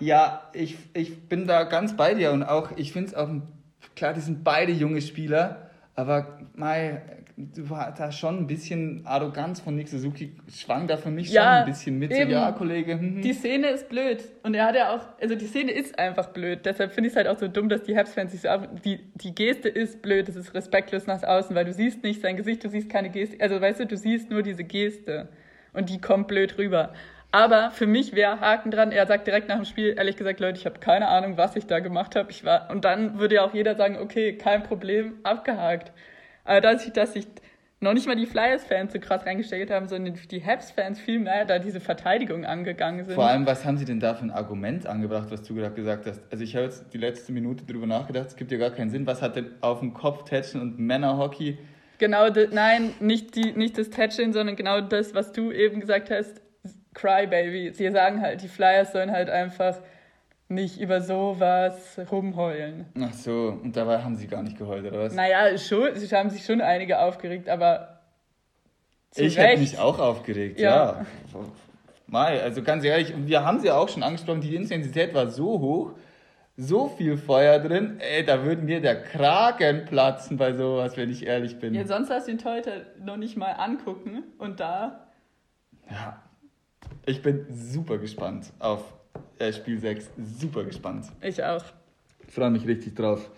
Ja, 0.00 0.50
ich, 0.52 0.76
ich 0.94 1.28
bin 1.28 1.46
da 1.46 1.64
ganz 1.64 1.96
bei 1.96 2.14
dir 2.14 2.32
und 2.32 2.42
auch, 2.42 2.72
ich 2.76 2.92
finde 2.92 3.08
es 3.08 3.14
auch, 3.14 3.28
klar, 3.94 4.12
die 4.14 4.20
sind 4.20 4.42
beide 4.42 4.72
junge 4.72 5.00
Spieler, 5.00 5.70
aber 5.94 6.40
war 6.54 6.76
da 7.36 8.12
schon 8.12 8.38
ein 8.38 8.46
bisschen 8.46 9.02
Arroganz 9.06 9.60
von 9.60 9.74
Nick 9.76 9.88
Suzuki 9.88 10.34
schwang 10.52 10.86
da 10.86 10.96
für 10.96 11.10
mich 11.10 11.30
ja, 11.30 11.42
schon 11.42 11.50
ein 11.50 11.66
bisschen 11.66 11.98
mit. 11.98 12.12
Eben. 12.12 12.30
Ja, 12.30 12.52
Kollege. 12.52 12.92
Hm, 12.92 13.16
hm. 13.16 13.22
Die 13.22 13.32
Szene 13.32 13.68
ist 13.68 13.88
blöd. 13.88 14.22
Und 14.42 14.54
er 14.54 14.66
hat 14.66 14.74
ja 14.74 14.94
auch, 14.94 15.00
also 15.20 15.34
die 15.34 15.46
Szene 15.46 15.72
ist 15.72 15.98
einfach 15.98 16.28
blöd. 16.28 16.60
Deshalb 16.64 16.92
finde 16.92 17.08
ich 17.08 17.12
es 17.12 17.16
halt 17.16 17.28
auch 17.28 17.38
so 17.38 17.48
dumm, 17.48 17.68
dass 17.68 17.82
die 17.82 17.96
Habs-Fans 17.96 18.32
sich 18.32 18.42
so 18.42 18.48
auf, 18.48 18.62
die, 18.84 19.00
die 19.14 19.34
Geste 19.34 19.68
ist 19.68 20.02
blöd, 20.02 20.28
das 20.28 20.36
ist 20.36 20.54
respektlos 20.54 21.06
nach 21.06 21.22
außen, 21.22 21.54
weil 21.56 21.64
du 21.64 21.72
siehst 21.72 22.02
nicht 22.02 22.20
sein 22.20 22.36
Gesicht, 22.36 22.64
du 22.64 22.68
siehst 22.68 22.88
keine 22.88 23.10
Geste. 23.10 23.36
Also 23.40 23.60
weißt 23.60 23.80
du, 23.80 23.86
du 23.86 23.96
siehst 23.96 24.30
nur 24.30 24.42
diese 24.42 24.64
Geste. 24.64 25.28
Und 25.72 25.88
die 25.88 26.00
kommt 26.00 26.28
blöd 26.28 26.58
rüber. 26.58 26.92
Aber 27.34 27.70
für 27.70 27.86
mich 27.86 28.14
wäre 28.14 28.40
Haken 28.40 28.70
dran. 28.70 28.92
Er 28.92 29.06
sagt 29.06 29.26
direkt 29.26 29.48
nach 29.48 29.56
dem 29.56 29.64
Spiel, 29.64 29.94
ehrlich 29.96 30.16
gesagt, 30.16 30.38
Leute, 30.38 30.58
ich 30.58 30.66
habe 30.66 30.78
keine 30.80 31.08
Ahnung, 31.08 31.38
was 31.38 31.56
ich 31.56 31.66
da 31.66 31.80
gemacht 31.80 32.14
habe. 32.14 32.30
Ich 32.30 32.44
war 32.44 32.70
und 32.70 32.84
dann 32.84 33.18
würde 33.18 33.36
ja 33.36 33.44
auch 33.44 33.54
jeder 33.54 33.74
sagen, 33.74 33.96
okay, 33.96 34.36
kein 34.36 34.62
Problem, 34.62 35.14
abgehakt. 35.22 35.92
Aber 36.44 36.60
dass 36.60 36.86
ich, 36.86 36.92
dass 36.92 37.16
ich 37.16 37.26
noch 37.82 37.94
nicht 37.94 38.06
mal 38.06 38.16
die 38.16 38.26
Flyers-Fans 38.26 38.92
so 38.92 39.00
krass 39.00 39.26
reingesteckt 39.26 39.70
haben, 39.70 39.88
sondern 39.88 40.14
die 40.30 40.44
Habs-Fans 40.44 41.00
viel 41.00 41.18
mehr 41.18 41.44
da 41.44 41.58
diese 41.58 41.80
Verteidigung 41.80 42.44
angegangen 42.44 43.04
sind. 43.04 43.14
Vor 43.14 43.26
allem, 43.26 43.44
was 43.44 43.64
haben 43.64 43.76
sie 43.76 43.84
denn 43.84 43.98
da 43.98 44.14
für 44.14 44.24
ein 44.24 44.30
Argument 44.30 44.86
angebracht, 44.86 45.30
was 45.30 45.42
du 45.42 45.54
gerade 45.54 45.74
gesagt 45.74 46.06
hast? 46.06 46.22
Also 46.30 46.44
ich 46.44 46.54
habe 46.54 46.66
jetzt 46.66 46.94
die 46.94 46.98
letzte 46.98 47.32
Minute 47.32 47.64
drüber 47.64 47.86
nachgedacht, 47.86 48.28
es 48.28 48.36
gibt 48.36 48.52
ja 48.52 48.58
gar 48.58 48.70
keinen 48.70 48.90
Sinn. 48.90 49.06
Was 49.06 49.20
hat 49.20 49.36
denn 49.36 49.50
auf 49.60 49.80
dem 49.80 49.94
Kopf 49.94 50.24
Tätschen 50.24 50.60
und 50.60 50.78
Männerhockey? 50.78 51.58
Genau, 51.98 52.28
nein, 52.52 52.94
nicht, 53.00 53.34
die, 53.36 53.52
nicht 53.52 53.78
das 53.78 53.90
Tätschen, 53.90 54.32
sondern 54.32 54.56
genau 54.56 54.80
das, 54.80 55.14
was 55.14 55.32
du 55.32 55.50
eben 55.50 55.80
gesagt 55.80 56.10
hast, 56.10 56.40
Crybaby. 56.94 57.72
Sie 57.74 57.90
sagen 57.90 58.20
halt, 58.20 58.42
die 58.42 58.48
Flyers 58.48 58.92
sollen 58.92 59.10
halt 59.10 59.30
einfach 59.30 59.80
nicht 60.48 60.80
über 60.80 61.00
sowas 61.00 61.98
rumheulen. 62.10 62.86
Ach 63.00 63.12
so, 63.12 63.58
und 63.62 63.76
dabei 63.76 64.02
haben 64.02 64.16
sie 64.16 64.26
gar 64.26 64.42
nicht 64.42 64.58
geheult, 64.58 64.84
oder 64.86 65.04
was? 65.04 65.14
Naja, 65.14 65.56
schon, 65.58 65.94
sie 65.96 66.14
haben 66.14 66.30
sich 66.30 66.44
schon 66.44 66.60
einige 66.60 67.00
aufgeregt, 67.00 67.48
aber. 67.48 68.00
ich 69.14 69.36
hätte 69.36 69.60
mich 69.60 69.78
auch 69.78 69.98
aufgeregt, 69.98 70.60
ja. 70.60 71.00
ja. 71.00 71.06
Mal, 72.06 72.40
also 72.40 72.62
ganz 72.62 72.84
ehrlich, 72.84 73.14
wir 73.16 73.44
haben 73.44 73.60
sie 73.60 73.70
auch 73.70 73.88
schon 73.88 74.02
angesprochen, 74.02 74.42
die 74.42 74.54
Intensität 74.54 75.14
war 75.14 75.28
so 75.28 75.58
hoch, 75.60 75.92
so 76.56 76.88
viel 76.88 77.16
Feuer 77.16 77.58
drin, 77.58 77.98
ey, 78.00 78.24
da 78.24 78.44
würde 78.44 78.62
mir 78.62 78.82
der 78.82 79.02
Kragen 79.02 79.86
platzen 79.86 80.36
bei 80.36 80.52
sowas, 80.52 80.96
wenn 80.98 81.10
ich 81.10 81.26
ehrlich 81.26 81.58
bin. 81.58 81.74
Ja, 81.74 81.86
sonst 81.86 82.10
hast 82.10 82.28
du 82.28 82.32
ihn 82.32 82.44
heute 82.44 82.86
noch 83.00 83.16
nicht 83.16 83.36
mal 83.38 83.52
angucken 83.52 84.24
und 84.38 84.60
da. 84.60 85.06
Ja, 85.90 86.22
ich 87.06 87.22
bin 87.22 87.46
super 87.50 87.96
gespannt 87.96 88.52
auf 88.58 88.84
äh, 89.38 89.52
Spiel 89.52 89.78
6. 89.78 90.10
Super 90.38 90.64
gespannt. 90.64 91.06
Ich 91.20 91.42
auch. 91.42 91.64
Ich 92.26 92.34
freue 92.34 92.50
mich 92.50 92.66
richtig 92.66 92.94
drauf. 92.94 93.30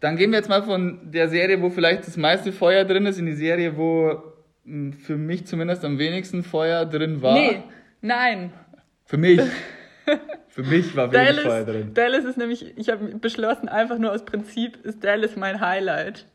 Dann 0.00 0.16
gehen 0.16 0.30
wir 0.30 0.38
jetzt 0.38 0.48
mal 0.48 0.62
von 0.62 1.10
der 1.10 1.28
Serie, 1.28 1.60
wo 1.60 1.68
vielleicht 1.70 2.06
das 2.06 2.16
meiste 2.16 2.52
Feuer 2.52 2.84
drin 2.84 3.06
ist, 3.06 3.18
in 3.18 3.26
die 3.26 3.34
Serie, 3.34 3.76
wo 3.76 4.22
hm, 4.64 4.92
für 4.92 5.16
mich 5.16 5.46
zumindest 5.46 5.84
am 5.84 5.98
wenigsten 5.98 6.42
Feuer 6.42 6.86
drin 6.86 7.22
war. 7.22 7.34
Nee, 7.34 7.62
nein. 8.00 8.52
Für 9.04 9.16
mich. 9.16 9.40
Für 10.48 10.64
mich 10.64 10.96
war 10.96 11.12
wenig 11.12 11.26
Dallas, 11.28 11.44
Feuer 11.44 11.64
drin. 11.64 11.94
Dallas 11.94 12.24
ist 12.24 12.36
nämlich, 12.36 12.76
ich 12.76 12.88
habe 12.88 13.06
beschlossen, 13.16 13.68
einfach 13.68 13.98
nur 13.98 14.10
aus 14.12 14.24
Prinzip 14.24 14.84
ist 14.84 15.04
Dallas 15.04 15.36
mein 15.36 15.60
Highlight. 15.60 16.26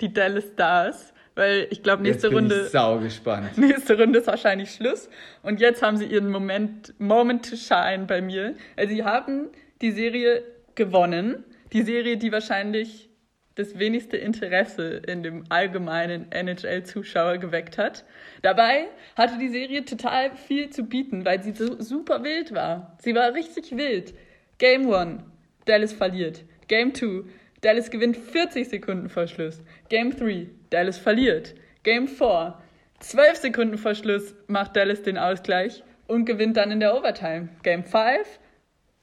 Die 0.00 0.12
Dallas 0.12 0.44
Stars 0.52 1.12
weil 1.38 1.68
ich 1.70 1.84
glaube, 1.84 2.02
nächste 2.02 2.26
jetzt 2.26 2.34
bin 2.34 2.44
Runde. 2.44 2.62
Ich 2.66 2.72
sau 2.72 2.98
gespannt. 2.98 3.56
Nächste 3.56 3.96
Runde 3.96 4.18
ist 4.18 4.26
wahrscheinlich 4.26 4.72
Schluss. 4.72 5.08
Und 5.42 5.60
jetzt 5.60 5.82
haben 5.82 5.96
sie 5.96 6.06
ihren 6.06 6.30
Moment, 6.30 6.92
Moment 6.98 7.48
to 7.48 7.54
shine 7.54 8.06
bei 8.08 8.20
mir. 8.20 8.56
Also 8.76 8.92
sie 8.92 9.04
haben 9.04 9.48
die 9.80 9.92
Serie 9.92 10.42
gewonnen. 10.74 11.44
Die 11.72 11.82
Serie, 11.82 12.16
die 12.16 12.32
wahrscheinlich 12.32 13.08
das 13.54 13.78
wenigste 13.78 14.16
Interesse 14.16 15.02
in 15.06 15.22
dem 15.22 15.44
allgemeinen 15.48 16.30
NHL-Zuschauer 16.30 17.38
geweckt 17.38 17.78
hat. 17.78 18.04
Dabei 18.42 18.88
hatte 19.16 19.38
die 19.38 19.48
Serie 19.48 19.84
total 19.84 20.34
viel 20.34 20.70
zu 20.70 20.84
bieten, 20.84 21.24
weil 21.24 21.42
sie 21.42 21.52
so 21.52 21.80
super 21.80 22.24
wild 22.24 22.52
war. 22.52 22.96
Sie 23.00 23.14
war 23.14 23.34
richtig 23.34 23.76
wild. 23.76 24.12
Game 24.58 24.92
1, 24.92 25.22
Dallas 25.66 25.92
verliert. 25.92 26.44
Game 26.66 26.94
2, 26.94 27.24
Dallas 27.60 27.90
gewinnt 27.90 28.16
40 28.16 28.68
Sekunden 28.68 29.08
vor 29.08 29.26
Schluss. 29.26 29.60
Game 29.88 30.16
3, 30.16 30.46
Dallas 30.70 30.98
verliert. 30.98 31.54
Game 31.82 32.06
4, 32.06 32.56
12 33.00 33.36
Sekunden 33.36 33.78
vor 33.78 33.94
Schluss 33.94 34.34
macht 34.46 34.76
Dallas 34.76 35.02
den 35.02 35.18
Ausgleich 35.18 35.82
und 36.06 36.24
gewinnt 36.24 36.56
dann 36.56 36.70
in 36.70 36.80
der 36.80 36.96
Overtime. 36.96 37.48
Game 37.64 37.82
5, 37.82 38.38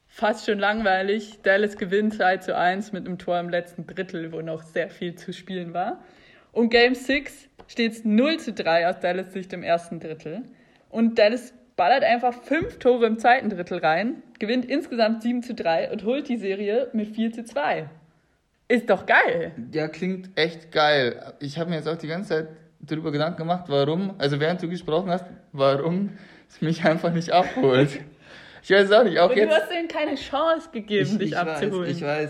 fast 0.07 0.45
schon 0.45 0.59
langweilig. 0.59 1.39
Dallas 1.43 1.77
gewinnt 1.77 2.13
2 2.13 2.37
zu 2.37 2.57
1 2.57 2.93
mit 2.93 3.05
einem 3.05 3.17
Tor 3.17 3.39
im 3.39 3.49
letzten 3.49 3.85
Drittel, 3.87 4.31
wo 4.31 4.41
noch 4.41 4.63
sehr 4.63 4.89
viel 4.89 5.15
zu 5.15 5.33
spielen 5.33 5.73
war. 5.73 6.01
Und 6.53 6.69
Game 6.69 6.95
6 6.95 7.49
steht 7.67 7.91
es 7.91 8.05
0 8.05 8.37
zu 8.37 8.53
3 8.53 8.87
aus 8.87 8.99
Dallas 9.01 9.33
Sicht 9.33 9.51
im 9.51 9.63
ersten 9.63 9.99
Drittel. 9.99 10.43
Und 10.89 11.19
Dallas 11.19 11.53
ballert 11.75 12.05
einfach 12.05 12.33
fünf 12.43 12.79
Tore 12.79 13.05
im 13.05 13.19
zweiten 13.19 13.49
Drittel 13.49 13.79
rein, 13.79 14.23
gewinnt 14.39 14.63
insgesamt 14.63 15.23
7 15.23 15.43
zu 15.43 15.53
3 15.53 15.91
und 15.91 16.05
holt 16.05 16.29
die 16.29 16.37
Serie 16.37 16.89
mit 16.93 17.15
4 17.15 17.33
zu 17.33 17.43
2. 17.43 17.89
Ist 18.67 18.89
doch 18.89 19.05
geil. 19.05 19.51
Ja, 19.71 19.87
klingt 19.87 20.37
echt 20.37 20.71
geil. 20.71 21.33
Ich 21.39 21.59
habe 21.59 21.69
mir 21.69 21.75
jetzt 21.75 21.87
auch 21.87 21.97
die 21.97 22.07
ganze 22.07 22.29
Zeit 22.29 22.47
darüber 22.79 23.11
Gedanken 23.11 23.37
gemacht, 23.37 23.65
warum, 23.67 24.15
also 24.17 24.39
während 24.39 24.61
du 24.61 24.69
gesprochen 24.69 25.09
hast, 25.09 25.25
warum 25.51 26.11
es 26.49 26.61
mich 26.61 26.83
einfach 26.83 27.13
nicht 27.13 27.31
abholt. 27.31 27.99
Ich 28.63 28.71
weiß 28.71 28.91
auch 28.93 29.03
nicht. 29.03 29.19
Auch 29.19 29.25
Aber 29.25 29.37
jetzt, 29.37 29.51
du 29.51 29.55
hast 29.55 29.71
denen 29.71 29.87
keine 29.87 30.15
Chance 30.15 30.69
gegeben, 30.71 31.11
ich, 31.11 31.17
dich 31.17 31.27
ich 31.29 31.37
abzuholen. 31.37 31.89
Weiß, 31.89 31.97
ich 31.97 32.03
weiß. 32.03 32.29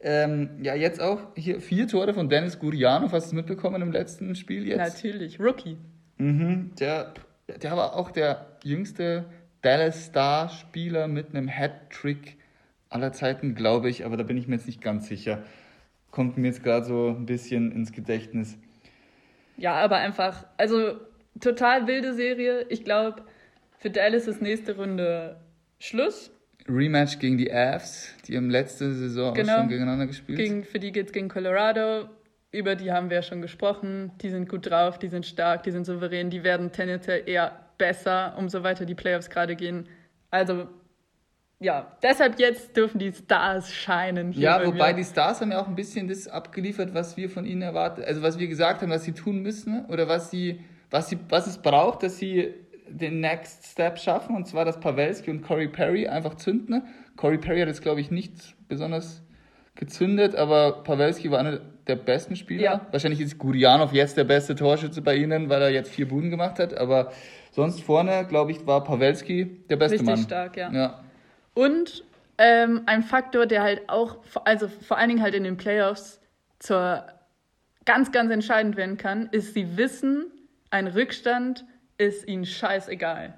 Ähm, 0.00 0.50
ja, 0.62 0.74
jetzt 0.74 1.00
auch 1.00 1.20
hier 1.34 1.60
vier 1.60 1.86
Tore 1.88 2.14
von 2.14 2.28
Dennis 2.28 2.58
Gurianov. 2.58 3.12
Hast 3.12 3.26
du 3.26 3.28
es 3.28 3.32
mitbekommen 3.34 3.82
im 3.82 3.92
letzten 3.92 4.34
Spiel 4.34 4.66
jetzt? 4.66 4.78
Natürlich, 4.78 5.40
Rookie. 5.40 5.76
Mhm, 6.18 6.70
der, 6.78 7.12
der 7.62 7.76
war 7.76 7.94
auch 7.96 8.10
der 8.10 8.56
jüngste 8.62 9.26
Dallas 9.60 10.06
Star-Spieler 10.06 11.08
mit 11.08 11.34
einem 11.34 11.48
Hattrick 11.48 12.36
aller 12.88 13.12
Zeiten, 13.12 13.54
glaube 13.54 13.90
ich, 13.90 14.04
aber 14.06 14.16
da 14.16 14.22
bin 14.22 14.36
ich 14.36 14.48
mir 14.48 14.56
jetzt 14.56 14.66
nicht 14.66 14.80
ganz 14.80 15.08
sicher. 15.08 15.42
Kommt 16.10 16.38
mir 16.38 16.48
jetzt 16.48 16.62
gerade 16.62 16.86
so 16.86 17.08
ein 17.08 17.26
bisschen 17.26 17.72
ins 17.72 17.92
Gedächtnis. 17.92 18.56
Ja, 19.56 19.74
aber 19.74 19.96
einfach, 19.96 20.46
also 20.56 20.98
total 21.40 21.86
wilde 21.86 22.14
Serie. 22.14 22.66
Ich 22.68 22.84
glaube, 22.84 23.22
für 23.78 23.90
Dallas 23.90 24.26
ist 24.26 24.40
nächste 24.42 24.76
Runde 24.76 25.36
Schluss. 25.78 26.30
Rematch 26.68 27.18
gegen 27.20 27.38
die 27.38 27.52
Avs, 27.52 28.12
die 28.26 28.36
haben 28.36 28.50
letzte 28.50 28.92
Saison 28.92 29.34
Genau. 29.34 29.52
auch 29.52 29.58
schon 29.58 29.68
gegeneinander 29.68 30.06
gespielt. 30.06 30.38
Gegen, 30.38 30.64
für 30.64 30.78
die 30.78 30.90
geht's 30.92 31.12
gegen 31.12 31.28
Colorado. 31.28 32.08
Über 32.50 32.74
die 32.74 32.90
haben 32.90 33.10
wir 33.10 33.16
ja 33.16 33.22
schon 33.22 33.42
gesprochen. 33.42 34.12
Die 34.22 34.30
sind 34.30 34.48
gut 34.48 34.68
drauf, 34.68 34.98
die 34.98 35.08
sind 35.08 35.26
stark, 35.26 35.62
die 35.62 35.70
sind 35.70 35.84
souverän, 35.84 36.30
die 36.30 36.42
werden 36.42 36.72
tendenziell 36.72 37.22
eher 37.28 37.52
besser, 37.78 38.34
umso 38.38 38.62
weiter 38.62 38.84
die 38.86 38.94
Playoffs 38.94 39.30
gerade 39.30 39.54
gehen. 39.54 39.88
Also, 40.30 40.66
ja, 41.58 41.96
deshalb 42.02 42.38
jetzt 42.38 42.76
dürfen 42.76 42.98
die 42.98 43.12
Stars 43.12 43.72
scheinen. 43.72 44.32
Ja, 44.32 44.58
bei 44.58 44.66
wobei 44.66 44.92
mir. 44.92 44.98
die 44.98 45.04
Stars 45.04 45.40
haben 45.40 45.52
ja 45.52 45.60
auch 45.60 45.68
ein 45.68 45.74
bisschen 45.74 46.08
das 46.08 46.28
abgeliefert, 46.28 46.92
was 46.94 47.16
wir 47.16 47.30
von 47.30 47.46
ihnen 47.46 47.62
erwarten, 47.62 48.02
also 48.04 48.22
was 48.22 48.38
wir 48.38 48.46
gesagt 48.46 48.82
haben, 48.82 48.90
was 48.90 49.04
sie 49.04 49.12
tun 49.12 49.40
müssen 49.42 49.86
oder 49.86 50.08
was 50.08 50.30
sie, 50.30 50.60
was 50.90 51.08
sie, 51.08 51.18
was 51.28 51.46
es 51.46 51.58
braucht, 51.58 52.02
dass 52.02 52.18
sie 52.18 52.54
den 52.88 53.20
Next 53.20 53.66
Step 53.66 53.98
schaffen, 53.98 54.36
und 54.36 54.46
zwar, 54.46 54.64
dass 54.64 54.78
Pavelski 54.78 55.30
und 55.30 55.42
Corey 55.42 55.68
Perry 55.68 56.06
einfach 56.06 56.34
zünden. 56.36 56.82
Corey 57.16 57.38
Perry 57.38 57.60
hat 57.60 57.68
jetzt, 57.68 57.82
glaube 57.82 58.00
ich, 58.00 58.10
nicht 58.10 58.54
besonders 58.68 59.22
gezündet, 59.74 60.36
aber 60.36 60.84
Pavelski 60.84 61.30
war 61.30 61.38
einer 61.40 61.60
der 61.86 61.96
besten 61.96 62.36
Spieler. 62.36 62.62
Ja. 62.62 62.86
Wahrscheinlich 62.90 63.20
ist 63.20 63.38
Gurianov 63.38 63.92
jetzt 63.92 64.16
der 64.16 64.24
beste 64.24 64.54
Torschütze 64.54 65.02
bei 65.02 65.16
ihnen, 65.16 65.48
weil 65.48 65.62
er 65.62 65.70
jetzt 65.70 65.90
vier 65.90 66.06
Buden 66.08 66.30
gemacht 66.30 66.58
hat, 66.58 66.74
aber 66.74 67.12
sonst 67.50 67.82
vorne, 67.82 68.26
glaube 68.28 68.52
ich, 68.52 68.66
war 68.66 68.84
Pavelski 68.84 69.64
der 69.68 69.76
beste 69.76 69.94
Richtig 69.94 70.06
Mann. 70.06 70.18
stark, 70.18 70.56
ja. 70.56 70.70
Ja. 70.72 71.00
Und 71.56 72.04
ähm, 72.36 72.82
ein 72.84 73.02
Faktor, 73.02 73.46
der 73.46 73.62
halt 73.62 73.88
auch, 73.88 74.18
also 74.44 74.68
vor 74.68 74.98
allen 74.98 75.08
Dingen 75.08 75.22
halt 75.22 75.34
in 75.34 75.42
den 75.42 75.56
Playoffs 75.56 76.20
zur 76.58 77.02
ganz, 77.86 78.12
ganz 78.12 78.30
entscheidend 78.30 78.76
werden 78.76 78.98
kann, 78.98 79.28
ist, 79.32 79.54
sie 79.54 79.78
wissen, 79.78 80.26
ein 80.70 80.86
Rückstand 80.86 81.64
ist 81.96 82.28
ihnen 82.28 82.44
scheißegal. 82.44 83.32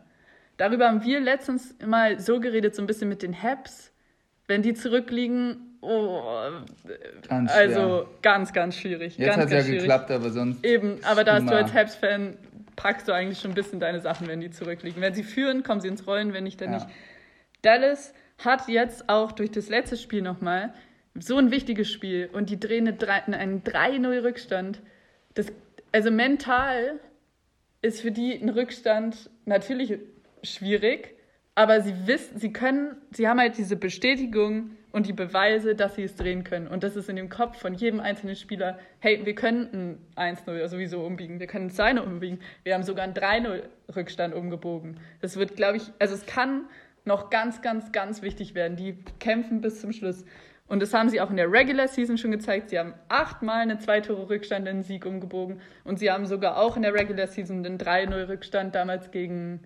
Darüber 0.56 0.88
haben 0.88 1.04
wir 1.04 1.20
letztens 1.20 1.76
mal 1.86 2.18
so 2.18 2.40
geredet, 2.40 2.74
so 2.74 2.82
ein 2.82 2.88
bisschen 2.88 3.08
mit 3.08 3.22
den 3.22 3.40
Haps. 3.40 3.92
Wenn 4.48 4.62
die 4.62 4.74
zurückliegen, 4.74 5.78
oh, 5.80 6.20
Ganz 7.28 7.52
also 7.52 7.74
schwer. 7.80 8.06
ganz, 8.22 8.52
ganz 8.52 8.76
schwierig. 8.76 9.16
Jetzt 9.16 9.26
ganz, 9.28 9.38
hat 9.38 9.46
es 9.46 9.52
ja 9.52 9.62
schwierig. 9.62 9.78
geklappt, 9.82 10.10
aber 10.10 10.30
sonst. 10.30 10.64
Eben, 10.66 10.98
aber 11.04 11.22
da 11.22 11.34
hast 11.34 11.48
du 11.48 11.54
als 11.54 11.72
Habs-Fan, 11.72 12.36
packst 12.74 13.06
du 13.06 13.12
eigentlich 13.12 13.38
schon 13.38 13.52
ein 13.52 13.54
bisschen 13.54 13.78
deine 13.78 14.00
Sachen, 14.00 14.26
wenn 14.26 14.40
die 14.40 14.50
zurückliegen. 14.50 15.00
Wenn 15.00 15.14
sie 15.14 15.22
führen, 15.22 15.62
kommen 15.62 15.80
sie 15.80 15.86
ins 15.88 16.04
Rollen, 16.04 16.32
wenn 16.32 16.42
nicht, 16.42 16.60
dann 16.60 16.72
Ja. 16.72 16.78
nicht. 16.78 16.88
Dallas 17.62 18.14
hat 18.38 18.68
jetzt 18.68 19.08
auch 19.08 19.32
durch 19.32 19.50
das 19.50 19.68
letzte 19.68 19.96
Spiel 19.96 20.22
nochmal 20.22 20.72
so 21.14 21.36
ein 21.36 21.50
wichtiges 21.50 21.90
Spiel 21.90 22.30
und 22.32 22.50
die 22.50 22.60
drehen 22.60 22.86
einen 22.86 23.62
3-0-Rückstand. 23.62 24.80
Das, 25.34 25.46
also 25.92 26.10
mental 26.10 27.00
ist 27.82 28.00
für 28.00 28.12
die 28.12 28.34
ein 28.34 28.48
Rückstand 28.48 29.30
natürlich 29.44 29.98
schwierig, 30.42 31.14
aber 31.54 31.80
sie 31.80 32.06
wissen, 32.06 32.38
sie 32.38 32.52
können, 32.52 32.96
sie 33.10 33.26
haben 33.26 33.40
halt 33.40 33.58
diese 33.58 33.76
Bestätigung 33.76 34.70
und 34.92 35.06
die 35.06 35.12
Beweise, 35.12 35.74
dass 35.74 35.96
sie 35.96 36.04
es 36.04 36.14
drehen 36.14 36.44
können. 36.44 36.66
Und 36.68 36.82
das 36.82 36.96
ist 36.96 37.08
in 37.08 37.16
dem 37.16 37.28
Kopf 37.28 37.58
von 37.58 37.74
jedem 37.74 38.00
einzelnen 38.00 38.36
Spieler, 38.36 38.78
hey, 39.00 39.24
wir 39.24 39.34
können 39.34 39.98
ein 40.16 40.36
1-0 40.36 40.66
sowieso 40.68 41.04
umbiegen, 41.04 41.40
wir 41.40 41.46
können 41.46 41.66
ein 41.66 41.98
2-0 41.98 42.00
umbiegen, 42.00 42.40
wir 42.62 42.74
haben 42.74 42.84
sogar 42.84 43.04
einen 43.04 43.14
3-0-Rückstand 43.14 44.34
umgebogen. 44.34 44.98
Das 45.20 45.36
wird, 45.36 45.56
glaube 45.56 45.78
ich, 45.78 45.90
also 45.98 46.14
es 46.14 46.26
kann 46.26 46.68
noch 47.08 47.30
ganz, 47.30 47.60
ganz, 47.60 47.90
ganz 47.90 48.22
wichtig 48.22 48.54
werden. 48.54 48.76
Die 48.76 48.96
kämpfen 49.18 49.60
bis 49.60 49.80
zum 49.80 49.92
Schluss. 49.92 50.24
Und 50.68 50.80
das 50.80 50.92
haben 50.94 51.08
sie 51.08 51.20
auch 51.20 51.30
in 51.30 51.36
der 51.36 51.50
Regular 51.50 51.88
Season 51.88 52.18
schon 52.18 52.30
gezeigt. 52.30 52.70
Sie 52.70 52.78
haben 52.78 52.94
achtmal 53.08 53.62
einen 53.62 53.80
Zwei-Tore-Rückstand 53.80 54.66
in 54.66 54.74
einen 54.74 54.82
Sieg 54.82 55.06
umgebogen. 55.06 55.60
Und 55.82 55.98
sie 55.98 56.10
haben 56.10 56.26
sogar 56.26 56.58
auch 56.58 56.76
in 56.76 56.82
der 56.82 56.94
Regular 56.94 57.26
Season 57.26 57.64
einen 57.64 57.78
3-0-Rückstand 57.78 58.74
damals 58.74 59.10
gegen 59.10 59.60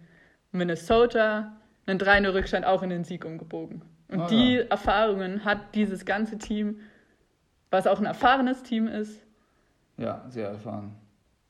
Minnesota, 0.53 1.57
einen 1.87 1.99
3-0-Rückstand 1.99 2.65
auch 2.65 2.83
in 2.83 2.91
den 2.91 3.05
Sieg 3.05 3.25
umgebogen. 3.25 3.83
Und 4.09 4.31
die 4.31 4.55
ja. 4.55 4.65
Erfahrungen 4.65 5.45
hat 5.45 5.75
dieses 5.75 6.05
ganze 6.05 6.39
Team, 6.39 6.81
was 7.71 7.87
auch 7.87 7.99
ein 7.99 8.07
erfahrenes 8.07 8.63
Team 8.63 8.87
ist. 8.87 9.21
Ja, 9.97 10.25
sehr 10.29 10.49
erfahren. 10.49 10.95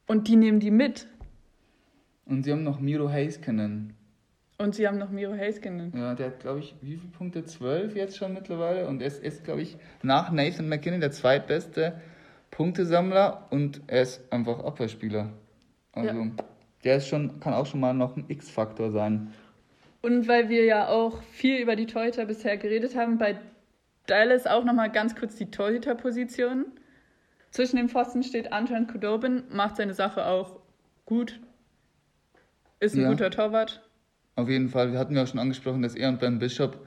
Und 0.06 0.28
die 0.28 0.36
nehmen 0.36 0.60
die 0.60 0.70
mit. 0.70 1.06
Und 2.24 2.44
sie 2.44 2.52
haben 2.52 2.62
noch 2.62 2.80
Miro 2.80 3.10
Heiskanen. 3.10 3.94
Und 4.62 4.76
sie 4.76 4.86
haben 4.86 4.98
noch 4.98 5.10
Miro 5.10 5.32
Heiskanen. 5.32 5.92
Ja, 5.96 6.14
der 6.14 6.26
hat, 6.28 6.40
glaube 6.40 6.60
ich, 6.60 6.76
wie 6.82 6.96
viele 6.96 7.10
Punkte? 7.10 7.44
Zwölf 7.44 7.96
jetzt 7.96 8.16
schon 8.16 8.32
mittlerweile. 8.32 8.86
Und 8.86 9.00
er 9.00 9.08
ist, 9.08 9.22
ist 9.22 9.42
glaube 9.42 9.62
ich, 9.62 9.76
nach 10.02 10.30
Nathan 10.30 10.68
McKinnon 10.68 11.00
der 11.00 11.10
zweitbeste 11.10 12.00
Punktesammler. 12.52 13.48
Und 13.50 13.82
er 13.88 14.02
ist 14.02 14.32
einfach 14.32 14.60
Abwehrspieler. 14.60 15.30
Also, 15.92 16.26
der 16.84 16.96
ist 16.96 17.08
schon, 17.08 17.40
kann 17.40 17.54
auch 17.54 17.66
schon 17.66 17.80
mal 17.80 17.92
noch 17.92 18.16
ein 18.16 18.24
X-Faktor 18.28 18.92
sein. 18.92 19.34
Und 20.00 20.28
weil 20.28 20.48
wir 20.48 20.64
ja 20.64 20.88
auch 20.88 21.22
viel 21.22 21.60
über 21.60 21.74
die 21.74 21.86
Torhüter 21.86 22.24
bisher 22.26 22.56
geredet 22.56 22.96
haben, 22.96 23.18
bei 23.18 23.38
Dallas 24.06 24.46
auch 24.46 24.64
nochmal 24.64 24.90
ganz 24.90 25.16
kurz 25.16 25.34
die 25.36 25.50
Torhüterposition. 25.50 26.66
Zwischen 27.50 27.76
den 27.76 27.88
Pfosten 27.88 28.22
steht 28.22 28.52
Anton 28.52 28.86
Kudobin, 28.86 29.42
macht 29.50 29.76
seine 29.76 29.94
Sache 29.94 30.24
auch 30.26 30.60
gut. 31.04 31.40
Ist 32.80 32.94
ein 32.94 33.02
Ja. 33.02 33.10
guter 33.10 33.30
Torwart. 33.30 33.82
Auf 34.34 34.48
jeden 34.48 34.68
Fall, 34.70 34.92
wir 34.92 34.98
hatten 34.98 35.14
ja 35.14 35.22
auch 35.22 35.26
schon 35.26 35.40
angesprochen, 35.40 35.82
dass 35.82 35.94
er 35.94 36.08
und 36.08 36.20
Ben 36.20 36.38
Bishop 36.38 36.86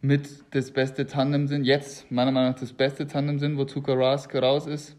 mit 0.00 0.28
das 0.52 0.70
beste 0.70 1.06
Tandem 1.06 1.46
sind. 1.46 1.64
Jetzt, 1.64 2.10
meiner 2.10 2.32
Meinung 2.32 2.52
nach, 2.52 2.58
das 2.58 2.72
beste 2.72 3.06
Tandem 3.06 3.38
sind, 3.38 3.58
wo 3.58 3.64
Tuka 3.64 3.92
Rask 3.92 4.34
raus 4.34 4.66
ist. 4.66 4.96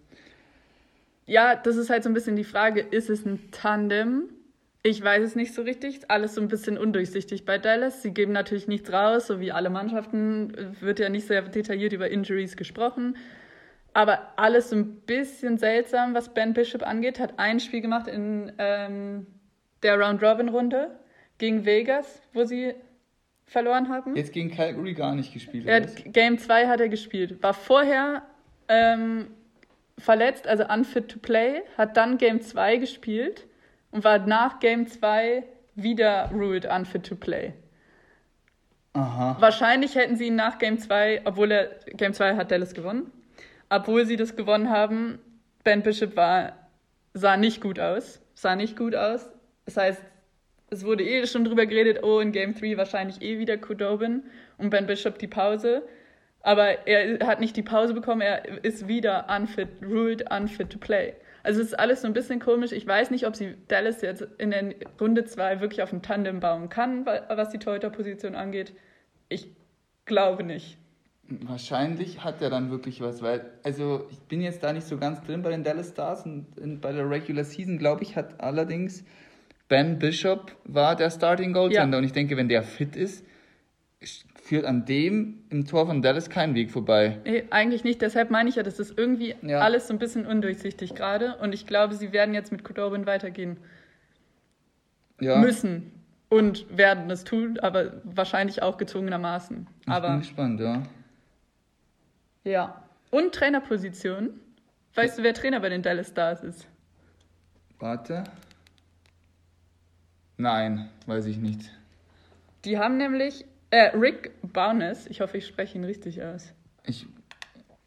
Ja, 1.25 1.55
das 1.55 1.77
ist 1.77 1.89
halt 1.89 2.03
so 2.03 2.09
ein 2.09 2.13
bisschen 2.13 2.35
die 2.35 2.43
Frage, 2.43 2.81
ist 2.81 3.09
es 3.09 3.25
ein 3.25 3.49
Tandem? 3.51 4.29
Ich 4.83 5.03
weiß 5.03 5.23
es 5.23 5.35
nicht 5.35 5.53
so 5.53 5.61
richtig. 5.61 6.01
Alles 6.09 6.35
so 6.35 6.41
ein 6.41 6.47
bisschen 6.47 6.77
undurchsichtig 6.77 7.45
bei 7.45 7.57
Dallas. 7.57 8.01
Sie 8.01 8.11
geben 8.11 8.31
natürlich 8.31 8.67
nichts 8.67 8.91
raus, 8.91 9.27
so 9.27 9.39
wie 9.39 9.51
alle 9.51 9.69
Mannschaften. 9.69 10.75
Wird 10.79 10.99
ja 10.99 11.09
nicht 11.09 11.27
sehr 11.27 11.43
detailliert 11.43 11.93
über 11.93 12.09
Injuries 12.09 12.55
gesprochen. 12.55 13.15
Aber 13.93 14.19
alles 14.37 14.69
so 14.69 14.75
ein 14.75 15.01
bisschen 15.01 15.57
seltsam, 15.57 16.13
was 16.13 16.33
Ben 16.33 16.53
Bishop 16.53 16.81
angeht. 16.81 17.19
Hat 17.19 17.37
ein 17.37 17.59
Spiel 17.59 17.81
gemacht 17.81 18.07
in 18.07 18.51
ähm, 18.57 19.27
der 19.83 19.99
Round-Robin-Runde 19.99 20.89
gegen 21.41 21.65
Vegas, 21.65 22.21
wo 22.33 22.43
sie 22.43 22.75
verloren 23.45 23.89
haben. 23.89 24.15
Jetzt 24.15 24.31
gegen 24.31 24.51
Calgary 24.51 24.93
gar 24.93 25.15
nicht 25.15 25.33
gespielt. 25.33 25.65
Er 25.65 25.81
hat, 25.81 26.13
Game 26.13 26.37
2 26.37 26.67
hat 26.67 26.79
er 26.79 26.87
gespielt. 26.87 27.41
War 27.41 27.55
vorher 27.55 28.21
ähm, 28.69 29.27
verletzt, 29.97 30.47
also 30.47 30.65
unfit 30.67 31.09
to 31.09 31.19
play, 31.19 31.63
hat 31.77 31.97
dann 31.97 32.19
Game 32.19 32.41
2 32.41 32.77
gespielt 32.77 33.47
und 33.89 34.03
war 34.03 34.19
nach 34.19 34.59
Game 34.59 34.87
2 34.87 35.43
wieder 35.73 36.29
ruled 36.31 36.65
unfit 36.65 37.07
to 37.07 37.15
play. 37.15 37.53
Aha. 38.93 39.35
Wahrscheinlich 39.39 39.95
hätten 39.95 40.17
sie 40.17 40.27
ihn 40.27 40.35
nach 40.35 40.59
Game 40.59 40.77
2, 40.77 41.21
obwohl 41.25 41.51
er 41.51 41.71
Game 41.87 42.13
2 42.13 42.35
hat 42.35 42.51
Dallas 42.51 42.75
gewonnen, 42.75 43.11
obwohl 43.69 44.05
sie 44.05 44.15
das 44.15 44.35
gewonnen 44.35 44.69
haben, 44.69 45.17
Ben 45.63 45.81
Bishop 45.81 46.15
war, 46.15 46.53
sah 47.13 47.35
nicht 47.35 47.61
gut 47.61 47.79
aus. 47.79 48.21
Sah 48.35 48.55
nicht 48.55 48.77
gut 48.77 48.95
aus. 48.95 49.27
Das 49.65 49.77
heißt, 49.77 50.01
es 50.71 50.85
wurde 50.85 51.03
eh 51.03 51.27
schon 51.27 51.43
drüber 51.43 51.65
geredet, 51.65 52.01
oh, 52.01 52.19
in 52.19 52.31
Game 52.31 52.55
3 52.55 52.77
wahrscheinlich 52.77 53.21
eh 53.21 53.37
wieder 53.37 53.57
Kudobin 53.57 54.23
und 54.57 54.69
Ben 54.69 54.87
Bishop 54.87 55.19
die 55.19 55.27
Pause. 55.27 55.83
Aber 56.43 56.87
er 56.87 57.27
hat 57.27 57.39
nicht 57.39 57.55
die 57.57 57.61
Pause 57.61 57.93
bekommen, 57.93 58.21
er 58.21 58.63
ist 58.63 58.87
wieder 58.87 59.27
unfit, 59.29 59.67
ruled 59.83 60.31
unfit 60.31 60.71
to 60.71 60.79
play. 60.79 61.13
Also 61.43 61.59
es 61.59 61.67
ist 61.67 61.73
alles 61.79 62.01
so 62.01 62.07
ein 62.07 62.13
bisschen 62.13 62.39
komisch. 62.39 62.71
Ich 62.71 62.87
weiß 62.87 63.11
nicht, 63.11 63.27
ob 63.27 63.35
sie 63.35 63.55
Dallas 63.67 64.01
jetzt 64.01 64.25
in 64.37 64.51
der 64.51 64.73
Runde 64.99 65.25
2 65.25 65.59
wirklich 65.59 65.83
auf 65.83 65.91
ein 65.91 66.01
Tandem 66.01 66.39
bauen 66.39 66.69
kann, 66.69 67.05
was 67.05 67.49
die 67.49 67.59
Torhüter-Position 67.59 68.35
angeht. 68.35 68.73
Ich 69.27 69.49
glaube 70.05 70.43
nicht. 70.43 70.77
Wahrscheinlich 71.27 72.23
hat 72.23 72.41
er 72.41 72.49
dann 72.49 72.71
wirklich 72.71 73.01
was, 73.01 73.21
weil, 73.21 73.51
also 73.63 74.07
ich 74.09 74.19
bin 74.19 74.41
jetzt 74.41 74.63
da 74.63 74.73
nicht 74.73 74.87
so 74.87 74.97
ganz 74.97 75.21
drin 75.21 75.41
bei 75.41 75.49
den 75.49 75.63
Dallas 75.63 75.89
Stars 75.89 76.25
und 76.25 76.57
in, 76.57 76.79
bei 76.79 76.91
der 76.91 77.09
Regular 77.09 77.43
Season, 77.43 77.77
glaube 77.77 78.03
ich, 78.03 78.15
hat 78.15 78.41
allerdings 78.41 79.03
Ben 79.71 79.99
Bishop 79.99 80.53
war 80.65 80.97
der 80.97 81.09
Starting 81.09 81.53
Goaltender 81.53 81.95
ja. 81.95 81.99
und 81.99 82.03
ich 82.03 82.11
denke, 82.11 82.35
wenn 82.35 82.49
der 82.49 82.61
fit 82.61 82.97
ist, 82.97 83.25
führt 84.35 84.65
an 84.65 84.83
dem 84.83 85.45
im 85.49 85.65
Tor 85.65 85.87
von 85.87 86.01
Dallas 86.01 86.29
kein 86.29 86.55
Weg 86.55 86.71
vorbei. 86.71 87.19
Nee, 87.23 87.45
eigentlich 87.51 87.85
nicht, 87.85 88.01
deshalb 88.01 88.31
meine 88.31 88.49
ich 88.49 88.57
ja, 88.57 88.63
das 88.63 88.81
ist 88.81 88.97
irgendwie 88.97 89.33
ja. 89.41 89.59
alles 89.61 89.87
so 89.87 89.93
ein 89.93 89.97
bisschen 89.97 90.25
undurchsichtig 90.25 90.93
gerade 90.93 91.37
und 91.37 91.53
ich 91.53 91.67
glaube, 91.67 91.93
sie 91.95 92.11
werden 92.11 92.33
jetzt 92.33 92.51
mit 92.51 92.65
Kudobin 92.65 93.05
weitergehen 93.05 93.61
ja. 95.21 95.37
müssen 95.37 95.93
und 96.27 96.65
werden 96.77 97.09
es 97.09 97.23
tun, 97.23 97.57
aber 97.57 97.93
wahrscheinlich 98.03 98.61
auch 98.61 98.77
gezwungenermaßen. 98.77 99.67
Ich 99.83 99.87
aber, 99.87 100.09
bin 100.09 100.19
gespannt, 100.19 100.59
ja. 100.59 100.83
Ja. 102.43 102.83
Und 103.09 103.33
Trainerposition. 103.33 104.31
Weißt 104.95 105.17
du, 105.17 105.23
wer 105.23 105.33
Trainer 105.33 105.61
bei 105.61 105.69
den 105.69 105.81
Dallas 105.81 106.09
Stars 106.09 106.43
ist? 106.43 106.67
Warte. 107.79 108.25
Nein, 110.41 110.89
weiß 111.05 111.27
ich 111.27 111.37
nicht. 111.37 111.69
Die 112.65 112.79
haben 112.79 112.97
nämlich 112.97 113.45
äh, 113.69 113.95
Rick 113.95 114.31
Barnes, 114.41 115.05
ich 115.05 115.21
hoffe, 115.21 115.37
ich 115.37 115.45
spreche 115.45 115.77
ihn 115.77 115.83
richtig 115.83 116.23
aus. 116.23 116.51
Ich. 116.83 117.05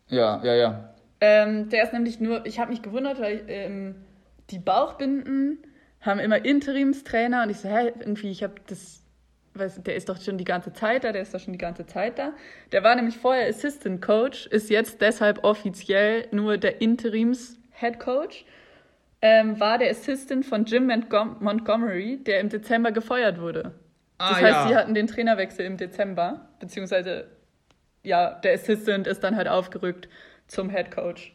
Ja, 0.07 0.41
ja, 0.45 0.55
ja. 0.55 0.95
Ähm, 1.21 1.69
der 1.69 1.83
ist 1.83 1.93
nämlich 1.93 2.21
nur, 2.21 2.47
ich 2.47 2.61
habe 2.61 2.71
mich 2.71 2.81
gewundert, 2.81 3.21
weil 3.21 3.43
ähm, 3.49 3.97
die 4.51 4.61
Bauchbinden 4.61 5.59
haben 6.01 6.21
immer 6.21 6.45
Interimstrainer 6.45 7.43
und 7.43 7.51
ich 7.51 7.57
so, 7.57 7.69
hä, 7.69 7.93
irgendwie, 7.99 8.31
ich 8.31 8.45
habe 8.45 8.55
das 8.69 9.03
weiß, 9.55 9.83
der 9.83 9.97
ist 9.97 10.09
doch 10.09 10.21
schon 10.21 10.39
die 10.39 10.45
ganze 10.45 10.73
Zeit 10.73 11.03
da, 11.03 11.11
der 11.11 11.23
ist 11.23 11.35
doch 11.35 11.41
schon 11.41 11.55
die 11.55 11.59
ganze 11.59 11.87
Zeit 11.87 12.21
da. 12.21 12.35
Der 12.71 12.85
war 12.85 12.95
nämlich 12.95 13.17
vorher 13.17 13.49
Assistant 13.49 14.01
Coach, 14.01 14.47
ist 14.47 14.71
jetzt 14.71 15.01
deshalb 15.01 15.43
offiziell 15.43 16.29
nur 16.31 16.57
der 16.57 16.81
Interims 16.81 17.59
Head 17.73 17.99
Coach. 17.99 18.45
Ähm, 19.27 19.59
war 19.59 19.79
der 19.79 19.91
Assistant 19.91 20.45
von 20.45 20.67
Jim 20.67 20.87
Montgomery, 21.41 22.19
der 22.23 22.41
im 22.41 22.51
Dezember 22.51 22.93
gefeuert 22.93 23.41
wurde. 23.41 23.73
Ah, 24.19 24.29
das 24.29 24.43
heißt, 24.43 24.45
ja. 24.45 24.69
sie 24.69 24.77
hatten 24.77 24.93
den 24.93 25.07
Trainerwechsel 25.07 25.65
im 25.65 25.79
Dezember, 25.79 26.51
beziehungsweise 26.61 27.29
ja, 28.03 28.35
der 28.35 28.53
Assistant 28.53 29.07
ist 29.07 29.25
dann 29.25 29.35
halt 29.35 29.49
aufgerückt 29.49 30.11
zum 30.47 30.69
Head 30.69 30.91
Coach. 30.91 31.35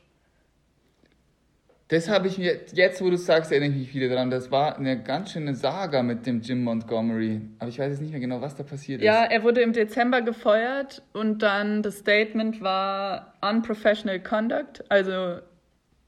Das 1.87 2.07
habe 2.07 2.27
ich 2.27 2.37
mir, 2.37 2.59
jetzt 2.73 3.01
wo 3.01 3.09
du 3.09 3.17
sagst, 3.17 3.51
erinnere 3.51 3.71
ich 3.71 3.87
mich 3.87 3.95
wieder 3.95 4.13
dran. 4.13 4.29
Das 4.29 4.51
war 4.51 4.77
eine 4.77 5.01
ganz 5.01 5.31
schöne 5.31 5.55
Saga 5.55 6.03
mit 6.03 6.27
dem 6.27 6.41
Jim 6.41 6.63
Montgomery. 6.63 7.41
Aber 7.57 7.69
ich 7.69 7.79
weiß 7.79 7.89
jetzt 7.89 8.01
nicht 8.01 8.11
mehr 8.11 8.19
genau, 8.19 8.39
was 8.39 8.55
da 8.55 8.61
passiert 8.61 9.01
ja, 9.01 9.23
ist. 9.23 9.31
Ja, 9.31 9.37
er 9.37 9.43
wurde 9.43 9.61
im 9.61 9.73
Dezember 9.73 10.21
gefeuert 10.21 11.01
und 11.13 11.41
dann 11.41 11.81
das 11.81 11.97
Statement 11.97 12.61
war 12.61 13.33
unprofessional 13.41 14.19
conduct, 14.19 14.83
also 14.89 15.39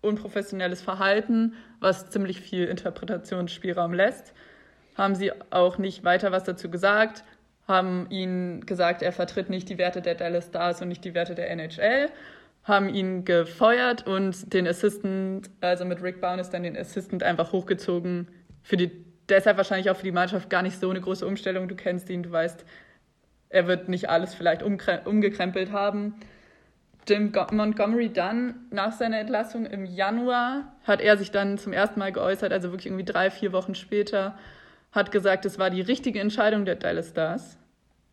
unprofessionelles 0.01 0.81
Verhalten, 0.81 1.53
was 1.79 2.09
ziemlich 2.09 2.41
viel 2.41 2.65
Interpretationsspielraum 2.65 3.93
lässt. 3.93 4.33
Haben 4.95 5.15
sie 5.15 5.31
auch 5.51 5.77
nicht 5.77 6.03
weiter 6.03 6.31
was 6.31 6.43
dazu 6.43 6.69
gesagt, 6.69 7.23
haben 7.67 8.07
ihnen 8.09 8.65
gesagt, 8.65 9.01
er 9.01 9.11
vertritt 9.11 9.49
nicht 9.49 9.69
die 9.69 9.77
Werte 9.77 10.01
der 10.01 10.15
Dallas 10.15 10.47
Stars 10.47 10.81
und 10.81 10.89
nicht 10.89 11.05
die 11.05 11.13
Werte 11.13 11.35
der 11.35 11.49
NHL 11.51 12.09
haben 12.63 12.89
ihn 12.89 13.25
gefeuert 13.25 14.05
und 14.05 14.53
den 14.53 14.67
Assistant, 14.67 15.49
also 15.61 15.85
mit 15.85 16.01
Rick 16.03 16.21
Bowness 16.21 16.49
dann 16.49 16.63
den 16.63 16.77
Assistant 16.77 17.23
einfach 17.23 17.51
hochgezogen. 17.51 18.27
Für 18.61 18.77
die, 18.77 18.91
deshalb 19.29 19.57
wahrscheinlich 19.57 19.89
auch 19.89 19.95
für 19.95 20.03
die 20.03 20.11
Mannschaft 20.11 20.49
gar 20.49 20.61
nicht 20.61 20.79
so 20.79 20.89
eine 20.89 21.01
große 21.01 21.25
Umstellung. 21.25 21.67
Du 21.67 21.75
kennst 21.75 22.09
ihn, 22.09 22.21
du 22.21 22.31
weißt, 22.31 22.63
er 23.49 23.67
wird 23.67 23.89
nicht 23.89 24.09
alles 24.09 24.35
vielleicht 24.35 24.61
umgekrempelt 24.63 25.71
haben. 25.71 26.15
Jim 27.07 27.31
Montgomery 27.51 28.11
dann 28.11 28.67
nach 28.69 28.91
seiner 28.91 29.19
Entlassung 29.19 29.65
im 29.65 29.85
Januar 29.85 30.73
hat 30.83 31.01
er 31.01 31.17
sich 31.17 31.31
dann 31.31 31.57
zum 31.57 31.73
ersten 31.73 31.99
Mal 31.99 32.11
geäußert, 32.11 32.53
also 32.53 32.71
wirklich 32.71 32.87
irgendwie 32.87 33.05
drei, 33.05 33.29
vier 33.31 33.51
Wochen 33.53 33.75
später, 33.75 34.37
hat 34.91 35.11
gesagt, 35.11 35.45
es 35.45 35.57
war 35.57 35.69
die 35.69 35.81
richtige 35.81 36.19
Entscheidung 36.19 36.65
der 36.65 36.75
Dallas 36.75 37.09
Stars. 37.09 37.57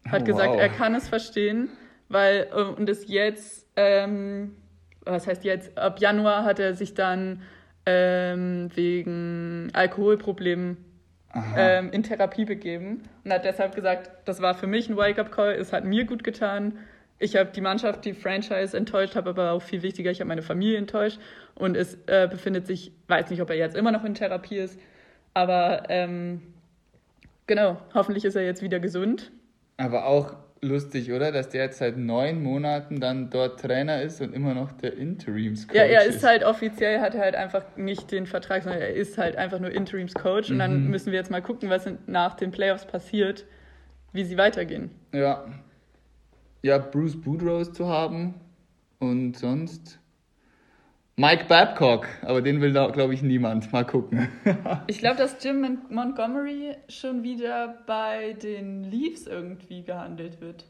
Hat 0.08 0.22
oh, 0.22 0.24
gesagt, 0.24 0.50
wow. 0.50 0.60
er 0.60 0.68
kann 0.68 0.94
es 0.94 1.08
verstehen, 1.08 1.68
weil 2.08 2.48
und 2.76 2.88
es 2.88 3.08
jetzt 3.08 3.66
ähm, 3.76 4.56
was 5.08 5.26
heißt 5.26 5.44
jetzt, 5.44 5.76
ab 5.78 6.00
Januar 6.00 6.44
hat 6.44 6.58
er 6.58 6.74
sich 6.74 6.94
dann 6.94 7.42
ähm, 7.86 8.70
wegen 8.74 9.70
Alkoholproblemen 9.72 10.76
ähm, 11.56 11.90
in 11.92 12.02
Therapie 12.02 12.44
begeben 12.44 13.02
und 13.24 13.32
hat 13.32 13.44
deshalb 13.44 13.74
gesagt, 13.74 14.10
das 14.26 14.42
war 14.42 14.54
für 14.54 14.66
mich 14.66 14.88
ein 14.88 14.96
Wake-up-Call, 14.96 15.52
es 15.54 15.72
hat 15.72 15.84
mir 15.84 16.04
gut 16.04 16.24
getan. 16.24 16.78
Ich 17.18 17.36
habe 17.36 17.50
die 17.50 17.60
Mannschaft, 17.60 18.04
die 18.04 18.12
Franchise 18.12 18.76
enttäuscht, 18.76 19.16
habe 19.16 19.30
aber 19.30 19.52
auch 19.52 19.62
viel 19.62 19.82
wichtiger, 19.82 20.10
ich 20.10 20.20
habe 20.20 20.28
meine 20.28 20.42
Familie 20.42 20.78
enttäuscht 20.78 21.18
und 21.54 21.76
es 21.76 21.98
äh, 22.06 22.28
befindet 22.30 22.66
sich, 22.66 22.92
weiß 23.08 23.30
nicht, 23.30 23.42
ob 23.42 23.50
er 23.50 23.56
jetzt 23.56 23.76
immer 23.76 23.90
noch 23.90 24.04
in 24.04 24.14
Therapie 24.14 24.58
ist, 24.58 24.78
aber 25.34 25.84
ähm, 25.88 26.42
genau, 27.46 27.78
hoffentlich 27.94 28.24
ist 28.24 28.36
er 28.36 28.44
jetzt 28.44 28.62
wieder 28.62 28.78
gesund. 28.78 29.32
Aber 29.76 30.06
auch 30.06 30.36
lustig, 30.60 31.12
oder? 31.12 31.32
Dass 31.32 31.48
der 31.48 31.64
jetzt 31.64 31.78
seit 31.78 31.96
neun 31.96 32.42
Monaten 32.42 33.00
dann 33.00 33.30
dort 33.30 33.60
Trainer 33.60 34.02
ist 34.02 34.20
und 34.20 34.34
immer 34.34 34.54
noch 34.54 34.72
der 34.72 34.96
Interimscoach 34.96 35.76
Ja, 35.76 35.82
er 35.82 36.04
ist, 36.04 36.16
ist 36.16 36.24
halt 36.24 36.44
offiziell, 36.44 37.00
hat 37.00 37.14
er 37.14 37.20
halt 37.20 37.34
einfach 37.34 37.64
nicht 37.76 38.10
den 38.10 38.26
Vertrag, 38.26 38.62
sondern 38.62 38.82
er 38.82 38.94
ist 38.94 39.18
halt 39.18 39.36
einfach 39.36 39.60
nur 39.60 39.70
Interimscoach. 39.70 40.48
Mhm. 40.48 40.52
Und 40.52 40.58
dann 40.58 40.84
mhm. 40.84 40.90
müssen 40.90 41.12
wir 41.12 41.18
jetzt 41.18 41.30
mal 41.30 41.42
gucken, 41.42 41.70
was 41.70 41.88
nach 42.06 42.34
den 42.34 42.50
Playoffs 42.50 42.86
passiert, 42.86 43.44
wie 44.12 44.24
sie 44.24 44.36
weitergehen. 44.36 44.90
Ja. 45.12 45.44
Ja, 46.62 46.78
Bruce 46.78 47.20
Boudreau 47.20 47.64
zu 47.64 47.86
haben 47.86 48.34
und 48.98 49.36
sonst 49.36 50.00
Mike 51.16 51.46
Babcock, 51.48 52.06
aber 52.22 52.42
den 52.42 52.60
will 52.60 52.72
da, 52.72 52.88
glaube 52.88 53.14
ich, 53.14 53.22
niemand. 53.22 53.72
Mal 53.72 53.84
gucken. 53.84 54.28
ich 54.86 54.98
glaube, 54.98 55.16
dass 55.16 55.42
Jim 55.42 55.78
Montgomery 55.90 56.76
schon 56.88 57.22
wieder 57.22 57.78
bei 57.86 58.34
den 58.34 58.84
Leafs 58.84 59.26
irgendwie 59.26 59.82
gehandelt 59.82 60.40
wird. 60.40 60.64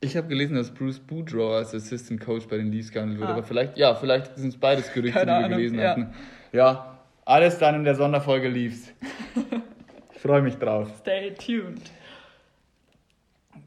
Ich 0.00 0.16
habe 0.16 0.28
gelesen, 0.28 0.56
dass 0.56 0.72
Bruce 0.72 0.98
Boudreau 0.98 1.52
als 1.52 1.74
Assistant 1.74 2.20
Coach 2.20 2.46
bei 2.48 2.56
den 2.56 2.70
Leafs 2.70 2.90
gehandelt 2.90 3.20
wird, 3.20 3.30
ah. 3.30 3.32
aber 3.34 3.42
vielleicht, 3.42 3.78
ja, 3.78 3.94
vielleicht 3.94 4.36
sind 4.36 4.48
es 4.48 4.56
beides 4.56 4.92
Gerüchte, 4.92 5.18
Keine 5.18 5.32
die 5.32 5.38
wir 5.38 5.44
Ahnung, 5.46 5.58
gelesen 5.58 5.78
ja. 5.78 5.90
hatten. 5.90 6.14
Ja, 6.52 6.98
alles 7.24 7.58
dann 7.58 7.76
in 7.76 7.84
der 7.84 7.94
Sonderfolge 7.94 8.48
Leafs. 8.48 8.92
ich 10.12 10.20
freue 10.20 10.42
mich 10.42 10.56
drauf. 10.56 10.92
Stay 11.00 11.34
tuned. 11.34 11.90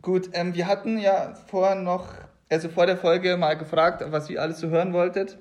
Gut, 0.02 0.30
ähm, 0.32 0.54
wir 0.54 0.68
hatten 0.68 0.98
ja 0.98 1.34
vorher 1.48 1.76
noch, 1.76 2.08
also 2.50 2.70
vor 2.70 2.86
der 2.86 2.96
Folge 2.96 3.36
mal 3.36 3.58
gefragt, 3.58 4.02
was 4.08 4.30
ihr 4.30 4.42
alles 4.42 4.60
so 4.60 4.70
hören 4.70 4.94
wolltet. 4.94 5.38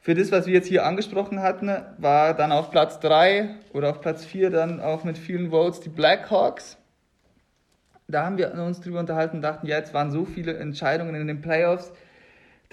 Für 0.00 0.14
das, 0.14 0.30
was 0.30 0.44
wir 0.44 0.52
jetzt 0.52 0.68
hier 0.68 0.84
angesprochen 0.84 1.40
hatten, 1.40 1.70
war 1.96 2.34
dann 2.34 2.52
auf 2.52 2.70
Platz 2.70 3.00
3 3.00 3.54
oder 3.72 3.88
auf 3.88 4.02
Platz 4.02 4.26
4 4.26 4.50
dann 4.50 4.80
auch 4.82 5.04
mit 5.04 5.16
vielen 5.16 5.50
Votes 5.50 5.80
die 5.80 5.88
Blackhawks. 5.88 6.76
Da 8.06 8.26
haben 8.26 8.36
wir 8.36 8.52
uns 8.52 8.82
drüber 8.82 9.00
unterhalten 9.00 9.36
und 9.36 9.42
dachten, 9.42 9.66
ja, 9.66 9.78
jetzt 9.78 9.94
waren 9.94 10.10
so 10.10 10.26
viele 10.26 10.58
Entscheidungen 10.58 11.14
in 11.14 11.26
den 11.26 11.40
Playoffs, 11.40 11.90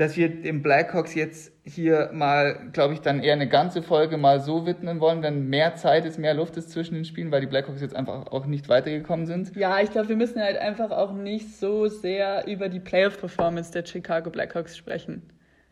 dass 0.01 0.17
wir 0.17 0.29
den 0.29 0.63
Blackhawks 0.63 1.13
jetzt 1.13 1.53
hier 1.63 2.09
mal, 2.11 2.71
glaube 2.73 2.95
ich, 2.95 3.01
dann 3.01 3.21
eher 3.21 3.33
eine 3.33 3.47
ganze 3.47 3.83
Folge 3.83 4.17
mal 4.17 4.39
so 4.39 4.65
widmen 4.65 4.99
wollen, 4.99 5.21
wenn 5.21 5.47
mehr 5.47 5.75
Zeit 5.75 6.05
ist, 6.05 6.17
mehr 6.17 6.33
Luft 6.33 6.57
ist 6.57 6.71
zwischen 6.71 6.95
den 6.95 7.05
Spielen, 7.05 7.29
weil 7.29 7.41
die 7.41 7.45
Blackhawks 7.45 7.81
jetzt 7.81 7.95
einfach 7.95 8.25
auch 8.31 8.47
nicht 8.47 8.67
weitergekommen 8.67 9.27
sind. 9.27 9.55
Ja, 9.55 9.79
ich 9.79 9.91
glaube, 9.91 10.09
wir 10.09 10.15
müssen 10.15 10.41
halt 10.41 10.57
einfach 10.57 10.89
auch 10.89 11.13
nicht 11.13 11.55
so 11.55 11.87
sehr 11.87 12.47
über 12.47 12.67
die 12.67 12.79
Playoff-Performance 12.79 13.71
der 13.73 13.85
Chicago 13.85 14.31
Blackhawks 14.31 14.75
sprechen. 14.75 15.21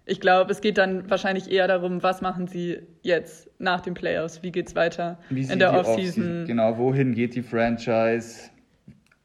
Ich 0.05 0.21
glaube, 0.21 0.51
es 0.51 0.61
geht 0.61 0.77
dann 0.77 1.09
wahrscheinlich 1.09 1.49
eher 1.51 1.67
darum, 1.67 2.03
was 2.03 2.21
machen 2.21 2.45
sie 2.45 2.83
jetzt 3.01 3.49
nach 3.57 3.81
den 3.81 3.95
Playoffs? 3.95 4.43
Wie 4.43 4.51
geht 4.51 4.67
es 4.67 4.75
weiter 4.75 5.17
in 5.31 5.57
der 5.57 5.73
Offseason? 5.73 6.41
Off 6.43 6.47
genau, 6.47 6.77
wohin 6.77 7.15
geht 7.15 7.33
die 7.33 7.41
Franchise? 7.41 8.51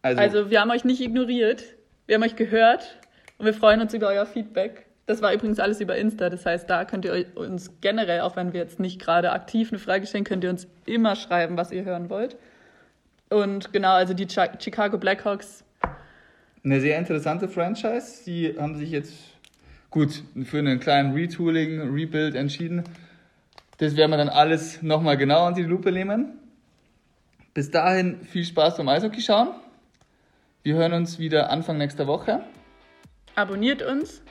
Also, 0.01 0.19
also, 0.19 0.51
wir 0.51 0.63
haben 0.63 0.71
euch 0.71 0.87
nicht 0.87 1.03
ignoriert. 1.03 1.63
Wir 2.07 2.15
haben 2.15 2.23
euch 2.23 2.37
gehört 2.37 2.99
und 3.37 3.45
wir 3.45 3.53
freuen 3.53 3.83
uns 3.83 3.93
über 3.93 4.09
euer 4.09 4.25
Feedback. 4.25 4.84
Das 5.07 5.21
war 5.21 5.35
übrigens 5.35 5.59
alles 5.59 5.81
über 5.81 5.97
Insta. 5.97 6.31
Das 6.31 6.47
heißt, 6.47 6.69
da 6.69 6.85
könnt 6.85 7.05
ihr 7.05 7.27
uns 7.35 7.71
generell, 7.81 8.21
auch 8.21 8.37
wenn 8.37 8.53
wir 8.53 8.61
jetzt 8.61 8.81
nicht 8.81 9.01
gerade 9.01 9.33
aktiv 9.33 9.71
eine 9.71 9.79
Frage 9.79 10.07
stellen, 10.07 10.25
könnt 10.25 10.45
ihr 10.45 10.51
uns 10.51 10.67
immer 10.87 11.15
schreiben, 11.15 11.57
was 11.57 11.73
ihr 11.73 11.85
hören 11.85 12.09
wollt. 12.09 12.37
Und 13.29 13.73
genau, 13.73 13.93
also 13.93 14.15
die 14.15 14.27
Chicago 14.29 14.97
Blackhawks. 14.97 15.65
Eine 16.65 16.81
sehr 16.81 16.99
interessante 16.99 17.49
Franchise. 17.49 18.25
Die 18.25 18.57
haben 18.59 18.77
sich 18.77 18.91
jetzt 18.91 19.13
gut 19.91 20.23
für 20.45 20.59
einen 20.59 20.81
kleinen 20.81 21.13
Retooling, 21.13 21.93
Rebuild 21.93 22.35
entschieden. 22.35 22.85
Das 23.79 23.97
werden 23.97 24.11
wir 24.13 24.17
dann 24.17 24.29
alles 24.29 24.83
nochmal 24.83 25.17
genau 25.17 25.47
unter 25.47 25.61
die 25.61 25.67
Lupe 25.67 25.93
nehmen. 25.93 26.39
Bis 27.53 27.71
dahin 27.71 28.25
viel 28.25 28.45
Spaß 28.45 28.79
beim 28.79 28.89
Eishockey 28.89 29.21
schauen. 29.21 29.49
Wir 30.63 30.77
hören 30.77 30.95
uns 30.95 31.19
wieder 31.19 31.51
Anfang 31.51 31.77
nächster 31.77 32.07
Woche. 32.07 32.41
Abonniert 33.35 33.83
uns. 33.83 34.23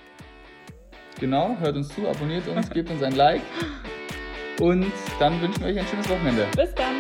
Genau, 1.20 1.56
hört 1.60 1.76
uns 1.76 1.90
zu, 1.90 2.08
abonniert 2.08 2.48
uns, 2.48 2.70
gebt 2.70 2.90
uns 2.90 3.04
ein 3.04 3.16
Like. 3.16 3.42
Und 4.60 4.92
dann 5.20 5.42
wünschen 5.42 5.62
wir 5.62 5.72
euch 5.72 5.80
ein 5.80 5.88
schönes 5.88 6.10
Wochenende. 6.10 6.46
Bis 6.56 6.74
dann. 6.76 6.93